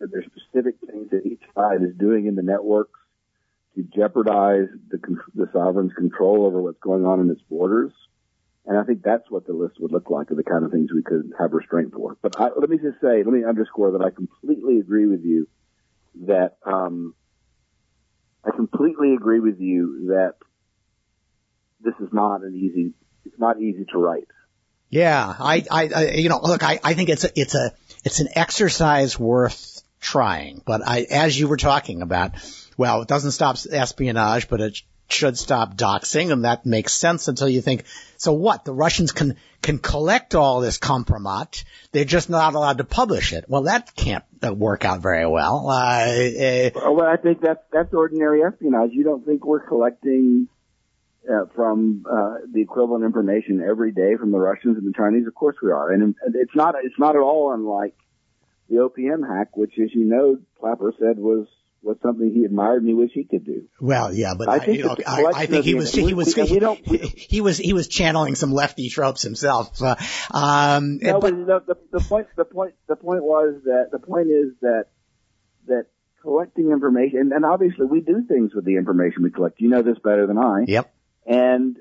there 0.00 0.24
specific 0.24 0.76
things 0.86 1.10
that 1.10 1.26
each 1.26 1.42
side 1.54 1.82
is 1.82 1.94
doing 1.98 2.26
in 2.26 2.34
the 2.34 2.42
networks 2.42 2.98
to 3.74 3.82
jeopardize 3.82 4.68
the, 4.90 4.98
the 5.34 5.48
sovereign's 5.52 5.92
control 5.94 6.46
over 6.46 6.60
what's 6.60 6.80
going 6.80 7.04
on 7.04 7.20
in 7.20 7.30
its 7.30 7.42
borders? 7.42 7.92
And 8.66 8.78
I 8.78 8.84
think 8.84 9.02
that's 9.02 9.30
what 9.30 9.46
the 9.46 9.52
list 9.52 9.80
would 9.80 9.92
look 9.92 10.10
like 10.10 10.30
of 10.30 10.36
the 10.36 10.44
kind 10.44 10.64
of 10.64 10.70
things 10.70 10.90
we 10.92 11.02
could 11.02 11.32
have 11.38 11.52
restraint 11.52 11.92
for. 11.92 12.16
But 12.20 12.38
I, 12.38 12.50
let 12.56 12.68
me 12.68 12.76
just 12.76 13.00
say, 13.00 13.22
let 13.22 13.32
me 13.32 13.44
underscore 13.44 13.92
that 13.92 14.02
I 14.02 14.10
completely 14.10 14.78
agree 14.78 15.06
with 15.06 15.24
you 15.24 15.48
that 16.26 16.56
um, 16.64 17.14
I 18.44 18.50
completely 18.50 19.14
agree 19.14 19.40
with 19.40 19.60
you 19.60 20.08
that 20.08 20.34
this 21.80 21.94
is 22.00 22.12
not 22.12 22.42
an 22.42 22.54
easy. 22.54 22.92
It's 23.24 23.38
not 23.38 23.60
easy 23.60 23.84
to 23.92 23.98
write. 23.98 24.28
Yeah, 24.90 25.34
I, 25.38 25.64
I, 25.70 25.88
I 25.94 26.10
you 26.10 26.28
know, 26.28 26.40
look, 26.42 26.62
I, 26.62 26.80
I 26.82 26.94
think 26.94 27.08
it's 27.08 27.24
a, 27.24 27.40
it's 27.40 27.54
a, 27.54 27.72
it's 28.04 28.20
an 28.20 28.28
exercise 28.34 29.18
worth 29.18 29.82
trying. 30.00 30.62
But 30.64 30.82
I, 30.86 31.06
as 31.10 31.38
you 31.38 31.48
were 31.48 31.56
talking 31.56 32.02
about, 32.02 32.32
well, 32.76 33.02
it 33.02 33.08
doesn't 33.08 33.32
stop 33.32 33.56
espionage, 33.70 34.48
but 34.48 34.60
it 34.60 34.82
should 35.08 35.38
stop 35.38 35.76
doxing, 35.76 36.32
and 36.32 36.44
that 36.44 36.66
makes 36.66 36.92
sense 36.92 37.28
until 37.28 37.48
you 37.48 37.60
think, 37.60 37.84
so 38.16 38.32
what? 38.32 38.64
The 38.64 38.72
Russians 38.72 39.12
can 39.12 39.36
can 39.62 39.78
collect 39.78 40.34
all 40.34 40.60
this 40.60 40.78
compromat, 40.78 41.64
they're 41.92 42.04
just 42.04 42.30
not 42.30 42.54
allowed 42.54 42.78
to 42.78 42.84
publish 42.84 43.32
it. 43.32 43.44
Well, 43.48 43.64
that 43.64 43.94
can't 43.94 44.24
uh, 44.42 44.54
work 44.54 44.84
out 44.84 45.00
very 45.00 45.26
well. 45.26 45.68
Uh, 45.68 45.72
uh, 45.72 46.70
well, 46.92 47.06
I 47.06 47.16
think 47.16 47.40
that's 47.40 47.60
that's 47.72 47.92
ordinary 47.92 48.42
espionage. 48.42 48.90
You 48.92 49.04
don't 49.04 49.24
think 49.24 49.44
we're 49.44 49.66
collecting 49.66 50.48
uh, 51.28 51.46
from 51.54 52.04
uh, 52.10 52.46
the 52.52 52.60
equivalent 52.60 53.04
information 53.04 53.62
every 53.66 53.92
day 53.92 54.16
from 54.18 54.32
the 54.32 54.38
Russians 54.38 54.76
and 54.78 54.86
the 54.86 54.96
Chinese? 54.96 55.26
Of 55.26 55.34
course 55.34 55.56
we 55.62 55.70
are, 55.70 55.90
and 55.92 56.14
it's 56.34 56.54
not 56.54 56.74
it's 56.82 56.98
not 56.98 57.16
at 57.16 57.22
all 57.22 57.52
unlike 57.52 57.94
the 58.70 58.76
OPM 58.76 59.28
hack, 59.28 59.56
which, 59.56 59.72
as 59.82 59.90
you 59.92 60.04
know, 60.04 60.38
Clapper 60.60 60.94
said 60.98 61.18
was 61.18 61.46
was 61.82 61.96
something 62.02 62.30
he 62.30 62.44
admired 62.44 62.82
and 62.82 62.88
he 62.88 62.94
wished 62.94 63.14
he 63.14 63.24
could 63.24 63.44
do. 63.44 63.66
Well, 63.80 64.12
yeah, 64.12 64.34
but 64.36 64.50
I, 64.50 64.58
think, 64.58 64.78
you 64.78 64.84
know, 64.84 64.96
I, 65.06 65.24
I 65.34 65.46
think 65.46 65.64
he 65.64 65.74
was 65.74 65.92
he 65.92 66.12
was 66.12 66.36
we, 66.36 66.46
he, 66.46 66.60
we 66.86 66.98
he, 67.16 67.40
was 67.40 67.56
he 67.56 67.72
was 67.72 67.88
channeling 67.88 68.34
some 68.34 68.52
lefty 68.52 68.88
tropes 68.88 69.22
himself. 69.22 69.80
Uh, 69.90 69.96
um, 70.32 70.98
no, 71.00 71.20
but, 71.20 71.30
but 71.46 71.46
the, 71.46 71.74
the, 71.74 71.98
the 71.98 72.04
point 72.04 72.26
the 72.36 72.44
point 72.44 72.74
the 72.86 72.96
point 72.96 73.22
was 73.22 73.62
that 73.64 73.88
the 73.90 73.98
point 73.98 74.28
is 74.28 74.52
that 74.60 74.86
that 75.66 75.86
collecting 76.22 76.70
information 76.70 77.32
and, 77.34 77.44
obviously 77.44 77.86
we 77.86 78.00
do 78.00 78.24
things 78.28 78.54
with 78.54 78.64
the 78.64 78.76
information 78.76 79.22
we 79.22 79.30
collect. 79.30 79.60
You 79.60 79.68
know 79.68 79.82
this 79.82 79.98
better 80.04 80.26
than 80.26 80.38
I. 80.38 80.64
Yep. 80.66 80.92
And 81.26 81.76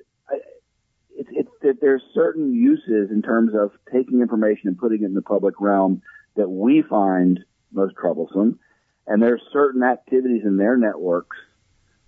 it's, 1.11 1.29
it's 1.31 1.51
that 1.61 1.81
there's 1.81 2.01
certain 2.13 2.53
uses 2.53 3.11
in 3.11 3.21
terms 3.21 3.53
of 3.53 3.71
taking 3.91 4.21
information 4.21 4.67
and 4.69 4.77
putting 4.77 5.03
it 5.03 5.05
in 5.05 5.13
the 5.13 5.21
public 5.21 5.55
realm 5.59 6.01
that 6.35 6.49
we 6.49 6.81
find 6.81 7.39
most 7.71 7.95
troublesome. 7.95 8.59
And 9.07 9.21
there's 9.21 9.41
certain 9.51 9.83
activities 9.83 10.43
in 10.45 10.57
their 10.57 10.77
networks, 10.77 11.37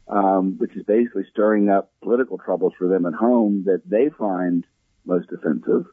um, 0.07 0.57
which 0.57 0.75
is 0.75 0.83
basically 0.83 1.23
stirring 1.31 1.69
up 1.69 1.91
political 2.01 2.37
troubles 2.37 2.73
for 2.77 2.87
them 2.87 3.05
at 3.05 3.13
home 3.13 3.63
that 3.65 3.81
they 3.85 4.09
find 4.09 4.65
most 5.05 5.29
offensive. 5.31 5.85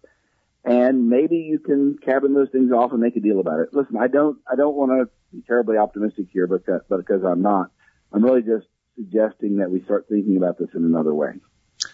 And 0.64 1.08
maybe 1.08 1.36
you 1.36 1.58
can 1.60 1.96
cabin 1.98 2.34
those 2.34 2.50
things 2.50 2.72
off 2.72 2.92
and 2.92 3.00
make 3.00 3.16
a 3.16 3.20
deal 3.20 3.40
about 3.40 3.60
it. 3.60 3.68
Listen, 3.72 3.96
I 3.96 4.08
don't, 4.08 4.38
I 4.50 4.54
don't 4.54 4.74
want 4.74 4.92
to 4.92 5.08
be 5.34 5.42
terribly 5.46 5.78
optimistic 5.78 6.26
here, 6.32 6.46
because, 6.46 6.82
but 6.88 6.98
because 6.98 7.22
I'm 7.24 7.42
not. 7.42 7.70
I'm 8.12 8.22
really 8.22 8.42
just 8.42 8.66
suggesting 8.98 9.58
that 9.58 9.70
we 9.70 9.80
start 9.82 10.06
thinking 10.08 10.36
about 10.36 10.58
this 10.58 10.68
in 10.74 10.84
another 10.84 11.14
way. 11.14 11.34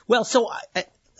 Well, 0.08 0.24
so 0.24 0.50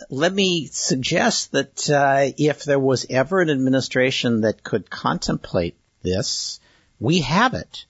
let 0.09 0.33
me 0.33 0.65
suggest 0.65 1.51
that 1.51 1.89
uh, 1.89 2.31
if 2.37 2.63
there 2.63 2.79
was 2.79 3.05
ever 3.09 3.39
an 3.39 3.51
administration 3.51 4.41
that 4.41 4.63
could 4.63 4.89
contemplate 4.89 5.77
this, 6.01 6.59
we 6.99 7.19
have 7.19 7.53
it. 7.53 7.85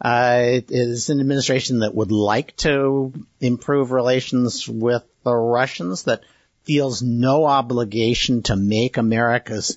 Uh, 0.00 0.42
it 0.44 0.66
is 0.70 1.10
an 1.10 1.20
administration 1.20 1.80
that 1.80 1.94
would 1.94 2.12
like 2.12 2.54
to 2.56 3.12
improve 3.40 3.90
relations 3.90 4.68
with 4.68 5.02
the 5.24 5.34
Russians, 5.34 6.04
that 6.04 6.22
feels 6.62 7.02
no 7.02 7.46
obligation 7.46 8.42
to 8.42 8.54
make 8.54 8.96
America's 8.96 9.76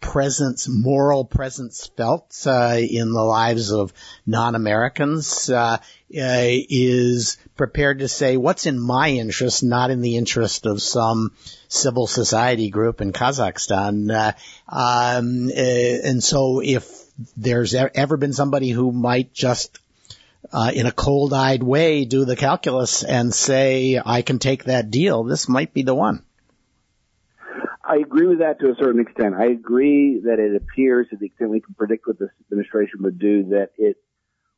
presence, 0.00 0.68
moral 0.68 1.24
presence 1.24 1.90
felt 1.96 2.34
uh, 2.46 2.76
in 2.78 3.12
the 3.12 3.22
lives 3.22 3.72
of 3.72 3.92
non-Americans, 4.26 5.50
uh, 5.50 5.76
uh, 5.76 5.80
is 6.10 7.36
prepared 7.56 7.98
to 7.98 8.08
say 8.08 8.36
what's 8.36 8.66
in 8.66 8.78
my 8.78 9.10
interest, 9.10 9.62
not 9.62 9.90
in 9.90 10.00
the 10.00 10.16
interest 10.16 10.66
of 10.66 10.80
some 10.80 11.32
civil 11.68 12.06
society 12.06 12.70
group 12.70 13.00
in 13.00 13.12
Kazakhstan. 13.12 14.10
Uh, 14.10 14.32
um, 14.68 15.48
uh, 15.48 16.08
and 16.08 16.22
so 16.22 16.60
if 16.60 16.88
there's 17.36 17.74
ever 17.74 18.16
been 18.16 18.32
somebody 18.32 18.70
who 18.70 18.92
might 18.92 19.32
just 19.34 19.80
uh, 20.52 20.70
in 20.74 20.86
a 20.86 20.92
cold-eyed 20.92 21.62
way 21.62 22.04
do 22.04 22.24
the 22.24 22.36
calculus 22.36 23.02
and 23.02 23.34
say, 23.34 24.00
I 24.04 24.22
can 24.22 24.38
take 24.38 24.64
that 24.64 24.90
deal, 24.90 25.24
this 25.24 25.48
might 25.48 25.74
be 25.74 25.82
the 25.82 25.94
one. 25.94 26.22
I 27.88 27.96
agree 27.96 28.26
with 28.26 28.40
that 28.40 28.60
to 28.60 28.70
a 28.70 28.74
certain 28.78 29.00
extent. 29.00 29.34
I 29.34 29.46
agree 29.46 30.20
that 30.24 30.38
it 30.38 30.54
appears, 30.54 31.08
to 31.08 31.16
the 31.16 31.26
extent 31.26 31.50
we 31.50 31.62
can 31.62 31.74
predict 31.74 32.06
what 32.06 32.18
this 32.18 32.28
administration 32.46 33.02
would 33.02 33.18
do, 33.18 33.44
that 33.44 33.70
it 33.78 33.96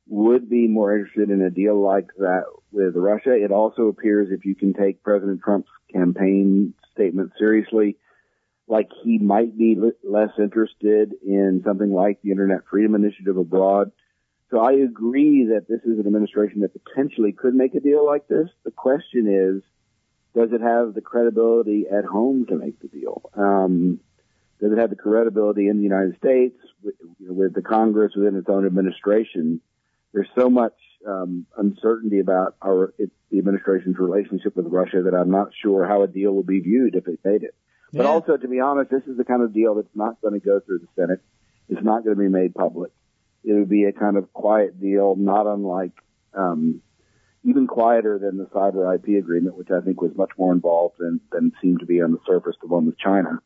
would 0.09 0.51
be 0.51 0.66
more 0.66 0.97
interested 0.97 1.31
in 1.31 1.41
a 1.41 1.51
deal 1.51 1.81
like 1.81 2.09
that 2.18 2.43
with 2.72 2.97
Russia. 2.97 3.33
It 3.33 3.53
also 3.53 3.83
appears, 3.83 4.28
if 4.33 4.45
you 4.45 4.57
can 4.57 4.74
take 4.74 5.05
President 5.05 5.41
Trump's 5.45 5.70
campaign 5.93 6.74
statement 6.93 7.31
seriously, 7.39 7.99
like 8.66 8.89
he 9.05 9.18
might 9.18 9.57
be 9.57 9.76
less 10.03 10.31
interested 10.37 11.12
in 11.24 11.62
something 11.64 11.93
like 11.93 12.20
the 12.22 12.33
Internet 12.33 12.62
Freedom 12.68 12.97
Initiative 12.97 13.37
abroad. 13.37 13.93
So 14.51 14.59
I 14.59 14.72
agree 14.72 15.51
that 15.51 15.68
this 15.68 15.83
is 15.85 16.01
an 16.01 16.07
administration 16.07 16.62
that 16.62 16.72
potentially 16.72 17.31
could 17.31 17.55
make 17.55 17.76
a 17.76 17.81
deal 17.81 18.05
like 18.05 18.26
this. 18.26 18.49
The 18.64 18.72
question 18.72 19.28
is, 19.28 19.62
does 20.35 20.53
it 20.53 20.61
have 20.61 20.95
the 20.95 21.01
credibility 21.01 21.87
at 21.91 22.05
home 22.05 22.47
to 22.47 22.57
make 22.57 22.81
the 22.81 22.89
deal? 22.89 23.31
Um, 23.35 24.01
does 24.61 24.72
it 24.72 24.78
have 24.78 24.91
the 24.91 24.97
credibility 24.97 25.68
in 25.68 25.78
the 25.78 25.83
United 25.83 26.16
States 26.18 26.57
with, 26.83 26.95
you 27.18 27.28
know, 27.28 27.33
with 27.35 27.55
the 27.55 27.62
Congress 27.62 28.12
within 28.14 28.37
its 28.37 28.49
own 28.49 28.66
administration? 28.66 29.61
There's 30.12 30.28
so 30.37 30.51
much 30.51 30.74
um, 31.07 31.47
uncertainty 31.57 32.20
about 32.20 32.57
our 32.62 32.93
it, 32.99 33.11
the 33.31 33.39
administration's 33.39 33.97
relationship 33.99 34.57
with 34.57 34.66
Russia 34.66 35.03
that 35.03 35.14
I'm 35.14 35.31
not 35.31 35.49
sure 35.62 35.87
how 35.87 36.03
a 36.03 36.09
deal 36.09 36.33
will 36.33 36.43
be 36.43 36.61
viewed 36.61 36.95
if 36.95 37.09
it 37.09 37.20
made 37.24 37.43
it. 37.43 37.55
But 37.93 38.05
Yeah. 38.05 38.11
also, 38.11 38.37
to 38.37 38.49
be 38.49 38.61
honest, 38.61 38.91
this 38.91 39.05
is 39.07 39.16
the 39.16 39.24
kind 39.24 39.43
of 39.43 39.53
deal 39.53 39.76
that's 39.76 39.97
not 39.97 40.20
going 40.20 40.35
to 40.35 40.45
go 40.45 40.61
through 40.61 40.81
the 40.81 40.89
Senate. 40.95 41.20
It's 41.68 41.83
not 41.83 42.05
going 42.05 42.16
to 42.16 42.20
be 42.22 42.28
made 42.28 42.55
public. 42.55 42.93
It 43.45 43.53
would 43.55 43.68
be 43.68 43.85
a 43.85 43.93
kind 43.93 44.16
of 44.16 44.33
quiet 44.33 44.81
deal, 44.81 45.16
not 45.16 45.47
unlike, 45.47 45.93
um, 46.35 46.83
even 47.45 47.66
quieter 47.66 48.18
than 48.18 48.36
the 48.36 48.47
cyber 48.47 48.95
IP 48.95 49.22
agreement, 49.22 49.57
which 49.57 49.70
I 49.70 49.80
think 49.80 50.01
was 50.01 50.12
much 50.14 50.30
more 50.38 50.53
involved 50.53 50.97
than, 50.99 51.20
than 51.32 51.53
seemed 51.62 51.80
to 51.80 51.86
be 51.86 52.03
on 52.03 52.12
the 52.12 52.18
surface, 52.26 52.57
the 52.61 52.68
one 52.68 52.86
with 52.86 52.99
China. 52.99 53.41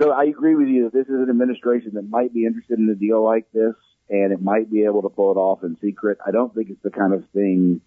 So 0.00 0.10
I 0.10 0.24
agree 0.24 0.54
with 0.54 0.68
you 0.68 0.84
that 0.84 0.92
this 0.92 1.06
is 1.06 1.20
an 1.20 1.30
administration 1.30 1.92
that 1.94 2.08
might 2.08 2.34
be 2.34 2.46
interested 2.46 2.78
in 2.78 2.88
a 2.88 2.94
deal 2.94 3.22
like 3.22 3.46
this, 3.52 3.74
and 4.10 4.32
it 4.32 4.42
might 4.42 4.70
be 4.70 4.84
able 4.84 5.02
to 5.02 5.08
pull 5.08 5.30
it 5.30 5.36
off 5.36 5.62
in 5.62 5.76
secret. 5.80 6.18
I 6.26 6.30
don't 6.30 6.52
think 6.54 6.70
it's 6.70 6.82
the 6.82 6.90
kind 6.90 7.14
of 7.14 7.24
thing 7.32 7.80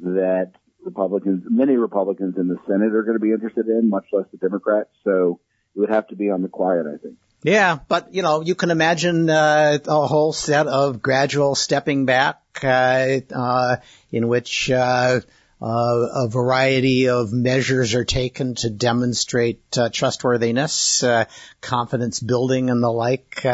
that 0.00 0.52
Republicans, 0.84 1.44
many 1.48 1.76
Republicans 1.76 2.36
in 2.36 2.48
the 2.48 2.58
Senate 2.66 2.94
are 2.94 3.04
going 3.04 3.16
to 3.16 3.22
be 3.22 3.32
interested 3.32 3.66
in, 3.66 3.88
much 3.88 4.06
less 4.12 4.26
the 4.32 4.38
Democrats. 4.38 4.90
So 5.04 5.38
it 5.76 5.80
would 5.80 5.90
have 5.90 6.08
to 6.08 6.16
be 6.16 6.30
on 6.30 6.42
the 6.42 6.48
quiet, 6.48 6.86
I 6.86 6.96
think. 6.98 7.16
Yeah, 7.44 7.78
but 7.88 8.14
you 8.14 8.22
know, 8.22 8.40
you 8.40 8.54
can 8.54 8.70
imagine 8.70 9.28
uh, 9.28 9.78
a 9.84 10.06
whole 10.06 10.32
set 10.32 10.68
of 10.68 11.02
gradual 11.02 11.56
stepping 11.56 12.06
back, 12.06 12.40
uh, 12.62 13.18
uh, 13.34 13.76
in 14.12 14.28
which 14.28 14.70
uh, 14.70 15.20
uh, 15.60 15.64
a 15.64 16.28
variety 16.28 17.08
of 17.08 17.32
measures 17.32 17.94
are 17.94 18.04
taken 18.04 18.54
to 18.56 18.70
demonstrate 18.70 19.76
uh, 19.76 19.88
trustworthiness, 19.88 21.02
confidence 21.60 22.20
building, 22.20 22.70
and 22.70 22.80
the 22.80 22.90
like 22.90 23.44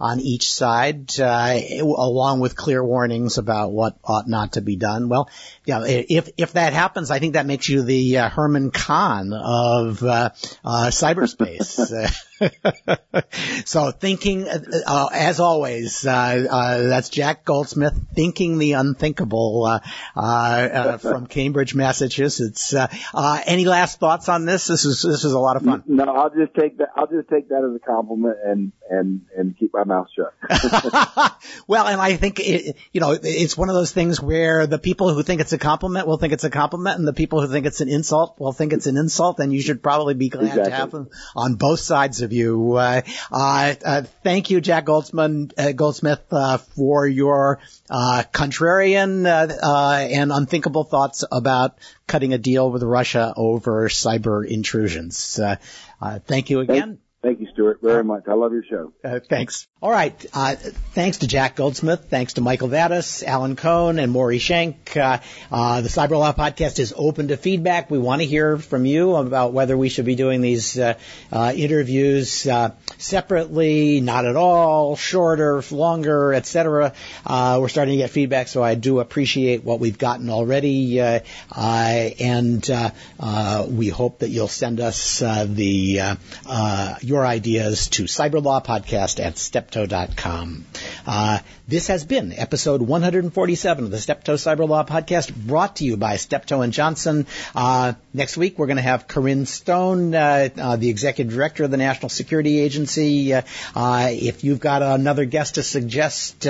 on 0.00 0.20
each 0.20 0.52
side, 0.52 1.18
uh, 1.20 1.58
along 1.80 2.40
with 2.40 2.56
clear 2.56 2.82
warnings 2.82 3.38
about 3.38 3.72
what 3.72 3.96
ought 4.04 4.28
not 4.28 4.52
to 4.52 4.60
be 4.60 4.76
done. 4.76 5.08
Well, 5.08 5.30
yeah, 5.64 5.84
if 5.86 6.30
if 6.36 6.52
that 6.52 6.72
happens, 6.72 7.10
I 7.10 7.20
think 7.20 7.34
that 7.34 7.46
makes 7.46 7.68
you 7.68 7.82
the 7.82 8.18
uh, 8.18 8.28
Herman 8.28 8.70
Kahn 8.70 9.32
of 9.32 10.02
uh, 10.02 10.30
uh, 10.64 10.86
cyberspace. 10.90 12.12
so 13.64 13.90
thinking, 13.92 14.48
uh, 14.48 15.08
as 15.12 15.40
always, 15.40 16.04
uh, 16.06 16.10
uh, 16.50 16.82
that's 16.82 17.08
Jack 17.08 17.44
Goldsmith 17.44 17.94
thinking 18.14 18.58
the 18.58 18.72
unthinkable 18.72 19.64
uh, 19.64 19.80
uh, 20.16 20.20
uh, 20.20 20.98
from 20.98 21.26
Cambridge, 21.26 21.74
Massachusetts. 21.74 22.74
Uh, 22.74 22.88
uh, 23.12 23.40
any 23.46 23.64
last 23.64 24.00
thoughts 24.00 24.28
on 24.28 24.44
this? 24.44 24.66
This 24.66 24.84
is 24.84 25.02
this 25.02 25.24
is 25.24 25.32
a 25.32 25.38
lot 25.38 25.56
of 25.56 25.62
fun. 25.62 25.84
No, 25.86 26.04
I'll 26.04 26.30
just 26.30 26.54
take 26.54 26.78
that. 26.78 26.88
I'll 26.96 27.06
just 27.06 27.28
take 27.28 27.48
that 27.48 27.64
as 27.64 27.76
a 27.76 27.84
compliment 27.84 28.36
and 28.44 28.72
and 28.90 29.22
and 29.36 29.56
keep 29.58 29.72
my 29.72 29.83
mouth 29.86 30.08
shut. 30.14 30.34
well, 31.66 31.86
and 31.86 32.00
I 32.00 32.16
think 32.16 32.40
it, 32.40 32.76
you 32.92 33.00
know 33.00 33.16
it's 33.20 33.56
one 33.56 33.68
of 33.68 33.74
those 33.74 33.92
things 33.92 34.20
where 34.20 34.66
the 34.66 34.78
people 34.78 35.12
who 35.12 35.22
think 35.22 35.40
it's 35.40 35.52
a 35.52 35.58
compliment 35.58 36.06
will 36.06 36.18
think 36.18 36.32
it's 36.32 36.44
a 36.44 36.50
compliment, 36.50 36.98
and 36.98 37.06
the 37.06 37.12
people 37.12 37.40
who 37.40 37.48
think 37.48 37.66
it's 37.66 37.80
an 37.80 37.88
insult 37.88 38.38
will 38.38 38.52
think 38.52 38.72
it's 38.72 38.86
an 38.86 38.96
insult. 38.96 39.40
And 39.40 39.52
you 39.52 39.60
should 39.60 39.82
probably 39.82 40.14
be 40.14 40.28
glad 40.28 40.44
Exactly. 40.44 40.70
to 40.70 40.76
have 40.76 40.90
them 40.90 41.10
on 41.36 41.54
both 41.54 41.80
sides 41.80 42.22
of 42.22 42.32
you. 42.32 42.74
Uh, 42.74 43.02
uh, 43.30 43.74
uh, 43.84 44.02
thank 44.22 44.50
you, 44.50 44.60
Jack 44.60 44.86
Goldsman, 44.86 45.52
uh, 45.58 45.72
Goldsmith, 45.72 46.24
uh, 46.30 46.58
for 46.58 47.06
your 47.06 47.60
uh, 47.90 48.24
contrarian 48.32 49.26
uh, 49.26 49.52
uh, 49.62 49.98
and 49.98 50.32
unthinkable 50.32 50.84
thoughts 50.84 51.24
about 51.30 51.78
cutting 52.06 52.32
a 52.32 52.38
deal 52.38 52.70
with 52.70 52.82
Russia 52.82 53.32
over 53.36 53.88
cyber 53.88 54.46
intrusions. 54.46 55.38
Uh, 55.38 55.56
uh, 56.00 56.18
thank 56.18 56.50
you 56.50 56.60
again. 56.60 56.98
Thank 57.24 57.40
you, 57.40 57.46
Stewart, 57.54 57.80
very 57.80 58.04
much. 58.04 58.24
I 58.28 58.34
love 58.34 58.52
your 58.52 58.64
show. 58.64 58.92
Uh, 59.02 59.18
thanks. 59.18 59.66
All 59.80 59.90
right. 59.90 60.26
Uh, 60.34 60.56
thanks 60.56 61.18
to 61.18 61.26
Jack 61.26 61.56
Goldsmith. 61.56 62.08
Thanks 62.10 62.34
to 62.34 62.42
Michael 62.42 62.68
Vatis, 62.68 63.22
Alan 63.22 63.56
Cohn, 63.56 63.98
and 63.98 64.12
Maury 64.12 64.38
Shenk. 64.38 64.94
Uh, 64.94 65.20
uh, 65.50 65.80
the 65.80 65.88
Cyber 65.88 66.18
Law 66.18 66.34
Podcast 66.34 66.78
is 66.78 66.92
open 66.94 67.28
to 67.28 67.38
feedback. 67.38 67.90
We 67.90 67.98
want 67.98 68.20
to 68.20 68.26
hear 68.26 68.58
from 68.58 68.84
you 68.84 69.16
about 69.16 69.54
whether 69.54 69.74
we 69.74 69.88
should 69.88 70.04
be 70.04 70.16
doing 70.16 70.42
these 70.42 70.78
uh, 70.78 70.98
uh, 71.32 71.54
interviews 71.56 72.46
uh, 72.46 72.72
separately, 72.98 74.02
not 74.02 74.26
at 74.26 74.36
all, 74.36 74.94
shorter, 74.94 75.62
longer, 75.70 76.34
etc. 76.34 76.92
Uh, 77.24 77.56
we're 77.58 77.68
starting 77.68 77.92
to 77.92 77.98
get 77.98 78.10
feedback, 78.10 78.48
so 78.48 78.62
I 78.62 78.74
do 78.74 79.00
appreciate 79.00 79.64
what 79.64 79.80
we've 79.80 79.98
gotten 79.98 80.28
already, 80.28 81.00
uh, 81.00 81.20
uh, 81.50 82.10
and 82.20 82.68
uh, 82.70 82.90
uh, 83.18 83.66
we 83.66 83.88
hope 83.88 84.18
that 84.18 84.28
you'll 84.28 84.46
send 84.48 84.80
us 84.80 85.22
uh, 85.22 85.46
the 85.48 86.00
uh, 86.00 86.16
uh, 86.46 86.96
your 87.14 87.24
ideas 87.24 87.88
to 87.90 88.04
cyberlawpodcast 88.04 89.24
at 89.24 89.38
steptoe.com. 89.38 90.64
Uh, 91.06 91.38
this 91.68 91.86
has 91.86 92.04
been 92.04 92.32
episode 92.32 92.82
147 92.82 93.84
of 93.84 93.90
the 93.90 93.98
Steptoe 93.98 94.34
Cyber 94.34 94.68
Law 94.68 94.84
Podcast, 94.84 95.34
brought 95.34 95.76
to 95.76 95.84
you 95.84 95.96
by 95.96 96.16
Steptoe 96.16 96.60
and 96.60 96.72
Johnson. 96.72 97.26
Uh, 97.54 97.92
next 98.12 98.36
week, 98.36 98.58
we're 98.58 98.66
going 98.66 98.78
to 98.78 98.82
have 98.82 99.06
Corin 99.06 99.46
Stone, 99.46 100.14
uh, 100.14 100.48
uh, 100.58 100.76
the 100.76 100.90
executive 100.90 101.32
director 101.32 101.64
of 101.64 101.70
the 101.70 101.76
National 101.76 102.08
Security 102.08 102.60
Agency. 102.60 103.32
Uh, 103.32 103.42
uh, 103.76 104.08
if 104.10 104.42
you've 104.44 104.60
got 104.60 104.82
another 104.82 105.24
guest 105.24 105.54
to 105.54 105.62
suggest, 105.62 106.46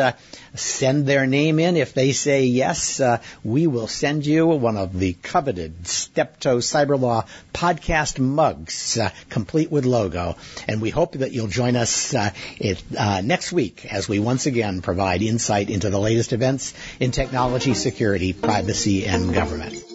send 0.54 1.06
their 1.06 1.26
name 1.26 1.58
in. 1.58 1.76
If 1.76 1.92
they 1.94 2.12
say 2.12 2.46
yes, 2.46 3.00
we 3.44 3.66
will 3.66 3.88
send 3.88 4.24
you 4.24 4.46
one 4.46 4.78
of 4.78 4.98
the 4.98 5.12
coveted 5.12 5.86
Steptoe 5.86 6.58
Cyber 6.58 6.98
Law 6.98 7.26
podcast 7.52 8.18
mugs, 8.18 8.98
complete 9.28 9.70
with 9.70 9.84
logo. 9.84 10.36
And 10.68 10.80
we 10.80 10.90
hope 10.90 11.12
that 11.12 11.32
you'll 11.32 11.48
join 11.48 11.76
us 11.76 12.14
uh, 12.14 12.30
it, 12.58 12.82
uh, 12.98 13.20
next 13.22 13.52
week 13.52 13.86
as 13.92 14.08
we 14.08 14.18
once 14.18 14.46
again 14.46 14.82
provide 14.82 15.22
insight 15.22 15.70
into 15.70 15.90
the 15.90 16.00
latest 16.00 16.32
events 16.32 16.74
in 17.00 17.10
technology, 17.10 17.74
security, 17.74 18.32
privacy, 18.32 19.06
and 19.06 19.32
government. 19.32 19.93